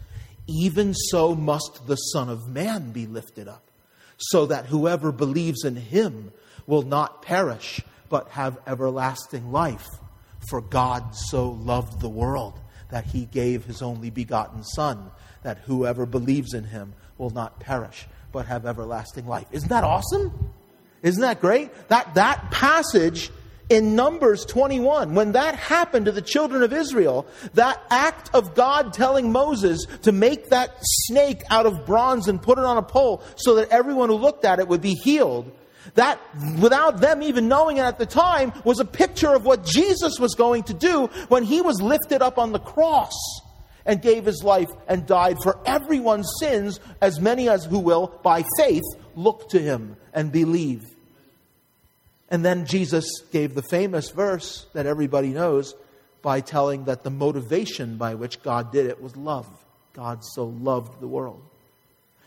even 0.46 0.94
so 0.94 1.34
must 1.34 1.86
the 1.86 1.96
Son 1.96 2.28
of 2.28 2.48
Man 2.48 2.92
be 2.92 3.06
lifted 3.06 3.48
up, 3.48 3.62
so 4.16 4.46
that 4.46 4.66
whoever 4.66 5.12
believes 5.12 5.64
in 5.64 5.76
him 5.76 6.32
will 6.66 6.82
not 6.82 7.22
perish, 7.22 7.80
but 8.08 8.28
have 8.30 8.58
everlasting 8.66 9.52
life. 9.52 9.86
For 10.48 10.60
God 10.60 11.14
so 11.14 11.50
loved 11.50 12.00
the 12.00 12.08
world 12.08 12.60
that 12.90 13.04
he 13.04 13.24
gave 13.26 13.64
his 13.64 13.82
only 13.82 14.10
begotten 14.10 14.62
Son, 14.62 15.10
that 15.42 15.58
whoever 15.58 16.06
believes 16.06 16.54
in 16.54 16.64
him 16.64 16.94
will 17.18 17.30
not 17.30 17.58
perish, 17.58 18.06
but 18.32 18.46
have 18.46 18.66
everlasting 18.66 19.26
life. 19.26 19.46
Isn't 19.50 19.70
that 19.70 19.84
awesome? 19.84 20.52
Isn't 21.02 21.22
that 21.22 21.40
great? 21.40 21.70
That, 21.88 22.14
that 22.14 22.50
passage 22.50 23.30
in 23.68 23.96
Numbers 23.96 24.44
21, 24.44 25.14
when 25.14 25.32
that 25.32 25.56
happened 25.56 26.06
to 26.06 26.12
the 26.12 26.22
children 26.22 26.62
of 26.62 26.72
Israel, 26.72 27.26
that 27.54 27.82
act 27.90 28.30
of 28.32 28.54
God 28.54 28.92
telling 28.92 29.32
Moses 29.32 29.86
to 30.02 30.12
make 30.12 30.50
that 30.50 30.76
snake 30.80 31.42
out 31.50 31.66
of 31.66 31.84
bronze 31.84 32.28
and 32.28 32.40
put 32.40 32.58
it 32.58 32.64
on 32.64 32.76
a 32.76 32.82
pole 32.82 33.22
so 33.36 33.56
that 33.56 33.70
everyone 33.70 34.08
who 34.08 34.14
looked 34.14 34.44
at 34.44 34.60
it 34.60 34.68
would 34.68 34.82
be 34.82 34.94
healed, 34.94 35.50
that, 35.94 36.20
without 36.60 37.00
them 37.00 37.22
even 37.22 37.48
knowing 37.48 37.78
it 37.78 37.82
at 37.82 37.98
the 37.98 38.06
time, 38.06 38.52
was 38.64 38.78
a 38.78 38.84
picture 38.84 39.34
of 39.34 39.44
what 39.44 39.64
Jesus 39.64 40.18
was 40.18 40.34
going 40.34 40.62
to 40.64 40.74
do 40.74 41.06
when 41.28 41.42
he 41.42 41.60
was 41.60 41.80
lifted 41.80 42.22
up 42.22 42.38
on 42.38 42.52
the 42.52 42.58
cross 42.58 43.14
and 43.84 44.02
gave 44.02 44.24
his 44.24 44.42
life 44.42 44.68
and 44.88 45.06
died 45.06 45.36
for 45.42 45.58
everyone's 45.64 46.30
sins, 46.40 46.80
as 47.00 47.20
many 47.20 47.48
as 47.48 47.64
who 47.64 47.78
will, 47.78 48.18
by 48.22 48.44
faith, 48.58 48.82
look 49.14 49.48
to 49.50 49.60
him 49.60 49.96
and 50.12 50.32
believe. 50.32 50.95
And 52.28 52.44
then 52.44 52.66
Jesus 52.66 53.06
gave 53.30 53.54
the 53.54 53.62
famous 53.62 54.10
verse 54.10 54.66
that 54.72 54.86
everybody 54.86 55.28
knows 55.28 55.74
by 56.22 56.40
telling 56.40 56.84
that 56.84 57.04
the 57.04 57.10
motivation 57.10 57.96
by 57.96 58.14
which 58.14 58.42
God 58.42 58.72
did 58.72 58.86
it 58.86 59.00
was 59.00 59.16
love. 59.16 59.46
God 59.92 60.24
so 60.34 60.46
loved 60.46 61.00
the 61.00 61.06
world. 61.06 61.42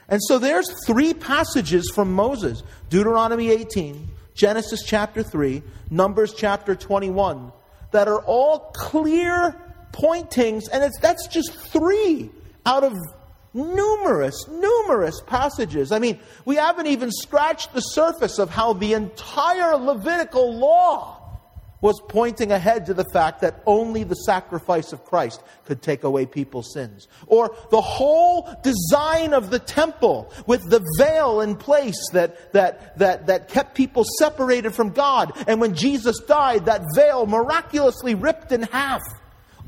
And 0.07 0.21
so 0.23 0.39
there's 0.39 0.73
three 0.85 1.13
passages 1.13 1.91
from 1.93 2.13
Moses 2.13 2.63
Deuteronomy 2.89 3.51
18, 3.51 4.07
Genesis 4.33 4.83
chapter 4.85 5.21
3, 5.21 5.61
Numbers 5.89 6.33
chapter 6.33 6.75
21 6.75 7.51
that 7.91 8.07
are 8.07 8.21
all 8.23 8.71
clear 8.75 9.55
pointings, 9.91 10.67
and 10.69 10.83
it's, 10.83 10.99
that's 10.99 11.27
just 11.27 11.51
three 11.53 12.29
out 12.65 12.83
of 12.83 12.93
numerous, 13.53 14.47
numerous 14.47 15.21
passages. 15.25 15.91
I 15.91 15.99
mean, 15.99 16.19
we 16.45 16.55
haven't 16.55 16.87
even 16.87 17.11
scratched 17.11 17.73
the 17.73 17.81
surface 17.81 18.39
of 18.39 18.49
how 18.49 18.73
the 18.73 18.93
entire 18.93 19.75
Levitical 19.75 20.53
law 20.55 21.19
was 21.81 22.01
pointing 22.09 22.51
ahead 22.51 22.85
to 22.87 22.93
the 22.93 23.05
fact 23.13 23.41
that 23.41 23.61
only 23.65 24.03
the 24.03 24.15
sacrifice 24.15 24.91
of 24.91 25.05
Christ 25.05 25.41
could 25.65 25.81
take 25.81 26.03
away 26.03 26.25
people's 26.25 26.73
sins. 26.73 27.07
Or 27.27 27.55
the 27.71 27.81
whole 27.81 28.49
design 28.63 29.33
of 29.33 29.49
the 29.49 29.59
temple 29.59 30.33
with 30.45 30.61
the 30.69 30.85
veil 30.97 31.39
in 31.41 31.55
place 31.55 31.97
that, 32.11 32.51
that, 32.53 32.97
that, 32.97 33.27
that 33.27 33.47
kept 33.47 33.75
people 33.75 34.03
separated 34.19 34.75
from 34.75 34.89
God. 34.89 35.31
And 35.47 35.61
when 35.61 35.73
Jesus 35.73 36.19
died, 36.19 36.65
that 36.65 36.81
veil 36.95 37.25
miraculously 37.25 38.13
ripped 38.13 38.51
in 38.51 38.63
half. 38.63 39.01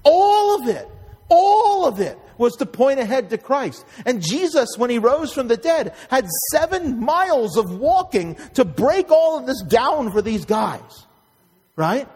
All 0.04 0.62
of 0.62 0.68
it, 0.68 0.90
all 1.30 1.86
of 1.86 2.02
it 2.02 2.20
was 2.42 2.58
to 2.58 2.66
point 2.66 3.00
ahead 3.00 3.30
to 3.30 3.38
Christ. 3.38 3.86
And 4.06 4.22
Jesus, 4.22 4.68
when 4.76 4.90
he 4.90 4.98
rose 4.98 5.32
from 5.32 5.48
the 5.48 5.56
dead, 5.56 5.94
had 6.10 6.28
seven 6.52 7.00
miles 7.00 7.56
of 7.56 7.80
walking 7.80 8.36
to 8.56 8.66
break 8.66 9.12
all 9.12 9.40
of 9.40 9.46
this 9.46 9.62
down 9.62 10.12
for 10.12 10.22
these 10.22 10.44
guys. 10.44 11.08
Right? 11.78 12.10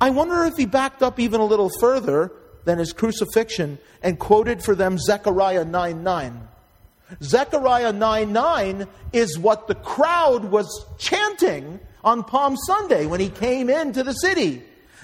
I 0.00 0.10
wonder 0.10 0.44
if 0.44 0.54
he 0.56 0.64
backed 0.64 1.02
up 1.02 1.20
even 1.20 1.40
a 1.40 1.44
little 1.44 1.70
further 1.80 2.32
than 2.64 2.78
his 2.78 2.92
crucifixion 2.92 3.78
and 4.02 4.18
quoted 4.18 4.62
for 4.62 4.74
them 4.74 4.96
Zechariah 4.98 5.64
9 5.64 6.02
9. 6.02 6.48
Zechariah 7.22 7.92
9 7.92 8.32
9 8.32 8.88
is 9.12 9.38
what 9.38 9.68
the 9.68 9.74
crowd 9.74 10.46
was 10.46 10.86
chanting 10.98 11.80
on 12.02 12.22
Palm 12.22 12.56
Sunday 12.66 13.06
when 13.06 13.20
he 13.20 13.28
came 13.28 13.68
into 13.68 14.02
the 14.02 14.12
city. 14.12 14.62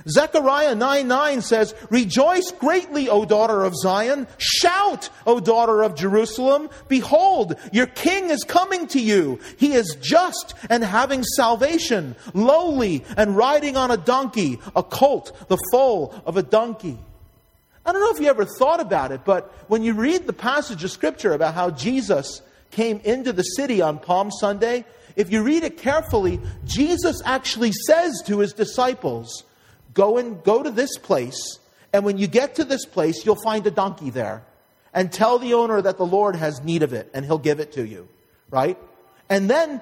Zechariah 0.09 0.75
9 0.75 1.09
9 1.09 1.43
says, 1.43 1.75
Rejoice 1.91 2.51
greatly, 2.53 3.09
O 3.09 3.25
daughter 3.25 3.63
of 3.63 3.77
Zion. 3.77 4.27
Shout, 4.39 5.11
O 5.27 5.41
daughter 5.41 5.83
of 5.83 5.95
Jerusalem. 5.95 6.71
Behold, 6.89 7.57
your 7.73 7.87
king 7.87 8.31
is 8.31 8.45
coming 8.45 8.87
to 8.89 9.01
you. 9.01 9.39
He 9.57 9.75
is 9.75 9.97
just 10.01 10.55
and 10.69 10.83
having 10.83 11.23
salvation, 11.23 12.17
lowly 12.35 13.05
and 13.17 13.37
riding 13.37 13.77
on 13.77 13.91
a 13.91 13.97
donkey, 13.97 14.59
a 14.75 14.83
colt, 14.83 15.37
the 15.49 15.59
foal 15.71 16.15
of 16.27 16.37
a 16.37 16.43
donkey. 16.43 16.99
I 17.85 17.93
don't 17.93 18.03
know 18.03 18.15
if 18.15 18.21
you 18.21 18.29
ever 18.29 18.45
thought 18.45 18.81
about 18.81 19.11
it, 19.11 19.25
but 19.25 19.53
when 19.69 19.83
you 19.83 19.95
read 19.95 20.27
the 20.27 20.33
passage 20.33 20.85
of 20.85 20.91
Scripture 20.91 21.33
about 21.33 21.55
how 21.55 21.71
Jesus 21.71 22.43
came 22.71 23.01
into 23.05 23.33
the 23.33 23.43
city 23.43 23.81
on 23.83 23.99
Palm 23.99 24.31
Sunday, 24.31 24.85
if 25.17 25.31
you 25.33 25.43
read 25.43 25.65
it 25.65 25.79
carefully, 25.79 26.41
Jesus 26.65 27.21
actually 27.25 27.73
says 27.73 28.23
to 28.27 28.39
his 28.39 28.53
disciples, 28.53 29.45
Go 29.95 30.19
and 30.19 30.43
go 30.45 30.63
to 30.63 30.71
this 30.71 30.97
place, 30.99 31.59
and 31.93 32.05
when 32.05 32.19
you 32.19 32.27
get 32.27 32.57
to 32.57 32.65
this 32.65 32.85
place, 32.85 33.25
you'll 33.25 33.43
find 33.43 33.67
a 33.67 33.71
donkey 33.71 34.11
there. 34.11 34.45
And 34.93 35.13
tell 35.13 35.39
the 35.39 35.55
owner 35.55 35.81
that 35.81 35.99
the 35.99 36.07
Lord 36.07 36.37
has 36.37 36.63
need 36.63 36.83
of 36.83 36.93
it, 36.93 37.11
and 37.15 37.25
he'll 37.25 37.39
give 37.39 37.61
it 37.61 37.73
to 37.73 37.87
you. 37.87 38.09
Right? 38.51 38.77
And 39.29 39.49
then, 39.49 39.81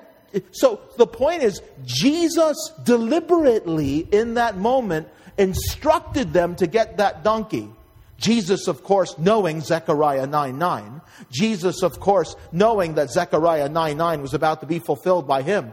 so 0.52 0.80
the 0.96 1.06
point 1.06 1.42
is, 1.42 1.62
Jesus 1.84 2.56
deliberately 2.82 4.06
in 4.12 4.34
that 4.34 4.56
moment 4.58 5.08
instructed 5.38 6.32
them 6.32 6.56
to 6.56 6.66
get 6.66 6.98
that 6.98 7.24
donkey. 7.24 7.70
Jesus, 8.18 8.66
of 8.66 8.82
course, 8.82 9.16
knowing 9.16 9.60
Zechariah 9.60 10.26
9 10.26 10.58
9. 10.58 11.00
Jesus, 11.30 11.82
of 11.82 12.00
course, 12.00 12.34
knowing 12.52 12.94
that 12.94 13.10
Zechariah 13.10 13.68
9 13.68 13.96
9 13.96 14.22
was 14.22 14.34
about 14.34 14.60
to 14.60 14.66
be 14.66 14.80
fulfilled 14.80 15.26
by 15.26 15.42
him. 15.42 15.72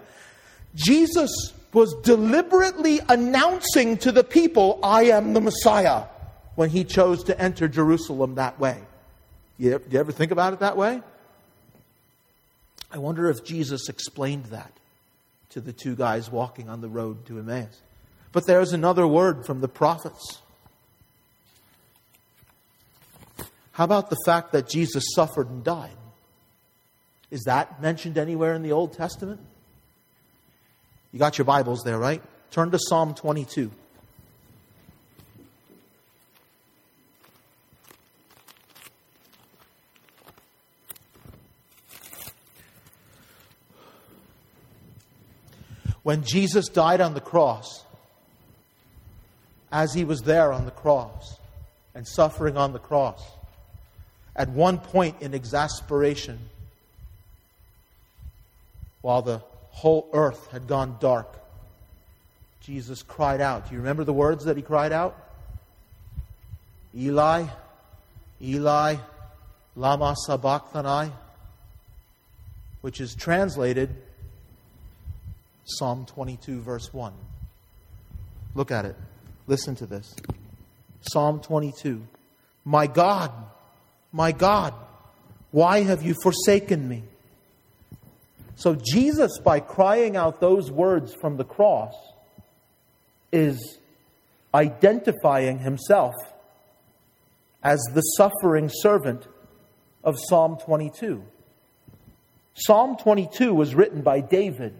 Jesus 0.75 1.53
was 1.75 1.93
deliberately 2.03 3.01
announcing 3.09 3.97
to 3.97 4.11
the 4.13 4.23
people, 4.23 4.79
I 4.81 5.03
am 5.03 5.33
the 5.33 5.41
Messiah, 5.41 6.05
when 6.55 6.69
he 6.69 6.85
chose 6.85 7.25
to 7.25 7.39
enter 7.39 7.67
Jerusalem 7.67 8.35
that 8.35 8.57
way. 8.59 8.79
You, 9.57 9.81
you 9.91 9.99
ever 9.99 10.13
think 10.13 10.31
about 10.31 10.53
it 10.53 10.59
that 10.59 10.77
way? 10.77 11.01
I 12.91 12.97
wonder 12.97 13.29
if 13.29 13.43
Jesus 13.43 13.89
explained 13.89 14.45
that 14.45 14.71
to 15.49 15.59
the 15.59 15.73
two 15.73 15.95
guys 15.95 16.31
walking 16.31 16.69
on 16.69 16.79
the 16.79 16.87
road 16.87 17.25
to 17.25 17.39
Emmaus. 17.39 17.81
But 18.31 18.47
there's 18.47 18.71
another 18.71 19.05
word 19.05 19.45
from 19.45 19.59
the 19.59 19.67
prophets. 19.67 20.39
How 23.73 23.83
about 23.83 24.09
the 24.09 24.17
fact 24.25 24.53
that 24.53 24.69
Jesus 24.69 25.03
suffered 25.13 25.49
and 25.49 25.61
died? 25.61 25.97
Is 27.31 27.43
that 27.43 27.81
mentioned 27.81 28.17
anywhere 28.17 28.53
in 28.53 28.63
the 28.63 28.71
Old 28.71 28.93
Testament? 28.93 29.41
You 31.15 31.19
got 31.19 31.37
your 31.37 31.45
Bibles 31.45 31.81
there, 31.85 31.97
right? 31.97 32.21
Turn 32.51 32.71
to 32.71 32.77
Psalm 32.77 33.13
22. 33.13 33.71
When 46.03 46.21
Jesus 46.23 46.67
died 46.67 46.99
on 46.99 47.13
the 47.13 47.21
cross, 47.21 47.85
as 49.71 49.93
he 49.93 50.03
was 50.03 50.19
there 50.23 50.51
on 50.51 50.65
the 50.65 50.71
cross 50.71 51.37
and 51.93 52.05
suffering 52.05 52.57
on 52.57 52.73
the 52.73 52.79
cross, 52.79 53.23
at 54.35 54.49
one 54.49 54.79
point 54.79 55.21
in 55.21 55.33
exasperation, 55.33 56.39
while 58.99 59.21
the 59.21 59.41
whole 59.75 60.09
earth 60.13 60.51
had 60.51 60.67
gone 60.67 60.95
dark. 61.01 61.27
Jesus 62.61 63.03
cried 63.03 63.41
out. 63.41 63.67
Do 63.67 63.73
you 63.73 63.81
remember 63.81 64.05
the 64.05 64.13
words 64.13 64.45
that 64.45 64.55
he 64.55 64.63
cried 64.63 64.93
out? 64.93 65.17
Eli, 66.95 67.45
Eli, 68.41 68.95
Lama 69.75 70.15
Sabachthani, 70.25 71.11
which 72.79 73.01
is 73.01 73.15
translated 73.15 73.93
Psalm 75.65 76.05
22, 76.05 76.61
verse 76.61 76.93
1. 76.93 77.11
Look 78.55 78.71
at 78.71 78.85
it. 78.85 78.95
Listen 79.45 79.75
to 79.75 79.85
this. 79.85 80.15
Psalm 81.01 81.41
22. 81.41 82.01
My 82.63 82.87
God, 82.87 83.31
my 84.13 84.31
God, 84.31 84.73
why 85.51 85.81
have 85.81 86.01
you 86.01 86.15
forsaken 86.23 86.87
me? 86.87 87.03
So, 88.55 88.75
Jesus, 88.75 89.37
by 89.43 89.59
crying 89.59 90.15
out 90.15 90.39
those 90.39 90.71
words 90.71 91.13
from 91.13 91.37
the 91.37 91.43
cross, 91.43 91.93
is 93.31 93.79
identifying 94.53 95.59
himself 95.59 96.13
as 97.61 97.79
the 97.93 98.01
suffering 98.01 98.69
servant 98.71 99.27
of 100.03 100.15
Psalm 100.29 100.57
22. 100.63 101.23
Psalm 102.53 102.95
22 102.95 103.53
was 103.53 103.75
written 103.75 104.01
by 104.01 104.21
David, 104.21 104.73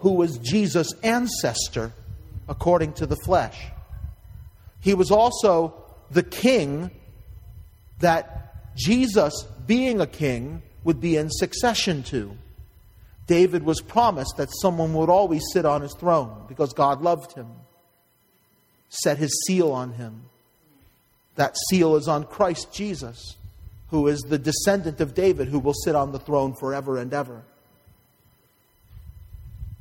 who 0.00 0.14
was 0.14 0.38
Jesus' 0.38 0.92
ancestor 1.04 1.92
according 2.48 2.94
to 2.94 3.06
the 3.06 3.16
flesh. 3.24 3.66
He 4.80 4.94
was 4.94 5.12
also 5.12 5.74
the 6.10 6.24
king 6.24 6.90
that 8.00 8.74
Jesus, 8.76 9.46
being 9.66 10.00
a 10.00 10.06
king, 10.06 10.62
would 10.82 11.00
be 11.00 11.16
in 11.16 11.30
succession 11.30 12.02
to. 12.04 12.36
David 13.30 13.62
was 13.62 13.80
promised 13.80 14.38
that 14.38 14.48
someone 14.60 14.92
would 14.92 15.08
always 15.08 15.44
sit 15.52 15.64
on 15.64 15.82
his 15.82 15.94
throne 15.94 16.46
because 16.48 16.72
God 16.72 17.00
loved 17.00 17.32
him. 17.36 17.46
set 18.88 19.18
his 19.18 19.44
seal 19.46 19.70
on 19.70 19.92
him. 19.92 20.22
That 21.36 21.56
seal 21.68 21.94
is 21.94 22.08
on 22.08 22.24
Christ 22.24 22.72
Jesus, 22.72 23.36
who 23.90 24.08
is 24.08 24.18
the 24.22 24.36
descendant 24.36 25.00
of 25.00 25.14
David, 25.14 25.46
who 25.46 25.60
will 25.60 25.74
sit 25.84 25.94
on 25.94 26.10
the 26.10 26.18
throne 26.18 26.54
forever 26.58 26.98
and 26.98 27.14
ever. 27.14 27.42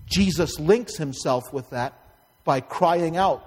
Jesus 0.05 0.59
links 0.59 0.97
himself 0.97 1.51
with 1.51 1.71
that 1.71 1.95
by 2.43 2.59
crying 2.59 3.17
out, 3.17 3.43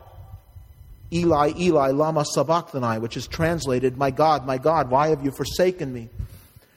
Eli, 1.12 1.52
Eli, 1.56 1.92
Lama 1.92 2.24
Sabachthani, 2.24 2.98
which 2.98 3.16
is 3.16 3.28
translated, 3.28 3.96
My 3.96 4.10
God, 4.10 4.44
my 4.44 4.58
God, 4.58 4.90
why 4.90 5.10
have 5.10 5.24
you 5.24 5.30
forsaken 5.30 5.92
me? 5.92 6.08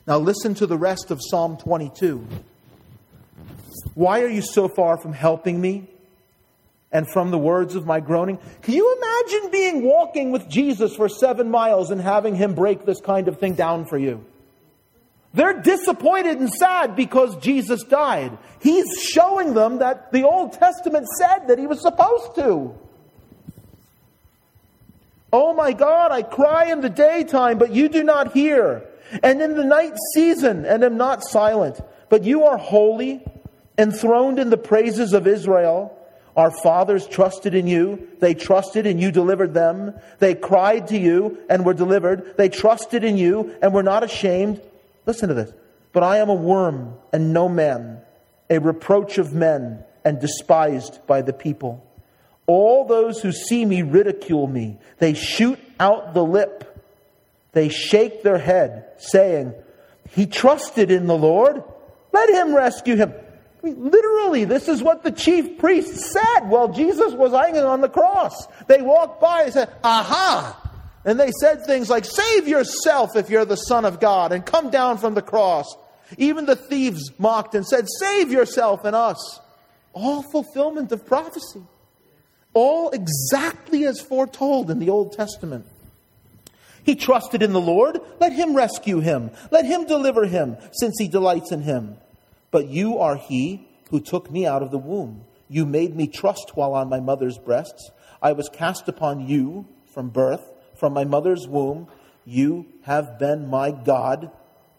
Now 0.06 0.20
listen 0.20 0.54
to 0.56 0.68
the 0.68 0.78
rest 0.78 1.10
of 1.10 1.20
Psalm 1.28 1.58
22. 1.58 2.28
Why 3.94 4.22
are 4.22 4.30
you 4.30 4.42
so 4.42 4.68
far 4.68 4.98
from 4.98 5.14
helping 5.14 5.60
me 5.60 5.88
and 6.92 7.08
from 7.08 7.32
the 7.32 7.38
words 7.38 7.76
of 7.76 7.86
my 7.86 8.00
groaning? 8.00 8.40
Can 8.62 8.74
you 8.74 8.98
imagine 8.98 9.52
being 9.52 9.84
walking 9.84 10.32
with 10.32 10.48
Jesus 10.50 10.96
for 10.96 11.10
seven 11.10 11.50
miles 11.52 11.92
and 11.92 12.00
having 12.00 12.36
him 12.36 12.56
break 12.56 12.86
this 12.86 13.02
kind 13.02 13.28
of 13.28 13.40
thing 13.40 13.54
down 13.54 13.86
for 13.86 13.98
you? 13.98 14.26
They're 15.34 15.62
disappointed 15.62 16.40
and 16.40 16.50
sad 16.50 16.96
because 16.96 17.36
Jesus 17.38 17.84
died. 17.84 18.38
He's 18.62 19.02
showing 19.02 19.54
them 19.54 19.80
that 19.80 20.14
the 20.14 20.24
Old 20.24 20.54
Testament 20.54 21.08
said 21.18 21.48
that 21.50 21.60
he 21.60 21.68
was 21.68 21.82
supposed 21.82 22.36
to. 22.36 22.74
Oh 25.34 25.54
my 25.54 25.74
God, 25.74 26.14
I 26.14 26.22
cry 26.22 26.72
in 26.72 26.80
the 26.80 26.90
daytime, 26.90 27.58
but 27.58 27.74
you 27.74 27.90
do 27.90 28.06
not 28.06 28.32
hear, 28.32 28.86
and 29.22 29.42
in 29.42 29.58
the 29.58 29.66
night 29.66 29.94
season, 30.14 30.66
and 30.66 30.82
am 30.82 30.96
not 30.96 31.26
silent. 31.26 31.82
But 32.08 32.24
you 32.24 32.46
are 32.46 32.58
holy, 32.58 33.22
enthroned 33.78 34.40
in 34.40 34.50
the 34.50 34.58
praises 34.58 35.14
of 35.14 35.28
Israel. 35.28 35.98
Our 36.36 36.52
fathers 36.52 37.08
trusted 37.08 37.56
in 37.56 37.68
you. 37.68 38.10
They 38.20 38.34
trusted 38.34 38.86
and 38.86 39.00
you 39.00 39.12
delivered 39.12 39.54
them. 39.54 39.94
They 40.20 40.36
cried 40.36 40.88
to 40.90 40.98
you 40.98 41.38
and 41.50 41.66
were 41.66 41.74
delivered. 41.74 42.36
They 42.38 42.50
trusted 42.50 43.04
in 43.04 43.18
you 43.18 43.56
and 43.62 43.74
were 43.74 43.84
not 43.84 44.04
ashamed. 44.04 44.62
Listen 45.06 45.30
to 45.30 45.36
this. 45.36 45.52
But 45.94 46.04
I 46.04 46.18
am 46.18 46.30
a 46.30 46.34
worm 46.34 46.96
and 47.14 47.32
no 47.32 47.48
man, 47.48 48.02
a 48.50 48.60
reproach 48.60 49.18
of 49.18 49.34
men 49.34 49.84
and 50.04 50.20
despised 50.20 51.00
by 51.08 51.22
the 51.22 51.32
people. 51.32 51.82
All 52.48 52.86
those 52.86 53.22
who 53.22 53.32
see 53.32 53.66
me 53.66 53.82
ridicule 53.82 54.46
me. 54.46 54.78
They 55.00 55.14
shoot 55.14 55.60
out 55.80 56.14
the 56.14 56.24
lip. 56.24 56.72
They 57.54 57.70
shake 57.70 58.22
their 58.22 58.38
head, 58.38 58.86
saying, 58.98 59.54
He 60.12 60.28
trusted 60.28 60.92
in 60.92 61.08
the 61.08 61.18
Lord. 61.18 61.64
Let 62.12 62.30
him 62.30 62.54
rescue 62.54 62.98
him. 62.98 63.14
Literally, 63.74 64.46
this 64.46 64.68
is 64.68 64.84
what 64.84 65.04
the 65.04 65.12
chief 65.12 65.58
priests 65.58 66.12
said 66.12 66.50
while 66.50 66.72
Jesus 66.72 67.14
was 67.14 67.32
hanging 67.32 67.64
on 67.64 67.82
the 67.82 67.90
cross. 67.90 68.48
They 68.68 68.82
walked 68.82 69.22
by 69.22 69.44
and 69.44 69.54
said, 69.54 69.74
Aha! 69.84 70.62
And 71.06 71.20
they 71.20 71.32
said 71.40 71.66
things 71.66 71.90
like, 71.90 72.06
Save 72.06 72.48
yourself 72.48 73.16
if 73.16 73.30
you're 73.30 73.46
the 73.46 73.56
Son 73.56 73.86
of 73.86 74.00
God 74.00 74.32
and 74.32 74.46
come 74.46 74.70
down 74.70 74.98
from 74.98 75.14
the 75.14 75.22
cross. 75.22 75.66
Even 76.18 76.46
the 76.46 76.56
thieves 76.56 77.12
mocked 77.18 77.56
and 77.56 77.66
said, 77.66 77.86
Save 78.00 78.32
yourself 78.32 78.86
and 78.86 78.96
us. 78.96 79.40
All 79.94 80.22
fulfillment 80.22 80.92
of 80.92 81.06
prophecy. 81.06 81.62
All 82.54 82.90
exactly 82.92 83.86
as 83.86 84.00
foretold 84.00 84.72
in 84.72 84.80
the 84.80 84.90
Old 84.90 85.14
Testament. 85.14 85.66
He 86.84 86.96
trusted 86.96 87.42
in 87.42 87.52
the 87.52 87.62
Lord. 87.62 88.00
Let 88.20 88.34
him 88.34 88.56
rescue 88.56 89.00
him. 89.00 89.32
Let 89.52 89.66
him 89.66 89.86
deliver 89.86 90.26
him, 90.26 90.58
since 90.72 90.96
he 91.00 91.08
delights 91.08 91.52
in 91.52 91.62
him. 91.62 91.98
But 92.56 92.70
you 92.70 93.00
are 93.00 93.18
he 93.18 93.68
who 93.90 94.00
took 94.00 94.32
me 94.32 94.46
out 94.46 94.64
of 94.64 94.72
the 94.72 94.78
womb. 94.78 95.26
You 95.50 95.66
made 95.66 95.94
me 95.94 96.08
trust 96.08 96.56
while 96.56 96.74
on 96.74 96.88
my 96.88 97.02
mother's 97.02 97.38
breasts. 97.38 97.92
I 98.22 98.32
was 98.32 98.48
cast 98.48 98.88
upon 98.88 99.28
you 99.28 99.68
from 99.94 100.08
birth 100.08 100.54
from 100.74 100.94
my 100.94 101.04
mother's 101.04 101.50
womb. 101.50 101.90
You 102.24 102.68
have 102.84 103.20
been 103.20 103.50
my 103.50 103.72
God. 103.72 104.32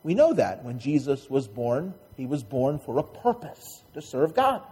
We 0.03 0.15
know 0.15 0.33
that 0.33 0.65
when 0.65 0.79
Jesus 0.79 1.29
was 1.29 1.49
born, 1.49 1.93
he 2.17 2.25
was 2.25 2.43
born 2.43 2.79
for 2.79 2.97
a 2.97 3.03
purpose 3.03 3.83
to 3.93 4.01
serve 4.01 4.35
God. 4.35 4.63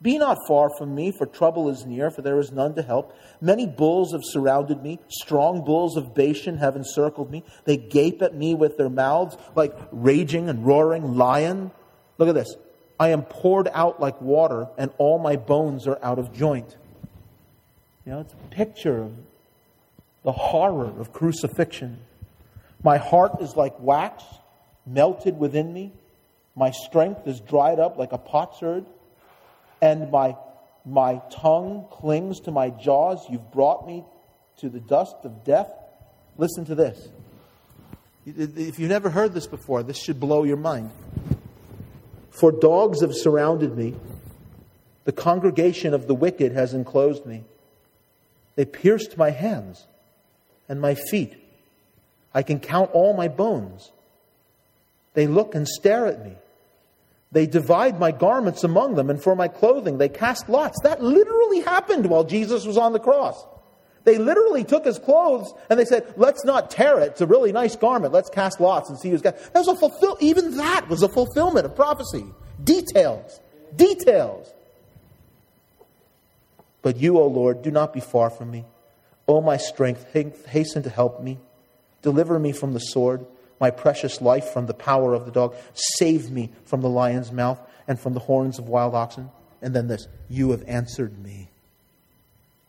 Be 0.00 0.16
not 0.16 0.38
far 0.46 0.70
from 0.78 0.94
me, 0.94 1.10
for 1.10 1.26
trouble 1.26 1.68
is 1.70 1.86
near, 1.86 2.12
for 2.12 2.22
there 2.22 2.38
is 2.38 2.52
none 2.52 2.76
to 2.76 2.82
help. 2.82 3.16
Many 3.40 3.66
bulls 3.66 4.12
have 4.12 4.22
surrounded 4.22 4.80
me. 4.80 5.00
Strong 5.08 5.64
bulls 5.64 5.96
of 5.96 6.14
Bashan 6.14 6.58
have 6.58 6.76
encircled 6.76 7.32
me. 7.32 7.42
They 7.64 7.76
gape 7.76 8.22
at 8.22 8.32
me 8.32 8.54
with 8.54 8.76
their 8.76 8.90
mouths 8.90 9.36
like 9.56 9.76
raging 9.90 10.48
and 10.48 10.64
roaring 10.64 11.16
lion. 11.16 11.72
Look 12.18 12.28
at 12.28 12.34
this. 12.34 12.54
I 12.98 13.10
am 13.10 13.22
poured 13.22 13.68
out 13.72 14.00
like 14.00 14.20
water, 14.20 14.68
and 14.78 14.90
all 14.98 15.18
my 15.18 15.36
bones 15.36 15.86
are 15.86 15.98
out 16.02 16.18
of 16.18 16.32
joint. 16.32 16.76
You 18.04 18.12
know, 18.12 18.20
it's 18.20 18.32
a 18.32 18.54
picture 18.54 19.02
of 19.02 19.12
the 20.22 20.32
horror 20.32 20.92
of 20.98 21.12
crucifixion. 21.12 21.98
My 22.82 22.96
heart 22.96 23.40
is 23.40 23.54
like 23.56 23.74
wax 23.78 24.24
melted 24.86 25.38
within 25.38 25.72
me. 25.72 25.92
My 26.54 26.70
strength 26.70 27.26
is 27.26 27.40
dried 27.40 27.78
up 27.78 27.98
like 27.98 28.12
a 28.12 28.18
potsherd, 28.18 28.86
and 29.82 30.10
my, 30.10 30.36
my 30.86 31.20
tongue 31.30 31.86
clings 31.90 32.40
to 32.40 32.50
my 32.50 32.70
jaws. 32.70 33.26
You've 33.28 33.52
brought 33.52 33.86
me 33.86 34.04
to 34.58 34.70
the 34.70 34.80
dust 34.80 35.16
of 35.24 35.44
death. 35.44 35.70
Listen 36.38 36.64
to 36.66 36.74
this. 36.74 37.08
If 38.24 38.78
you've 38.78 38.90
never 38.90 39.10
heard 39.10 39.34
this 39.34 39.46
before, 39.46 39.82
this 39.82 39.98
should 39.98 40.18
blow 40.18 40.44
your 40.44 40.56
mind. 40.56 40.90
For 42.36 42.52
dogs 42.52 43.00
have 43.00 43.14
surrounded 43.14 43.76
me, 43.76 43.94
the 45.04 45.12
congregation 45.12 45.94
of 45.94 46.06
the 46.06 46.14
wicked 46.14 46.52
has 46.52 46.74
enclosed 46.74 47.24
me. 47.24 47.44
They 48.56 48.66
pierced 48.66 49.16
my 49.16 49.30
hands 49.30 49.86
and 50.68 50.80
my 50.80 50.94
feet. 50.94 51.34
I 52.34 52.42
can 52.42 52.60
count 52.60 52.90
all 52.92 53.14
my 53.14 53.28
bones. 53.28 53.90
They 55.14 55.26
look 55.26 55.54
and 55.54 55.66
stare 55.66 56.06
at 56.06 56.24
me. 56.24 56.32
They 57.32 57.46
divide 57.46 57.98
my 57.98 58.12
garments 58.12 58.64
among 58.64 58.96
them, 58.96 59.08
and 59.08 59.22
for 59.22 59.34
my 59.34 59.48
clothing 59.48 59.96
they 59.96 60.08
cast 60.10 60.48
lots. 60.48 60.78
That 60.82 61.02
literally 61.02 61.60
happened 61.60 62.06
while 62.06 62.24
Jesus 62.24 62.66
was 62.66 62.76
on 62.76 62.92
the 62.92 63.00
cross. 63.00 63.42
They 64.06 64.18
literally 64.18 64.62
took 64.62 64.84
his 64.84 65.00
clothes 65.00 65.52
and 65.68 65.78
they 65.78 65.84
said, 65.84 66.14
"Let's 66.16 66.44
not 66.44 66.70
tear 66.70 67.00
it. 67.00 67.08
It's 67.08 67.20
a 67.20 67.26
really 67.26 67.50
nice 67.50 67.74
garment. 67.74 68.14
Let's 68.14 68.30
cast 68.30 68.60
lots 68.60 68.88
and 68.88 68.96
see 68.96 69.10
who's 69.10 69.20
got." 69.20 69.36
That 69.52 69.58
was 69.58 69.68
a 69.68 69.74
fulfill. 69.74 70.16
Even 70.20 70.56
that 70.58 70.88
was 70.88 71.02
a 71.02 71.08
fulfillment 71.08 71.66
of 71.66 71.74
prophecy. 71.74 72.24
Details, 72.62 73.40
details. 73.74 74.54
But 76.82 76.98
you, 76.98 77.18
O 77.18 77.26
Lord, 77.26 77.62
do 77.62 77.72
not 77.72 77.92
be 77.92 77.98
far 77.98 78.30
from 78.30 78.52
me. 78.52 78.64
O 79.26 79.40
my 79.40 79.56
strength, 79.56 80.06
hasten 80.12 80.84
to 80.84 80.88
help 80.88 81.20
me. 81.20 81.40
Deliver 82.02 82.38
me 82.38 82.52
from 82.52 82.74
the 82.74 82.78
sword, 82.78 83.26
my 83.58 83.72
precious 83.72 84.20
life 84.20 84.50
from 84.50 84.66
the 84.66 84.74
power 84.74 85.14
of 85.14 85.24
the 85.24 85.32
dog. 85.32 85.56
Save 85.74 86.30
me 86.30 86.52
from 86.64 86.80
the 86.80 86.88
lion's 86.88 87.32
mouth 87.32 87.58
and 87.88 87.98
from 87.98 88.14
the 88.14 88.20
horns 88.20 88.60
of 88.60 88.68
wild 88.68 88.94
oxen. 88.94 89.30
And 89.60 89.74
then 89.74 89.88
this, 89.88 90.06
you 90.28 90.52
have 90.52 90.62
answered 90.68 91.18
me. 91.18 91.48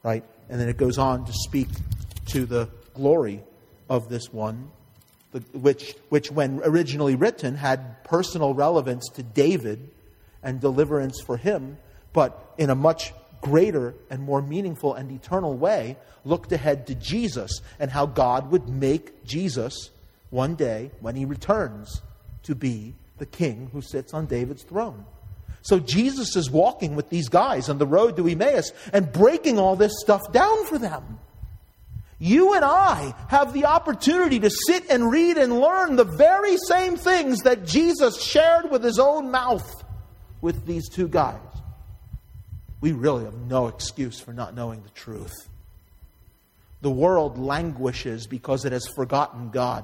Right? 0.02 0.24
And 0.50 0.60
then 0.60 0.70
it 0.70 0.78
goes 0.78 0.98
on 0.98 1.26
to 1.26 1.34
speak 1.34 1.68
to 2.28 2.46
the 2.46 2.70
glory 2.94 3.44
of 3.90 4.10
this 4.10 4.32
one, 4.32 4.70
which, 5.54 5.96
which 6.10 6.32
when 6.32 6.62
originally 6.64 7.16
written 7.16 7.56
had 7.56 8.04
personal 8.04 8.54
relevance 8.54 9.10
to 9.16 9.24
David 9.24 9.90
and 10.42 10.60
deliverance 10.60 11.22
for 11.22 11.38
him, 11.38 11.78
but 12.14 12.54
in 12.58 12.70
a 12.70 12.76
much 12.76 13.14
greater 13.42 13.94
and 14.10 14.22
more 14.22 14.42
meaningful 14.42 14.94
and 14.94 15.12
eternal 15.12 15.56
way 15.56 15.98
looked 16.26 16.52
ahead 16.52 16.88
to 16.88 16.96
Jesus 16.96 17.62
and 17.80 17.92
how 17.92 18.06
God 18.06 18.52
would 18.52 18.68
make 18.68 19.24
Jesus 19.26 19.90
one 20.30 20.56
day 20.56 20.92
when 21.00 21.16
he 21.16 21.26
returns 21.26 22.02
to 22.44 22.56
be 22.56 22.96
the 23.18 23.26
king 23.26 23.70
who 23.74 23.82
sits 23.82 24.14
on 24.14 24.26
David's 24.26 24.64
throne. 24.64 25.06
So 25.68 25.80
Jesus 25.80 26.36
is 26.36 26.50
walking 26.50 26.96
with 26.96 27.10
these 27.10 27.30
guys 27.30 27.70
on 27.70 27.78
the 27.78 27.86
road 27.86 28.16
to 28.18 28.28
Emmaus 28.28 28.72
and 28.94 29.12
breaking 29.12 29.60
all 29.60 29.76
this 29.76 29.94
stuff 30.00 30.32
down 30.32 30.66
for 30.66 30.78
them. 30.78 31.20
You 32.20 32.54
and 32.54 32.66
I 32.66 33.14
have 33.30 33.54
the 33.54 33.66
opportunity 33.66 34.40
to 34.40 34.50
sit 34.50 34.90
and 34.90 35.12
read 35.12 35.38
and 35.38 35.60
learn 35.60 35.96
the 35.96 36.04
very 36.04 36.58
same 36.68 36.98
things 36.98 37.42
that 37.42 37.66
Jesus 37.66 38.22
shared 38.22 38.72
with 38.72 38.84
his 38.84 38.98
own 38.98 39.30
mouth 39.30 39.84
with 40.42 40.66
these 40.66 40.90
two 40.90 41.08
guys 41.08 41.40
we 42.82 42.92
really 42.92 43.26
have 43.26 43.36
no 43.36 43.68
excuse 43.68 44.20
for 44.20 44.34
not 44.34 44.56
knowing 44.56 44.84
the 44.84 44.90
truth. 44.90 45.50
The 46.82 46.92
world 46.92 47.38
languishes 47.38 48.28
because 48.28 48.66
it 48.66 48.72
has 48.72 48.88
forgotten 48.88 49.50
God. 49.50 49.84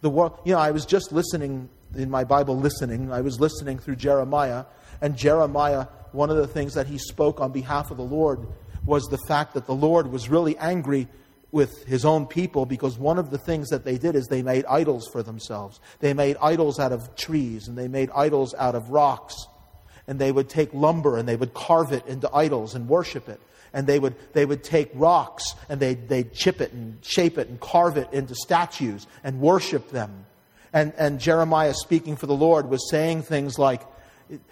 The 0.00 0.10
world, 0.10 0.38
you 0.44 0.52
know, 0.52 0.58
I 0.58 0.72
was 0.72 0.84
just 0.84 1.12
listening 1.12 1.68
in 1.94 2.10
my 2.10 2.24
Bible, 2.24 2.58
listening. 2.58 3.12
I 3.12 3.20
was 3.20 3.38
listening 3.38 3.78
through 3.78 3.96
Jeremiah, 3.96 4.64
and 5.02 5.16
Jeremiah, 5.16 5.88
one 6.12 6.30
of 6.30 6.36
the 6.36 6.46
things 6.46 6.74
that 6.74 6.86
he 6.86 6.96
spoke 6.96 7.40
on 7.40 7.52
behalf 7.52 7.90
of 7.90 7.96
the 7.96 8.04
Lord 8.04 8.46
was 8.86 9.04
the 9.04 9.18
fact 9.28 9.54
that 9.54 9.66
the 9.66 9.74
Lord 9.74 10.06
was 10.06 10.28
really 10.28 10.56
angry 10.56 11.08
with 11.50 11.84
his 11.84 12.04
own 12.04 12.26
people 12.26 12.64
because 12.64 12.98
one 12.98 13.18
of 13.18 13.30
the 13.30 13.38
things 13.38 13.68
that 13.68 13.84
they 13.84 13.98
did 13.98 14.14
is 14.14 14.26
they 14.26 14.42
made 14.42 14.64
idols 14.66 15.08
for 15.12 15.22
themselves. 15.22 15.80
They 16.00 16.14
made 16.14 16.36
idols 16.40 16.78
out 16.78 16.92
of 16.92 17.14
trees 17.16 17.68
and 17.68 17.76
they 17.76 17.88
made 17.88 18.10
idols 18.14 18.54
out 18.58 18.74
of 18.74 18.90
rocks 18.90 19.36
and 20.06 20.18
they 20.18 20.32
would 20.32 20.48
take 20.48 20.72
lumber 20.72 21.18
and 21.18 21.28
they 21.28 21.36
would 21.36 21.52
carve 21.52 21.92
it 21.92 22.06
into 22.06 22.32
idols 22.34 22.74
and 22.74 22.88
worship 22.88 23.28
it. 23.28 23.40
And 23.74 23.86
they 23.86 23.98
would, 23.98 24.14
they 24.34 24.44
would 24.44 24.62
take 24.62 24.90
rocks 24.94 25.54
and 25.68 25.80
they'd, 25.80 26.08
they'd 26.08 26.32
chip 26.32 26.60
it 26.60 26.72
and 26.72 27.04
shape 27.04 27.38
it 27.38 27.48
and 27.48 27.58
carve 27.58 27.96
it 27.96 28.12
into 28.12 28.34
statues 28.34 29.06
and 29.24 29.40
worship 29.40 29.90
them. 29.90 30.26
And, 30.72 30.92
and 30.96 31.20
Jeremiah, 31.20 31.74
speaking 31.74 32.16
for 32.16 32.26
the 32.26 32.36
Lord, 32.36 32.70
was 32.70 32.88
saying 32.90 33.22
things 33.22 33.58
like, 33.58 33.82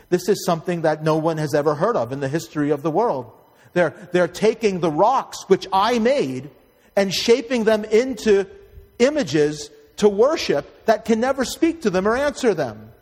This 0.08 0.28
is 0.28 0.44
something 0.44 0.82
that 0.82 1.02
no 1.02 1.16
one 1.16 1.38
has 1.38 1.54
ever 1.54 1.74
heard 1.74 1.96
of 1.96 2.12
in 2.12 2.20
the 2.20 2.28
history 2.28 2.70
of 2.70 2.82
the 2.82 2.90
world. 2.90 3.30
They're, 3.72 3.94
they're 4.12 4.28
taking 4.28 4.80
the 4.80 4.90
rocks 4.90 5.44
which 5.48 5.66
I 5.72 5.98
made 5.98 6.50
and 6.96 7.12
shaping 7.12 7.64
them 7.64 7.84
into 7.84 8.46
images 8.98 9.70
to 9.96 10.08
worship 10.08 10.86
that 10.86 11.04
can 11.04 11.20
never 11.20 11.44
speak 11.44 11.82
to 11.82 11.90
them 11.90 12.06
or 12.06 12.16
answer 12.16 12.54
them. 12.54 12.92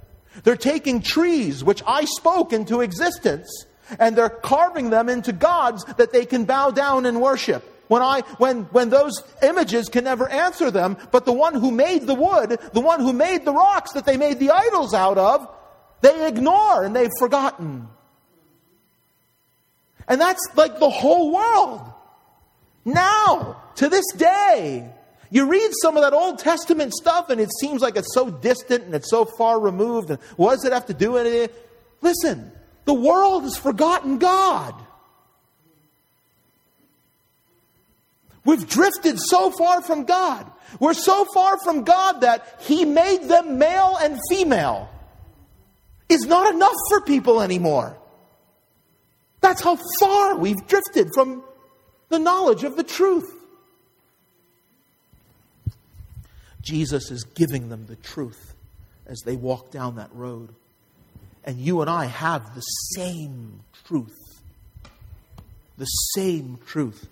They're 0.45 0.57
taking 0.57 1.01
trees 1.01 1.65
which 1.65 1.83
I 1.87 2.05
spoke 2.05 2.53
into 2.53 2.81
existence 2.81 3.67
and 3.99 4.17
they're 4.17 4.29
carving 4.29 4.91
them 4.91 5.09
into 5.09 5.33
gods 5.33 5.85
that 5.97 6.13
they 6.13 6.27
can 6.27 6.45
bow 6.45 6.71
down 6.71 7.07
and 7.07 7.21
worship. 7.21 7.65
When 7.89 8.03
I 8.03 8.21
when 8.37 8.65
when 8.65 8.91
those 8.91 9.23
images 9.43 9.89
can 9.89 10.05
never 10.05 10.29
answer 10.29 10.71
them, 10.71 10.99
but 11.11 11.25
the 11.25 11.33
one 11.33 11.55
who 11.55 11.71
made 11.71 12.07
the 12.07 12.15
wood, 12.15 12.59
the 12.75 12.81
one 12.81 13.01
who 13.01 13.15
made 13.15 13.47
the 13.47 13.53
rocks 13.53 13.93
that 13.93 14.05
they 14.05 14.19
made 14.19 14.39
the 14.39 14.51
idols 14.51 14.93
out 14.93 15.17
of, 15.17 15.49
they 16.01 16.27
ignore 16.27 16.85
and 16.85 16.95
they've 16.95 17.11
forgotten. 17.19 17.89
And 20.07 20.21
that's 20.21 20.41
like 20.57 20.79
the 20.79 20.91
whole 20.91 21.33
world. 21.33 21.83
Now, 22.85 23.63
to 23.77 23.89
this 23.89 24.07
day, 24.17 24.91
you 25.31 25.51
read 25.51 25.71
some 25.83 25.97
of 25.97 26.03
that 26.03 26.15
Old 26.15 26.39
Testament 26.39 26.95
stuff 26.95 27.29
and 27.29 27.41
it 27.41 27.51
seems 27.61 27.83
like 27.83 27.97
it's 27.97 28.15
so 28.15 28.31
distant 28.31 28.85
and 28.85 28.95
it's 28.95 29.11
so 29.11 29.25
far 29.25 29.61
removed. 29.61 30.11
And 30.11 30.19
what 30.37 30.55
does 30.55 30.65
it 30.65 30.73
have 30.73 30.87
to 30.87 30.95
do 30.95 31.13
with 31.13 31.27
it? 31.27 31.55
Listen, 32.01 32.51
the 32.87 32.95
world 32.95 33.43
has 33.43 33.57
forgotten 33.59 34.19
God. 34.19 34.75
We've 38.45 38.67
drifted 38.67 39.19
so 39.21 39.51
far 39.51 39.83
from 39.83 40.05
God. 40.05 40.51
We're 40.81 40.95
so 40.95 41.27
far 41.35 41.59
from 41.63 41.85
God 41.85 42.23
that 42.23 42.57
He 42.61 42.87
made 42.87 43.25
them 43.25 43.59
male 43.59 43.99
and 44.01 44.19
female. 44.31 44.89
Is 46.09 46.23
not 46.23 46.55
enough 46.55 46.75
for 46.89 47.03
people 47.03 47.43
anymore. 47.43 47.97
That's 49.41 49.61
how 49.61 49.79
far 50.01 50.37
we've 50.37 50.67
drifted 50.67 51.09
from 51.15 51.43
the 52.09 52.19
knowledge 52.19 52.65
of 52.65 52.77
the 52.77 52.83
truth. 52.83 53.31
Jesus 56.63 57.11
is 57.11 57.25
giving 57.25 57.69
them 57.69 57.87
the 57.87 57.97
truth 57.97 58.55
as 59.07 59.21
they 59.25 59.37
walk 59.37 59.71
down 59.71 59.97
that 59.97 60.15
road. 60.15 60.51
And 61.45 61.59
you 61.59 61.81
and 61.81 61.89
I 61.89 62.07
have 62.07 62.55
the 62.55 62.61
same 62.61 63.61
truth. 63.85 64.43
The 65.79 65.87
same 65.87 66.59
truth. 66.67 67.07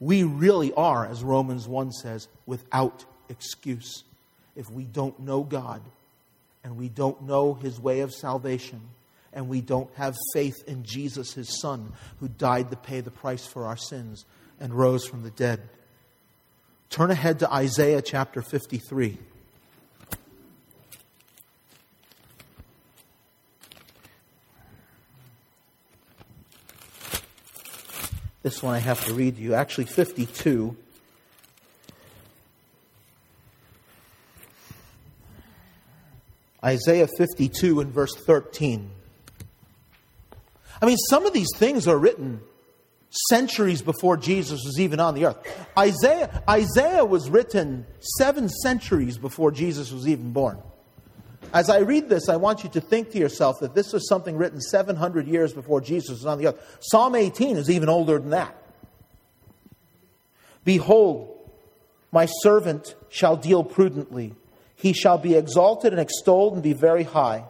We 0.00 0.24
really 0.24 0.72
are, 0.72 1.06
as 1.06 1.22
Romans 1.22 1.68
1 1.68 1.92
says, 1.92 2.28
without 2.46 3.04
excuse. 3.28 4.04
If 4.56 4.70
we 4.70 4.84
don't 4.84 5.20
know 5.20 5.42
God 5.42 5.82
and 6.66 6.76
we 6.76 6.88
don't 6.88 7.22
know 7.22 7.54
his 7.54 7.78
way 7.78 8.00
of 8.00 8.12
salvation 8.12 8.80
and 9.32 9.48
we 9.48 9.60
don't 9.60 9.88
have 9.94 10.16
faith 10.32 10.56
in 10.66 10.82
Jesus, 10.82 11.32
his 11.32 11.60
Son, 11.60 11.92
who 12.18 12.26
died 12.26 12.72
to 12.72 12.76
pay 12.76 13.00
the 13.00 13.10
price 13.10 13.46
for 13.46 13.66
our 13.66 13.76
sins 13.76 14.24
and 14.58 14.74
rose 14.74 15.06
from 15.06 15.22
the 15.22 15.30
dead. 15.30 15.60
Turn 16.90 17.12
ahead 17.12 17.38
to 17.38 17.54
Isaiah 17.54 18.02
chapter 18.02 18.42
53. 18.42 19.16
This 28.42 28.60
one 28.60 28.74
I 28.74 28.80
have 28.80 29.04
to 29.04 29.14
read 29.14 29.36
to 29.36 29.42
you. 29.42 29.54
Actually, 29.54 29.86
52. 29.86 30.76
Isaiah 36.66 37.06
52 37.16 37.80
and 37.80 37.92
verse 37.92 38.14
13. 38.14 38.90
I 40.82 40.86
mean, 40.86 40.96
some 41.08 41.24
of 41.24 41.32
these 41.32 41.48
things 41.56 41.86
are 41.86 41.96
written 41.96 42.40
centuries 43.28 43.82
before 43.82 44.16
Jesus 44.16 44.62
was 44.64 44.78
even 44.78 45.00
on 45.00 45.14
the 45.14 45.26
earth. 45.26 45.66
Isaiah, 45.78 46.42
Isaiah 46.48 47.04
was 47.04 47.30
written 47.30 47.86
seven 48.18 48.48
centuries 48.48 49.16
before 49.16 49.50
Jesus 49.52 49.92
was 49.92 50.08
even 50.08 50.32
born. 50.32 50.58
As 51.54 51.70
I 51.70 51.78
read 51.78 52.08
this, 52.08 52.28
I 52.28 52.36
want 52.36 52.64
you 52.64 52.70
to 52.70 52.80
think 52.80 53.12
to 53.12 53.18
yourself 53.18 53.60
that 53.60 53.74
this 53.74 53.92
was 53.92 54.08
something 54.08 54.36
written 54.36 54.60
700 54.60 55.26
years 55.26 55.52
before 55.52 55.80
Jesus 55.80 56.10
was 56.10 56.26
on 56.26 56.38
the 56.38 56.48
earth. 56.48 56.78
Psalm 56.80 57.14
18 57.14 57.56
is 57.56 57.70
even 57.70 57.88
older 57.88 58.18
than 58.18 58.30
that. 58.30 58.54
Behold, 60.64 61.32
my 62.10 62.26
servant 62.26 62.96
shall 63.08 63.36
deal 63.36 63.62
prudently. 63.62 64.34
He 64.76 64.92
shall 64.92 65.18
be 65.18 65.34
exalted 65.34 65.92
and 65.92 66.00
extolled 66.00 66.54
and 66.54 66.62
be 66.62 66.74
very 66.74 67.02
high. 67.02 67.44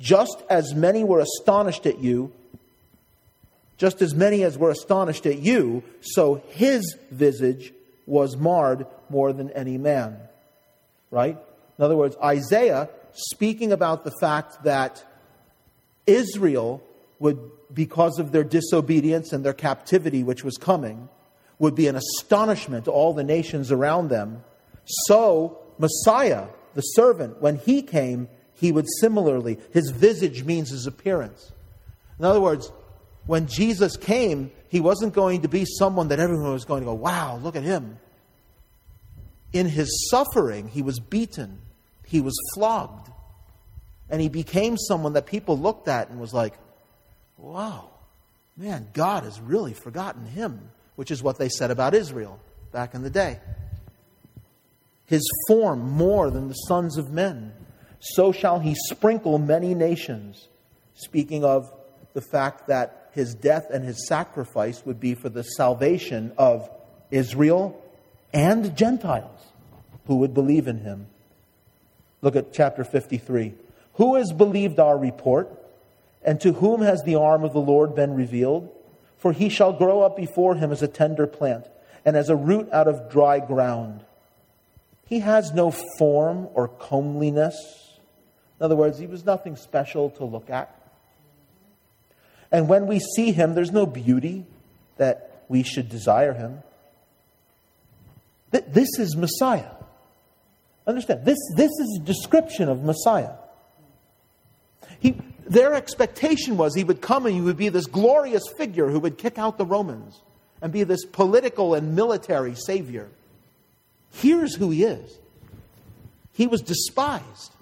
Just 0.00 0.42
as 0.50 0.74
many 0.74 1.04
were 1.04 1.20
astonished 1.20 1.86
at 1.86 2.00
you, 2.00 2.32
just 3.78 4.02
as 4.02 4.14
many 4.14 4.42
as 4.42 4.58
were 4.58 4.70
astonished 4.70 5.26
at 5.26 5.38
you, 5.38 5.82
so 6.00 6.42
his 6.48 6.96
visage 7.10 7.72
was 8.06 8.36
marred 8.36 8.86
more 9.10 9.32
than 9.32 9.50
any 9.50 9.78
man. 9.78 10.18
Right? 11.10 11.36
In 11.78 11.84
other 11.84 11.96
words, 11.96 12.16
Isaiah 12.22 12.88
speaking 13.12 13.72
about 13.72 14.04
the 14.04 14.12
fact 14.20 14.64
that 14.64 15.04
Israel 16.06 16.82
would, 17.18 17.38
because 17.72 18.18
of 18.18 18.32
their 18.32 18.44
disobedience 18.44 19.32
and 19.32 19.44
their 19.44 19.54
captivity 19.54 20.22
which 20.22 20.44
was 20.44 20.56
coming, 20.56 21.08
would 21.58 21.74
be 21.74 21.86
an 21.86 21.96
astonishment 21.96 22.84
to 22.84 22.90
all 22.90 23.14
the 23.14 23.24
nations 23.24 23.72
around 23.72 24.08
them. 24.08 24.44
So, 24.84 25.58
Messiah, 25.78 26.46
the 26.74 26.82
servant, 26.82 27.40
when 27.40 27.56
he 27.56 27.82
came, 27.82 28.28
he 28.54 28.72
would 28.72 28.86
similarly, 29.00 29.58
his 29.72 29.90
visage 29.90 30.44
means 30.44 30.70
his 30.70 30.86
appearance. 30.86 31.52
In 32.18 32.24
other 32.24 32.40
words, 32.40 32.72
when 33.26 33.46
Jesus 33.46 33.96
came, 33.96 34.50
he 34.68 34.80
wasn't 34.80 35.14
going 35.14 35.42
to 35.42 35.48
be 35.48 35.64
someone 35.64 36.08
that 36.08 36.20
everyone 36.20 36.52
was 36.52 36.64
going 36.64 36.82
to 36.82 36.86
go, 36.86 36.94
wow, 36.94 37.36
look 37.42 37.56
at 37.56 37.62
him. 37.62 37.98
In 39.52 39.68
his 39.68 40.08
suffering, 40.10 40.68
he 40.68 40.82
was 40.82 40.98
beaten, 40.98 41.58
he 42.04 42.20
was 42.20 42.36
flogged, 42.54 43.10
and 44.08 44.20
he 44.20 44.28
became 44.28 44.76
someone 44.76 45.14
that 45.14 45.26
people 45.26 45.58
looked 45.58 45.88
at 45.88 46.08
and 46.08 46.20
was 46.20 46.32
like, 46.32 46.54
wow, 47.36 47.90
man, 48.56 48.88
God 48.92 49.24
has 49.24 49.40
really 49.40 49.74
forgotten 49.74 50.26
him, 50.26 50.70
which 50.94 51.10
is 51.10 51.22
what 51.22 51.38
they 51.38 51.48
said 51.48 51.70
about 51.70 51.94
Israel 51.94 52.38
back 52.72 52.94
in 52.94 53.02
the 53.02 53.10
day. 53.10 53.40
His 55.06 55.28
form 55.48 55.90
more 55.90 56.30
than 56.30 56.48
the 56.48 56.54
sons 56.54 56.96
of 56.96 57.10
men. 57.10 57.52
So 58.00 58.32
shall 58.32 58.58
he 58.58 58.74
sprinkle 58.90 59.38
many 59.38 59.74
nations. 59.74 60.48
Speaking 60.94 61.44
of 61.44 61.72
the 62.12 62.20
fact 62.20 62.68
that 62.68 63.10
his 63.12 63.34
death 63.34 63.68
and 63.72 63.84
his 63.84 64.06
sacrifice 64.06 64.84
would 64.84 65.00
be 65.00 65.14
for 65.14 65.28
the 65.28 65.42
salvation 65.42 66.32
of 66.36 66.68
Israel 67.10 67.82
and 68.32 68.76
Gentiles 68.76 69.40
who 70.06 70.16
would 70.16 70.34
believe 70.34 70.66
in 70.68 70.78
him. 70.78 71.06
Look 72.22 72.36
at 72.36 72.52
chapter 72.52 72.84
53. 72.84 73.54
Who 73.94 74.16
has 74.16 74.32
believed 74.32 74.78
our 74.78 74.98
report? 74.98 75.48
And 76.22 76.40
to 76.40 76.54
whom 76.54 76.82
has 76.82 77.02
the 77.02 77.14
arm 77.14 77.44
of 77.44 77.52
the 77.52 77.60
Lord 77.60 77.94
been 77.94 78.14
revealed? 78.14 78.70
For 79.18 79.32
he 79.32 79.48
shall 79.48 79.72
grow 79.72 80.02
up 80.02 80.16
before 80.16 80.56
him 80.56 80.72
as 80.72 80.82
a 80.82 80.88
tender 80.88 81.26
plant, 81.26 81.66
and 82.04 82.16
as 82.16 82.28
a 82.28 82.36
root 82.36 82.68
out 82.72 82.88
of 82.88 83.10
dry 83.10 83.38
ground. 83.38 84.04
He 85.06 85.20
has 85.20 85.52
no 85.52 85.70
form 85.98 86.48
or 86.54 86.68
comeliness. 86.68 87.56
In 88.58 88.64
other 88.64 88.76
words, 88.76 88.98
he 88.98 89.06
was 89.06 89.24
nothing 89.24 89.56
special 89.56 90.10
to 90.10 90.24
look 90.24 90.50
at. 90.50 90.72
And 92.50 92.68
when 92.68 92.86
we 92.86 93.00
see 93.00 93.32
him, 93.32 93.54
there's 93.54 93.72
no 93.72 93.86
beauty 93.86 94.46
that 94.96 95.44
we 95.48 95.62
should 95.62 95.88
desire 95.88 96.32
him. 96.32 96.62
This 98.50 98.98
is 98.98 99.16
Messiah. 99.16 99.70
Understand, 100.86 101.24
this, 101.24 101.38
this 101.56 101.70
is 101.70 102.00
a 102.00 102.04
description 102.04 102.68
of 102.68 102.82
Messiah. 102.82 103.32
He, 105.00 105.18
their 105.46 105.74
expectation 105.74 106.56
was 106.56 106.74
he 106.74 106.84
would 106.84 107.00
come 107.00 107.26
and 107.26 107.34
he 107.34 107.40
would 107.40 107.56
be 107.56 107.68
this 107.68 107.86
glorious 107.86 108.44
figure 108.56 108.88
who 108.88 109.00
would 109.00 109.18
kick 109.18 109.38
out 109.38 109.58
the 109.58 109.66
Romans 109.66 110.20
and 110.62 110.72
be 110.72 110.84
this 110.84 111.04
political 111.04 111.74
and 111.74 111.94
military 111.94 112.54
savior. 112.54 113.08
Here's 114.16 114.54
who 114.54 114.70
he 114.70 114.84
is 114.84 115.18
he 116.32 116.46
was 116.46 116.62
despised 116.62 117.52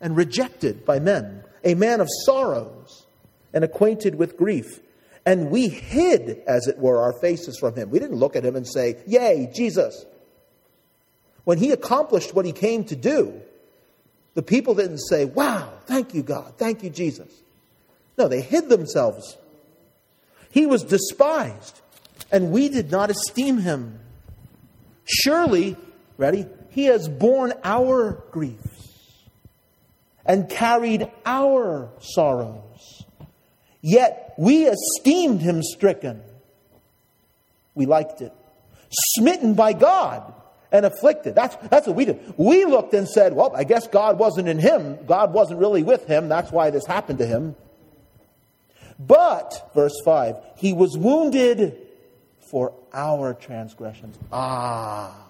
and 0.00 0.16
rejected 0.16 0.84
by 0.84 0.98
men, 0.98 1.42
a 1.64 1.74
man 1.74 2.00
of 2.00 2.08
sorrows 2.24 3.06
and 3.52 3.64
acquainted 3.64 4.16
with 4.16 4.36
grief. 4.36 4.80
And 5.24 5.50
we 5.50 5.68
hid, 5.68 6.42
as 6.46 6.68
it 6.68 6.78
were, 6.78 7.00
our 7.00 7.12
faces 7.20 7.58
from 7.58 7.74
him. 7.74 7.90
We 7.90 7.98
didn't 7.98 8.16
look 8.16 8.36
at 8.36 8.44
him 8.44 8.54
and 8.54 8.66
say, 8.66 8.96
Yay, 9.06 9.50
Jesus. 9.54 10.04
When 11.44 11.58
he 11.58 11.72
accomplished 11.72 12.34
what 12.34 12.44
he 12.44 12.52
came 12.52 12.84
to 12.84 12.96
do, 12.96 13.40
the 14.34 14.42
people 14.42 14.74
didn't 14.74 14.98
say, 14.98 15.24
Wow, 15.24 15.72
thank 15.86 16.14
you, 16.14 16.22
God. 16.22 16.54
Thank 16.58 16.84
you, 16.84 16.90
Jesus. 16.90 17.32
No, 18.16 18.28
they 18.28 18.40
hid 18.40 18.68
themselves. 18.68 19.36
He 20.50 20.64
was 20.66 20.84
despised, 20.84 21.80
and 22.30 22.52
we 22.52 22.68
did 22.68 22.90
not 22.90 23.10
esteem 23.10 23.58
him. 23.58 23.98
Surely, 25.06 25.76
ready? 26.18 26.46
He 26.70 26.84
has 26.86 27.08
borne 27.08 27.54
our 27.64 28.24
griefs 28.32 29.22
and 30.26 30.50
carried 30.50 31.10
our 31.24 31.90
sorrows. 32.00 33.04
Yet 33.80 34.34
we 34.36 34.66
esteemed 34.66 35.40
him 35.40 35.62
stricken. 35.62 36.20
We 37.74 37.86
liked 37.86 38.20
it. 38.20 38.32
Smitten 38.90 39.54
by 39.54 39.72
God 39.72 40.34
and 40.72 40.84
afflicted. 40.84 41.34
That's, 41.34 41.56
that's 41.68 41.86
what 41.86 41.94
we 41.96 42.04
did. 42.04 42.34
We 42.36 42.64
looked 42.64 42.92
and 42.94 43.08
said, 43.08 43.34
well, 43.34 43.52
I 43.54 43.64
guess 43.64 43.86
God 43.86 44.18
wasn't 44.18 44.48
in 44.48 44.58
him. 44.58 45.06
God 45.06 45.32
wasn't 45.32 45.60
really 45.60 45.82
with 45.82 46.06
him. 46.06 46.28
That's 46.28 46.50
why 46.50 46.70
this 46.70 46.84
happened 46.84 47.20
to 47.20 47.26
him. 47.26 47.54
But, 48.98 49.70
verse 49.74 49.94
5, 50.04 50.36
he 50.56 50.72
was 50.72 50.96
wounded 50.96 51.85
for 52.50 52.72
our 52.92 53.34
transgressions. 53.34 54.18
Ah. 54.32 55.22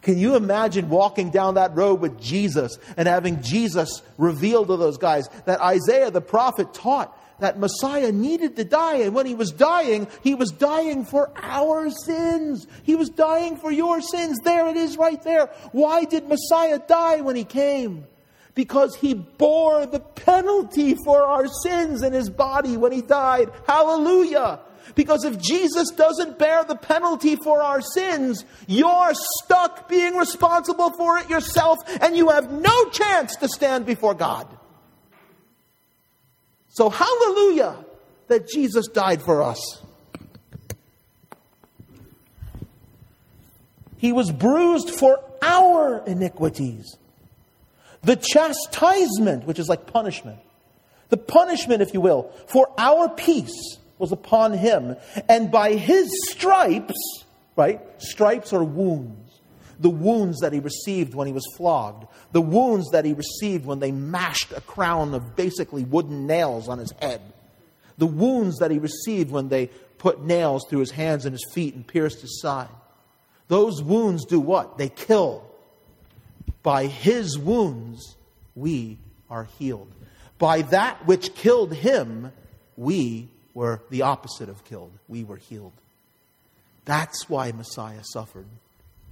Can 0.00 0.18
you 0.18 0.34
imagine 0.34 0.88
walking 0.88 1.30
down 1.30 1.54
that 1.54 1.76
road 1.76 2.00
with 2.00 2.20
Jesus 2.20 2.78
and 2.96 3.06
having 3.06 3.40
Jesus 3.40 4.02
reveal 4.18 4.66
to 4.66 4.76
those 4.76 4.98
guys 4.98 5.28
that 5.44 5.60
Isaiah 5.60 6.10
the 6.10 6.20
prophet 6.20 6.74
taught 6.74 7.16
that 7.42 7.58
Messiah 7.58 8.12
needed 8.12 8.56
to 8.56 8.64
die. 8.64 8.96
And 8.96 9.14
when 9.14 9.26
he 9.26 9.34
was 9.34 9.50
dying, 9.50 10.06
he 10.22 10.34
was 10.34 10.50
dying 10.50 11.04
for 11.04 11.30
our 11.36 11.90
sins. 11.90 12.66
He 12.84 12.94
was 12.94 13.10
dying 13.10 13.56
for 13.56 13.70
your 13.70 14.00
sins. 14.00 14.38
There 14.44 14.68
it 14.68 14.76
is 14.76 14.96
right 14.96 15.22
there. 15.22 15.46
Why 15.72 16.04
did 16.04 16.28
Messiah 16.28 16.78
die 16.86 17.20
when 17.20 17.36
he 17.36 17.44
came? 17.44 18.06
Because 18.54 18.94
he 18.94 19.14
bore 19.14 19.86
the 19.86 20.00
penalty 20.00 20.94
for 21.04 21.22
our 21.22 21.46
sins 21.64 22.02
in 22.02 22.12
his 22.12 22.30
body 22.30 22.76
when 22.76 22.92
he 22.92 23.02
died. 23.02 23.50
Hallelujah. 23.66 24.60
Because 24.94 25.24
if 25.24 25.40
Jesus 25.40 25.90
doesn't 25.90 26.38
bear 26.38 26.64
the 26.64 26.76
penalty 26.76 27.36
for 27.36 27.62
our 27.62 27.80
sins, 27.80 28.44
you're 28.66 29.12
stuck 29.42 29.88
being 29.88 30.16
responsible 30.16 30.90
for 30.92 31.18
it 31.18 31.30
yourself 31.30 31.78
and 32.00 32.16
you 32.16 32.30
have 32.30 32.50
no 32.50 32.88
chance 32.90 33.36
to 33.36 33.48
stand 33.48 33.86
before 33.86 34.14
God. 34.14 34.46
So, 36.68 36.88
hallelujah 36.88 37.84
that 38.32 38.48
Jesus 38.48 38.88
died 38.88 39.22
for 39.22 39.42
us. 39.42 39.82
He 43.98 44.10
was 44.10 44.32
bruised 44.32 44.90
for 44.90 45.22
our 45.42 46.02
iniquities. 46.06 46.96
The 48.02 48.16
chastisement, 48.16 49.44
which 49.44 49.58
is 49.58 49.68
like 49.68 49.86
punishment, 49.86 50.38
the 51.10 51.18
punishment, 51.18 51.82
if 51.82 51.94
you 51.94 52.00
will, 52.00 52.32
for 52.48 52.68
our 52.78 53.08
peace 53.10 53.76
was 54.02 54.12
upon 54.12 54.52
him. 54.52 54.96
And 55.28 55.50
by 55.50 55.74
his 55.74 56.10
stripes, 56.28 57.24
right? 57.56 57.80
Stripes 58.02 58.52
are 58.52 58.64
wounds. 58.64 59.40
The 59.78 59.90
wounds 59.90 60.40
that 60.40 60.52
he 60.52 60.58
received 60.58 61.14
when 61.14 61.28
he 61.28 61.32
was 61.32 61.46
flogged, 61.56 62.06
the 62.32 62.42
wounds 62.42 62.90
that 62.90 63.04
he 63.04 63.14
received 63.14 63.64
when 63.64 63.78
they 63.78 63.92
mashed 63.92 64.52
a 64.52 64.60
crown 64.60 65.14
of 65.14 65.34
basically 65.36 65.84
wooden 65.84 66.26
nails 66.26 66.68
on 66.68 66.78
his 66.78 66.92
head, 67.00 67.20
the 67.96 68.06
wounds 68.06 68.58
that 68.58 68.70
he 68.70 68.78
received 68.78 69.30
when 69.30 69.48
they 69.48 69.66
put 69.98 70.22
nails 70.22 70.66
through 70.68 70.80
his 70.80 70.90
hands 70.90 71.24
and 71.24 71.32
his 71.32 71.46
feet 71.52 71.74
and 71.74 71.86
pierced 71.86 72.20
his 72.20 72.40
side. 72.40 72.68
Those 73.48 73.82
wounds 73.82 74.24
do 74.24 74.40
what? 74.40 74.78
They 74.78 74.88
kill. 74.88 75.44
By 76.62 76.86
his 76.86 77.38
wounds, 77.38 78.16
we 78.54 78.98
are 79.30 79.44
healed. 79.58 79.92
By 80.38 80.62
that 80.62 81.06
which 81.06 81.34
killed 81.34 81.72
him, 81.72 82.32
we 82.76 83.28
were 83.54 83.82
the 83.90 84.02
opposite 84.02 84.48
of 84.48 84.64
killed. 84.64 84.92
We 85.08 85.24
were 85.24 85.36
healed. 85.36 85.72
That's 86.84 87.28
why 87.28 87.52
Messiah 87.52 88.02
suffered 88.02 88.46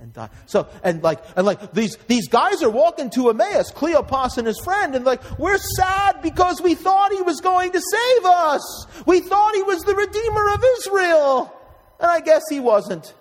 and 0.01 0.13
died. 0.13 0.31
So, 0.47 0.67
and 0.83 1.03
like, 1.03 1.23
and 1.37 1.47
like 1.47 1.73
these, 1.73 1.97
these 2.09 2.29
guys 2.29 2.63
are 2.63 2.71
walking 2.71 3.11
to 3.11 3.31
Emmaus, 3.31 3.71
Cleopas 3.71 4.39
and 4.39 4.47
his 4.47 4.59
friend, 4.59 4.95
and 4.95 5.05
like, 5.05 5.39
we're 5.39 5.59
sad 5.59 6.23
because 6.23 6.61
we 6.61 6.75
thought 6.75 7.13
he 7.13 7.23
was 7.23 7.41
going 7.41 7.73
to 7.73 7.81
save 7.81 8.25
us. 8.25 8.87
We 9.07 9.21
thought 9.21 9.55
he 9.55 9.63
was 9.63 9.83
the 9.83 9.95
Redeemer 9.95 10.55
of 10.55 10.65
Israel. 10.79 11.55
And 12.01 12.11
I 12.11 12.21
guess 12.21 12.43
he 12.49 12.61
wasn't. 12.61 13.13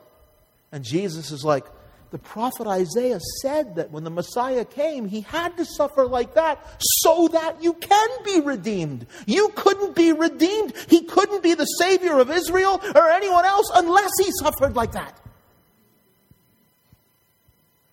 And 0.72 0.84
Jesus 0.84 1.32
is 1.32 1.44
like, 1.44 1.66
the 2.12 2.18
prophet 2.18 2.66
Isaiah 2.66 3.20
said 3.42 3.76
that 3.76 3.92
when 3.92 4.04
the 4.04 4.10
Messiah 4.10 4.66
came, 4.66 5.06
he 5.06 5.22
had 5.22 5.56
to 5.58 5.66
suffer 5.66 6.06
like 6.06 6.34
that 6.34 6.60
so 6.80 7.28
that 7.28 7.62
you 7.62 7.74
can 7.74 8.10
be 8.26 8.40
redeemed. 8.40 9.06
You 9.28 9.50
couldn't 9.56 9.96
be 9.96 10.12
redeemed. 10.12 10.74
He 10.88 11.04
couldn't 11.04 11.44
be 11.44 11.54
the 11.54 11.66
Savior 11.66 12.20
of 12.20 12.32
Israel 12.32 12.82
or 12.96 13.10
anyone 13.10 13.46
else 13.46 13.70
unless 13.76 14.10
he 14.20 14.32
suffered 14.40 14.76
like 14.76 14.94
that. 14.94 15.20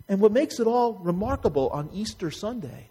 And 0.08 0.20
what 0.20 0.32
makes 0.32 0.60
it 0.60 0.66
all 0.66 0.94
remarkable 0.94 1.68
on 1.68 1.90
Easter 1.92 2.30
Sunday 2.30 2.88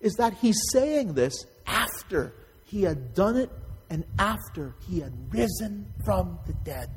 is 0.00 0.14
that 0.14 0.34
he's 0.34 0.60
saying 0.72 1.14
this 1.14 1.44
after 1.66 2.32
he 2.64 2.82
had 2.82 3.14
done 3.14 3.36
it 3.36 3.50
and 3.90 4.04
after 4.18 4.74
he 4.88 5.00
had 5.00 5.12
risen 5.30 5.92
from 6.04 6.38
the 6.46 6.52
dead. 6.52 6.88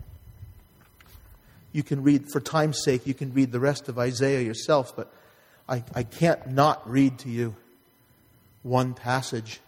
You 1.71 1.83
can 1.83 2.03
read, 2.03 2.25
for 2.31 2.39
time's 2.39 2.83
sake, 2.83 3.05
you 3.05 3.13
can 3.13 3.33
read 3.33 3.51
the 3.51 3.59
rest 3.59 3.89
of 3.89 3.99
Isaiah 3.99 4.41
yourself, 4.41 4.95
but 4.95 5.11
I, 5.67 5.83
I 5.93 6.03
can't 6.03 6.47
not 6.47 6.89
read 6.89 7.19
to 7.19 7.29
you 7.29 7.55
one 8.63 8.93
passage 8.93 9.59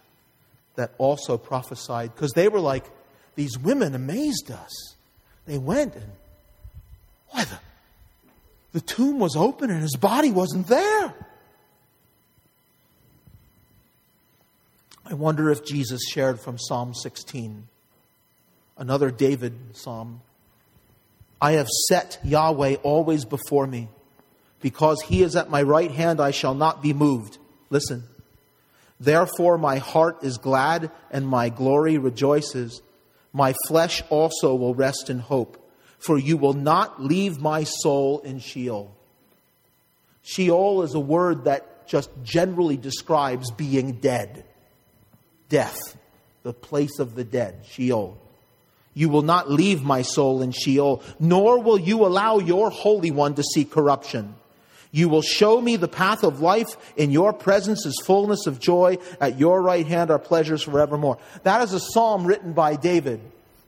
that 0.74 0.92
also 0.98 1.38
prophesied, 1.38 2.14
because 2.14 2.32
they 2.32 2.48
were 2.48 2.60
like, 2.60 2.84
these 3.34 3.58
women 3.58 3.94
amazed 3.94 4.50
us. 4.50 4.94
They 5.46 5.58
went 5.58 5.94
and, 5.94 6.10
why, 7.30 7.44
the, 7.44 7.58
the 8.72 8.80
tomb 8.80 9.18
was 9.18 9.36
open 9.36 9.70
and 9.70 9.82
his 9.82 9.96
body 9.96 10.30
wasn't 10.30 10.66
there. 10.66 11.14
I 15.04 15.14
wonder 15.14 15.50
if 15.50 15.64
Jesus 15.64 16.00
shared 16.10 16.40
from 16.40 16.58
Psalm 16.58 16.94
16, 16.94 17.68
another 18.78 19.10
David 19.10 19.54
psalm. 19.72 20.22
I 21.42 21.52
have 21.54 21.66
set 21.88 22.20
Yahweh 22.22 22.76
always 22.84 23.24
before 23.24 23.66
me. 23.66 23.88
Because 24.60 25.02
he 25.02 25.24
is 25.24 25.34
at 25.34 25.50
my 25.50 25.60
right 25.60 25.90
hand, 25.90 26.20
I 26.20 26.30
shall 26.30 26.54
not 26.54 26.80
be 26.80 26.92
moved. 26.92 27.38
Listen. 27.68 28.04
Therefore, 29.00 29.58
my 29.58 29.78
heart 29.78 30.22
is 30.22 30.38
glad 30.38 30.92
and 31.10 31.26
my 31.26 31.48
glory 31.48 31.98
rejoices. 31.98 32.80
My 33.32 33.54
flesh 33.66 34.04
also 34.08 34.54
will 34.54 34.76
rest 34.76 35.10
in 35.10 35.18
hope, 35.18 35.58
for 35.98 36.16
you 36.16 36.36
will 36.36 36.52
not 36.52 37.02
leave 37.02 37.40
my 37.40 37.64
soul 37.64 38.20
in 38.20 38.38
Sheol. 38.38 38.94
Sheol 40.22 40.82
is 40.82 40.94
a 40.94 41.00
word 41.00 41.44
that 41.46 41.88
just 41.88 42.10
generally 42.22 42.76
describes 42.76 43.50
being 43.50 43.94
dead. 43.94 44.44
Death, 45.48 45.96
the 46.44 46.52
place 46.52 47.00
of 47.00 47.16
the 47.16 47.24
dead, 47.24 47.64
Sheol. 47.68 48.21
You 48.94 49.08
will 49.08 49.22
not 49.22 49.50
leave 49.50 49.82
my 49.82 50.02
soul 50.02 50.42
in 50.42 50.52
Sheol, 50.52 51.02
nor 51.18 51.60
will 51.60 51.78
you 51.78 52.04
allow 52.04 52.38
your 52.38 52.70
Holy 52.70 53.10
One 53.10 53.34
to 53.34 53.42
see 53.42 53.64
corruption. 53.64 54.34
You 54.90 55.08
will 55.08 55.22
show 55.22 55.60
me 55.60 55.76
the 55.76 55.88
path 55.88 56.22
of 56.22 56.40
life. 56.40 56.76
In 56.96 57.10
your 57.10 57.32
presence 57.32 57.86
is 57.86 57.98
fullness 58.04 58.46
of 58.46 58.60
joy. 58.60 58.98
At 59.20 59.38
your 59.38 59.62
right 59.62 59.86
hand 59.86 60.10
are 60.10 60.18
pleasures 60.18 60.62
forevermore. 60.62 61.18
That 61.44 61.62
is 61.62 61.72
a 61.72 61.80
psalm 61.80 62.26
written 62.26 62.52
by 62.52 62.76
David. 62.76 63.20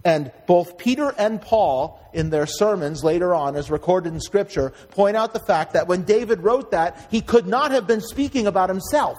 And 0.05 0.31
both 0.47 0.77
Peter 0.77 1.14
and 1.16 1.41
Paul, 1.41 1.99
in 2.12 2.29
their 2.29 2.47
sermons 2.47 3.03
later 3.03 3.35
on, 3.35 3.57
as 3.57 3.70
recorded 3.70 4.12
in 4.12 4.20
Scripture, 4.20 4.75
point 4.91 5.16
out 5.16 5.33
the 5.33 5.41
fact 5.41 5.72
that 5.72 5.89
when 5.89 6.03
David 6.03 6.41
wrote 6.41 6.72
that, 6.72 7.09
he 7.11 7.22
could 7.22 7.47
not 7.47 7.70
have 7.70 7.87
been 7.87 8.03
speaking 8.03 8.47
about 8.47 8.68
himself 8.68 9.16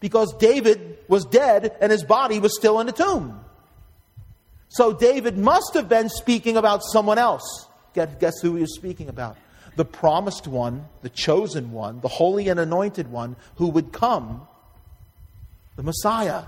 because 0.00 0.34
David 0.34 0.98
was 1.06 1.24
dead 1.26 1.76
and 1.80 1.92
his 1.92 2.02
body 2.02 2.40
was 2.40 2.56
still 2.56 2.80
in 2.80 2.86
the 2.86 2.92
tomb. 2.92 3.38
So 4.70 4.92
David 4.92 5.36
must 5.36 5.74
have 5.74 5.88
been 5.88 6.08
speaking 6.08 6.56
about 6.56 6.82
someone 6.92 7.18
else. 7.18 7.66
Guess 7.92 8.40
who 8.40 8.54
he 8.54 8.62
was 8.62 8.74
speaking 8.74 9.08
about? 9.08 9.36
The 9.74 9.84
promised 9.84 10.46
one, 10.46 10.86
the 11.02 11.08
chosen 11.08 11.72
one, 11.72 12.00
the 12.00 12.08
holy 12.08 12.48
and 12.48 12.58
anointed 12.58 13.10
one 13.10 13.34
who 13.56 13.68
would 13.68 13.92
come, 13.92 14.46
the 15.76 15.82
Messiah. 15.82 16.44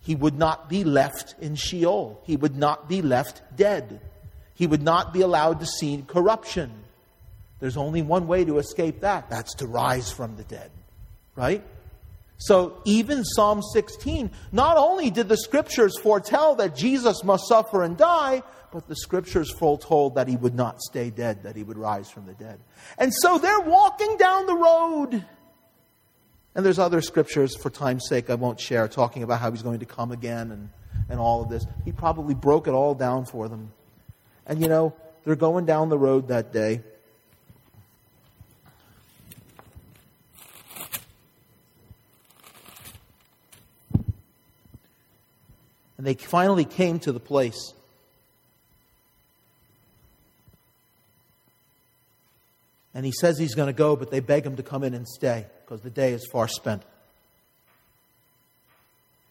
He 0.00 0.14
would 0.14 0.38
not 0.38 0.70
be 0.70 0.82
left 0.82 1.34
in 1.40 1.56
Sheol. 1.56 2.22
He 2.24 2.36
would 2.36 2.56
not 2.56 2.88
be 2.88 3.02
left 3.02 3.42
dead. 3.54 4.00
He 4.54 4.66
would 4.66 4.82
not 4.82 5.12
be 5.12 5.20
allowed 5.20 5.60
to 5.60 5.66
see 5.66 6.02
corruption. 6.06 6.72
There's 7.60 7.76
only 7.76 8.00
one 8.00 8.26
way 8.26 8.46
to 8.46 8.58
escape 8.58 9.00
that 9.00 9.28
that's 9.28 9.54
to 9.56 9.66
rise 9.66 10.10
from 10.10 10.36
the 10.36 10.44
dead, 10.44 10.70
right? 11.36 11.62
So 12.38 12.80
even 12.84 13.24
Psalm 13.24 13.62
16, 13.62 14.30
not 14.52 14.76
only 14.76 15.10
did 15.10 15.28
the 15.28 15.36
scriptures 15.36 15.98
foretell 15.98 16.54
that 16.56 16.76
Jesus 16.76 17.24
must 17.24 17.48
suffer 17.48 17.82
and 17.82 17.96
die, 17.96 18.42
but 18.72 18.86
the 18.86 18.94
scriptures 18.94 19.50
foretold 19.50 20.14
that 20.14 20.28
he 20.28 20.36
would 20.36 20.54
not 20.54 20.80
stay 20.80 21.10
dead, 21.10 21.42
that 21.42 21.56
he 21.56 21.64
would 21.64 21.76
rise 21.76 22.10
from 22.10 22.26
the 22.26 22.34
dead. 22.34 22.60
And 22.96 23.12
so 23.12 23.38
they're 23.38 23.60
walking 23.60 24.16
down 24.18 24.46
the 24.46 24.54
road. 24.54 25.24
And 26.54 26.64
there's 26.64 26.78
other 26.78 27.00
scriptures, 27.00 27.56
for 27.56 27.70
time's 27.70 28.06
sake, 28.08 28.30
I 28.30 28.34
won't 28.34 28.60
share, 28.60 28.86
talking 28.88 29.22
about 29.22 29.40
how 29.40 29.50
he's 29.50 29.62
going 29.62 29.80
to 29.80 29.86
come 29.86 30.12
again 30.12 30.52
and, 30.52 30.70
and 31.08 31.18
all 31.18 31.42
of 31.42 31.48
this. 31.48 31.66
He 31.84 31.92
probably 31.92 32.34
broke 32.34 32.68
it 32.68 32.72
all 32.72 32.94
down 32.94 33.24
for 33.24 33.48
them. 33.48 33.72
And 34.46 34.60
you 34.60 34.68
know, 34.68 34.94
they're 35.24 35.36
going 35.36 35.66
down 35.66 35.88
the 35.88 35.98
road 35.98 36.28
that 36.28 36.52
day. 36.52 36.82
And 45.98 46.06
they 46.06 46.14
finally 46.14 46.64
came 46.64 47.00
to 47.00 47.12
the 47.12 47.20
place. 47.20 47.74
And 52.94 53.04
he 53.04 53.12
says 53.12 53.38
he's 53.38 53.54
going 53.54 53.66
to 53.66 53.72
go, 53.72 53.96
but 53.96 54.10
they 54.10 54.20
beg 54.20 54.46
him 54.46 54.56
to 54.56 54.62
come 54.62 54.82
in 54.82 54.94
and 54.94 55.06
stay 55.06 55.46
because 55.64 55.82
the 55.82 55.90
day 55.90 56.12
is 56.12 56.26
far 56.32 56.48
spent. 56.48 56.82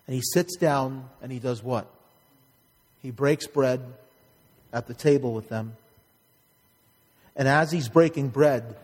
And 0.06 0.16
he 0.16 0.22
sits 0.22 0.56
down 0.56 1.10
and 1.22 1.32
he 1.32 1.40
does 1.40 1.64
what? 1.64 1.88
He 3.02 3.12
breaks 3.12 3.48
bread 3.48 3.82
at 4.72 4.88
the 4.88 4.94
table 4.94 5.34
with 5.34 5.50
them. 5.50 5.76
And 7.36 7.48
as 7.48 7.72
he's 7.72 7.90
breaking 7.90 8.30
bread, 8.30 8.76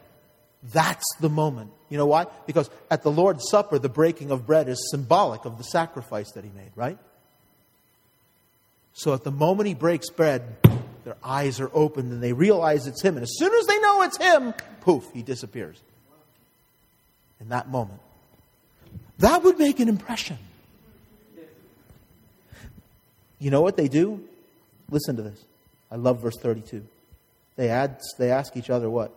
that's 0.72 1.06
the 1.20 1.30
moment. 1.30 1.72
You 1.90 1.98
know 1.98 2.06
why? 2.06 2.28
Because 2.46 2.70
at 2.90 3.04
the 3.04 3.12
Lord's 3.12 3.50
Supper, 3.50 3.80
the 3.80 3.90
breaking 3.90 4.32
of 4.32 4.46
bread 4.46 4.70
is 4.70 4.90
symbolic 4.92 5.46
of 5.46 5.58
the 5.58 5.64
sacrifice 5.64 6.32
that 6.34 6.44
he 6.44 6.52
made, 6.52 6.72
right? 6.76 6.98
So 8.94 9.14
at 9.14 9.24
the 9.24 9.32
moment 9.32 9.68
he 9.68 9.74
breaks 9.74 10.10
bread, 10.10 10.56
their 11.04 11.18
eyes 11.24 11.60
are 11.60 11.70
opened 11.74 12.12
and 12.12 12.22
they 12.22 12.34
realize 12.34 12.88
it's 12.88 13.02
him. 13.02 13.16
And 13.16 13.24
as 13.24 13.32
soon 13.38 13.54
as 13.54 13.66
they 13.66 13.80
know 13.80 14.04
it's 14.04 14.18
him, 14.18 14.54
poof, 14.82 15.06
he 15.14 15.22
disappears. 15.22 15.82
In 17.40 17.50
that 17.50 17.68
moment. 17.70 18.00
That 19.20 19.44
would 19.44 19.60
make 19.60 19.80
an 19.80 19.90
impression. 19.90 20.38
You 23.40 23.52
know 23.52 23.62
what 23.62 23.76
they 23.76 23.90
do? 23.90 24.24
Listen 24.90 25.18
to 25.18 25.22
this. 25.22 25.44
I 25.92 25.96
love 25.96 26.22
verse 26.22 26.38
32. 26.38 26.86
They, 27.56 27.70
add, 27.70 28.00
they 28.18 28.32
ask 28.32 28.56
each 28.56 28.70
other 28.70 28.90
what? 28.90 29.14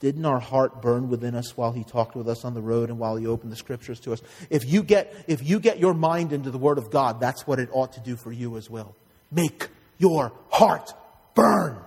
Didn't 0.00 0.26
our 0.26 0.40
heart 0.40 0.82
burn 0.82 1.08
within 1.08 1.34
us 1.34 1.56
while 1.56 1.72
he 1.72 1.84
talked 1.84 2.16
with 2.16 2.28
us 2.28 2.44
on 2.44 2.54
the 2.54 2.60
road 2.60 2.90
and 2.90 2.98
while 2.98 3.16
he 3.16 3.26
opened 3.26 3.52
the 3.52 3.56
scriptures 3.56 4.00
to 4.00 4.12
us? 4.12 4.20
If 4.50 4.64
you 4.70 4.82
get, 4.82 5.14
if 5.28 5.48
you 5.48 5.60
get 5.60 5.78
your 5.78 5.94
mind 5.94 6.32
into 6.32 6.50
the 6.50 6.58
word 6.58 6.76
of 6.76 6.90
God, 6.90 7.20
that's 7.20 7.46
what 7.46 7.58
it 7.58 7.68
ought 7.72 7.92
to 7.94 8.00
do 8.00 8.16
for 8.16 8.32
you 8.32 8.56
as 8.56 8.68
well. 8.68 8.94
Make 9.32 9.68
your 9.98 10.32
heart 10.50 10.92
burn. 11.34 11.78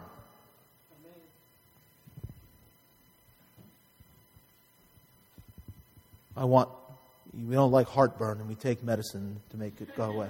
I 6.38 6.44
want, 6.44 6.70
we 7.34 7.56
don't 7.56 7.72
like 7.72 7.88
heartburn 7.88 8.40
and 8.40 8.50
we 8.50 8.56
take 8.56 8.84
medicine 8.84 9.40
to 9.52 9.58
make 9.58 9.80
it 9.80 9.96
go 9.96 10.04
away. 10.04 10.30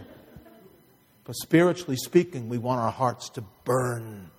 But 1.24 1.36
spiritually 1.38 1.98
speaking, 1.98 2.50
we 2.50 2.60
want 2.60 2.80
our 2.80 2.92
hearts 2.92 3.30
to 3.32 3.44
burn 3.64 4.30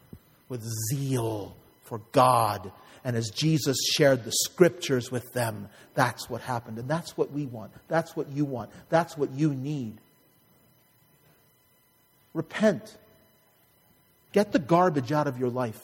with 0.49 0.63
zeal 0.91 1.57
for 1.83 2.01
God. 2.13 2.71
And 3.05 3.17
as 3.17 3.31
Jesus 3.31 3.77
shared 3.97 4.25
the 4.25 4.33
scriptures 4.33 5.11
with 5.11 5.33
them, 5.33 5.69
that's 5.95 6.31
what 6.31 6.41
happened. 6.41 6.79
And 6.79 6.89
that's 6.89 7.17
what 7.17 7.33
we 7.33 7.47
want. 7.47 7.73
That's 7.89 8.15
what 8.15 8.31
you 8.31 8.45
want. 8.45 8.71
That's 8.89 9.17
what 9.17 9.33
you 9.33 9.53
need. 9.53 9.99
Repent. 12.37 12.99
Get 14.33 14.53
the 14.53 14.59
garbage 14.59 15.11
out 15.11 15.27
of 15.27 15.39
your 15.39 15.49
life. 15.49 15.81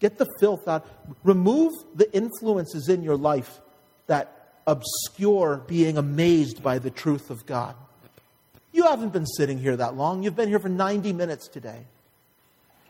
Get 0.00 0.18
the 0.18 0.26
filth 0.38 0.68
out. 0.68 0.86
Remove 1.24 1.72
the 1.94 2.14
influences 2.14 2.90
in 2.90 3.02
your 3.02 3.16
life 3.16 3.60
that 4.06 4.50
obscure 4.66 5.62
being 5.66 5.96
amazed 5.96 6.62
by 6.62 6.78
the 6.78 6.90
truth 6.90 7.30
of 7.30 7.46
God. 7.46 7.74
You 8.72 8.82
haven't 8.82 9.14
been 9.14 9.24
sitting 9.24 9.56
here 9.56 9.74
that 9.76 9.96
long. 9.96 10.22
You've 10.22 10.36
been 10.36 10.50
here 10.50 10.58
for 10.58 10.68
90 10.68 11.14
minutes 11.14 11.48
today. 11.48 11.86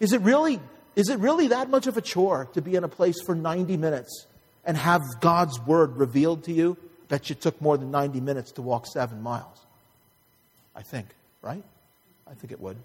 Is 0.00 0.12
it 0.12 0.20
really, 0.22 0.58
is 0.96 1.08
it 1.08 1.20
really 1.20 1.46
that 1.48 1.70
much 1.70 1.86
of 1.86 1.96
a 1.96 2.00
chore 2.02 2.48
to 2.54 2.60
be 2.60 2.74
in 2.74 2.82
a 2.82 2.88
place 2.88 3.16
for 3.24 3.36
90 3.36 3.76
minutes 3.76 4.26
and 4.64 4.76
have 4.76 5.02
God's 5.20 5.60
word 5.60 5.96
revealed 5.96 6.42
to 6.44 6.52
you? 6.52 6.76
Bet 7.06 7.28
you 7.28 7.36
took 7.36 7.62
more 7.62 7.78
than 7.78 7.92
90 7.92 8.20
minutes 8.20 8.50
to 8.52 8.62
walk 8.62 8.86
seven 8.88 9.22
miles. 9.22 9.64
I 10.74 10.82
think, 10.82 11.06
right? 11.40 11.62
I 12.28 12.34
think 12.34 12.52
it 12.52 12.60
would. 12.60 12.76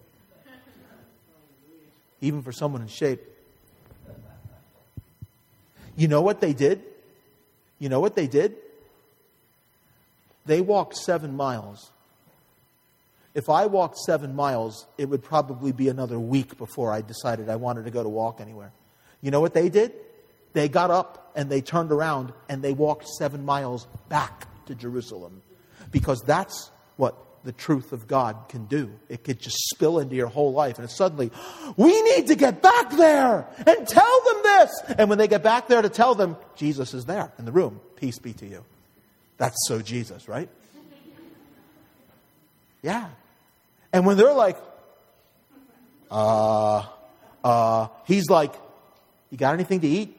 Even 2.22 2.42
for 2.44 2.52
someone 2.52 2.82
in 2.82 2.88
shape. 2.88 3.22
You 5.96 6.08
know 6.08 6.22
what 6.22 6.40
they 6.40 6.54
did? 6.54 6.82
You 7.80 7.90
know 7.90 8.00
what 8.00 8.16
they 8.16 8.28
did? 8.28 8.56
They 10.46 10.62
walked 10.62 10.96
seven 10.96 11.36
miles. 11.36 11.92
If 13.34 13.50
I 13.50 13.66
walked 13.66 13.98
seven 13.98 14.36
miles, 14.36 14.86
it 14.98 15.06
would 15.06 15.24
probably 15.24 15.72
be 15.72 15.88
another 15.88 16.20
week 16.20 16.58
before 16.58 16.92
I 16.92 17.02
decided 17.02 17.50
I 17.50 17.56
wanted 17.56 17.86
to 17.86 17.92
go 17.92 18.04
to 18.04 18.10
walk 18.10 18.42
anywhere. 18.42 18.72
You 19.22 19.32
know 19.32 19.40
what 19.40 19.54
they 19.54 19.70
did? 19.70 19.94
They 20.54 20.68
got 20.68 20.92
up 20.92 21.32
and 21.36 21.50
they 21.50 21.62
turned 21.62 21.92
around 21.92 22.34
and 22.50 22.62
they 22.62 22.74
walked 22.74 23.08
seven 23.08 23.46
miles 23.46 23.88
back 24.10 24.48
to 24.66 24.76
Jerusalem. 24.76 25.42
Because 25.92 26.22
that's 26.22 26.72
what 26.98 27.16
the 27.44 27.52
truth 27.52 27.92
of 27.92 28.08
God 28.08 28.36
can 28.50 28.66
do. 28.66 28.92
It 29.10 29.24
could 29.24 29.40
just 29.40 29.58
spill 29.70 30.00
into 30.00 30.16
your 30.16 30.28
whole 30.28 30.54
life. 30.54 30.80
And 30.80 30.90
suddenly, 30.90 31.32
we 31.78 32.02
need 32.02 32.28
to 32.28 32.36
get 32.36 32.62
back 32.62 32.92
there 32.92 33.48
and 33.66 33.88
tell 33.88 34.22
them 34.26 34.44
this. 34.44 34.82
And 34.98 35.10
when 35.10 35.18
they 35.18 35.28
get 35.28 35.44
back 35.44 35.68
there 35.68 35.82
to 35.82 35.90
tell 35.90 36.16
them, 36.16 36.38
Jesus 36.56 36.94
is 36.94 37.06
there 37.06 37.32
in 37.40 37.46
the 37.46 37.52
room. 37.52 37.80
Peace 37.96 38.20
be 38.20 38.34
to 38.34 38.46
you. 38.46 38.64
That's 39.38 39.58
so 39.68 39.82
Jesus, 39.82 40.28
right? 40.28 40.50
Yeah. 42.82 43.10
And 43.94 44.06
when 44.06 44.18
they're 44.18 44.34
like, 44.34 44.58
uh, 46.10 46.86
uh, 47.44 47.88
he's 48.06 48.30
like, 48.30 48.54
you 49.30 49.38
got 49.38 49.54
anything 49.54 49.82
to 49.82 49.88
eat? 49.88 50.18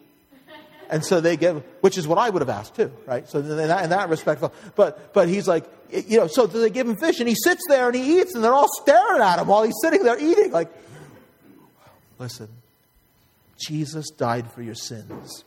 And 0.93 1.03
so 1.03 1.23
they 1.23 1.39
give, 1.39 1.65
which 1.81 1.97
is 1.97 2.07
what 2.07 2.19
I 2.19 2.29
would 2.29 2.43
have 2.43 2.51
asked 2.51 2.77
too, 2.77 2.93
right? 3.07 3.27
So 3.27 3.39
in 3.39 3.49
that, 3.57 3.83
in 3.83 3.91
that 3.91 4.11
respect, 4.11 4.45
but, 4.77 5.15
but 5.15 5.27
he's 5.27 5.49
like, 5.49 5.65
you 5.91 6.19
know, 6.19 6.27
so 6.27 6.47
they 6.47 6.69
give 6.69 6.87
him 6.87 6.97
fish 6.97 7.19
and 7.19 7.27
he 7.27 7.35
sits 7.35 7.63
there 7.67 7.87
and 7.87 7.97
he 7.97 8.21
eats 8.21 8.35
and 8.35 8.45
they're 8.45 8.53
all 8.53 8.69
staring 8.83 9.23
at 9.23 9.39
him 9.39 9.47
while 9.49 9.63
he's 9.63 9.75
sitting 9.81 10.03
there 10.03 10.19
eating. 10.21 10.53
Like, 10.53 10.69
listen, 12.19 12.49
Jesus 13.57 14.11
died 14.11 14.53
for 14.53 14.61
your 14.61 14.75
sins. 14.75 15.45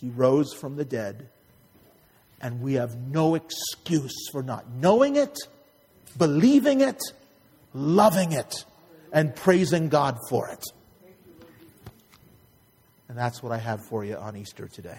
He 0.00 0.08
rose 0.10 0.54
from 0.54 0.76
the 0.76 0.84
dead 0.84 1.28
and 2.40 2.60
we 2.60 2.74
have 2.74 2.94
no 2.96 3.34
excuse 3.34 4.28
for 4.30 4.44
not 4.44 4.70
knowing 4.70 5.16
it, 5.16 5.36
believing 6.16 6.80
it, 6.80 7.02
loving 7.72 8.30
it, 8.30 8.54
and 9.12 9.34
praising 9.34 9.88
God 9.88 10.16
for 10.28 10.48
it. 10.48 10.62
And 13.14 13.20
that's 13.20 13.44
what 13.44 13.52
I 13.52 13.58
have 13.58 13.80
for 13.80 14.04
you 14.04 14.16
on 14.16 14.36
Easter 14.36 14.66
today. 14.66 14.98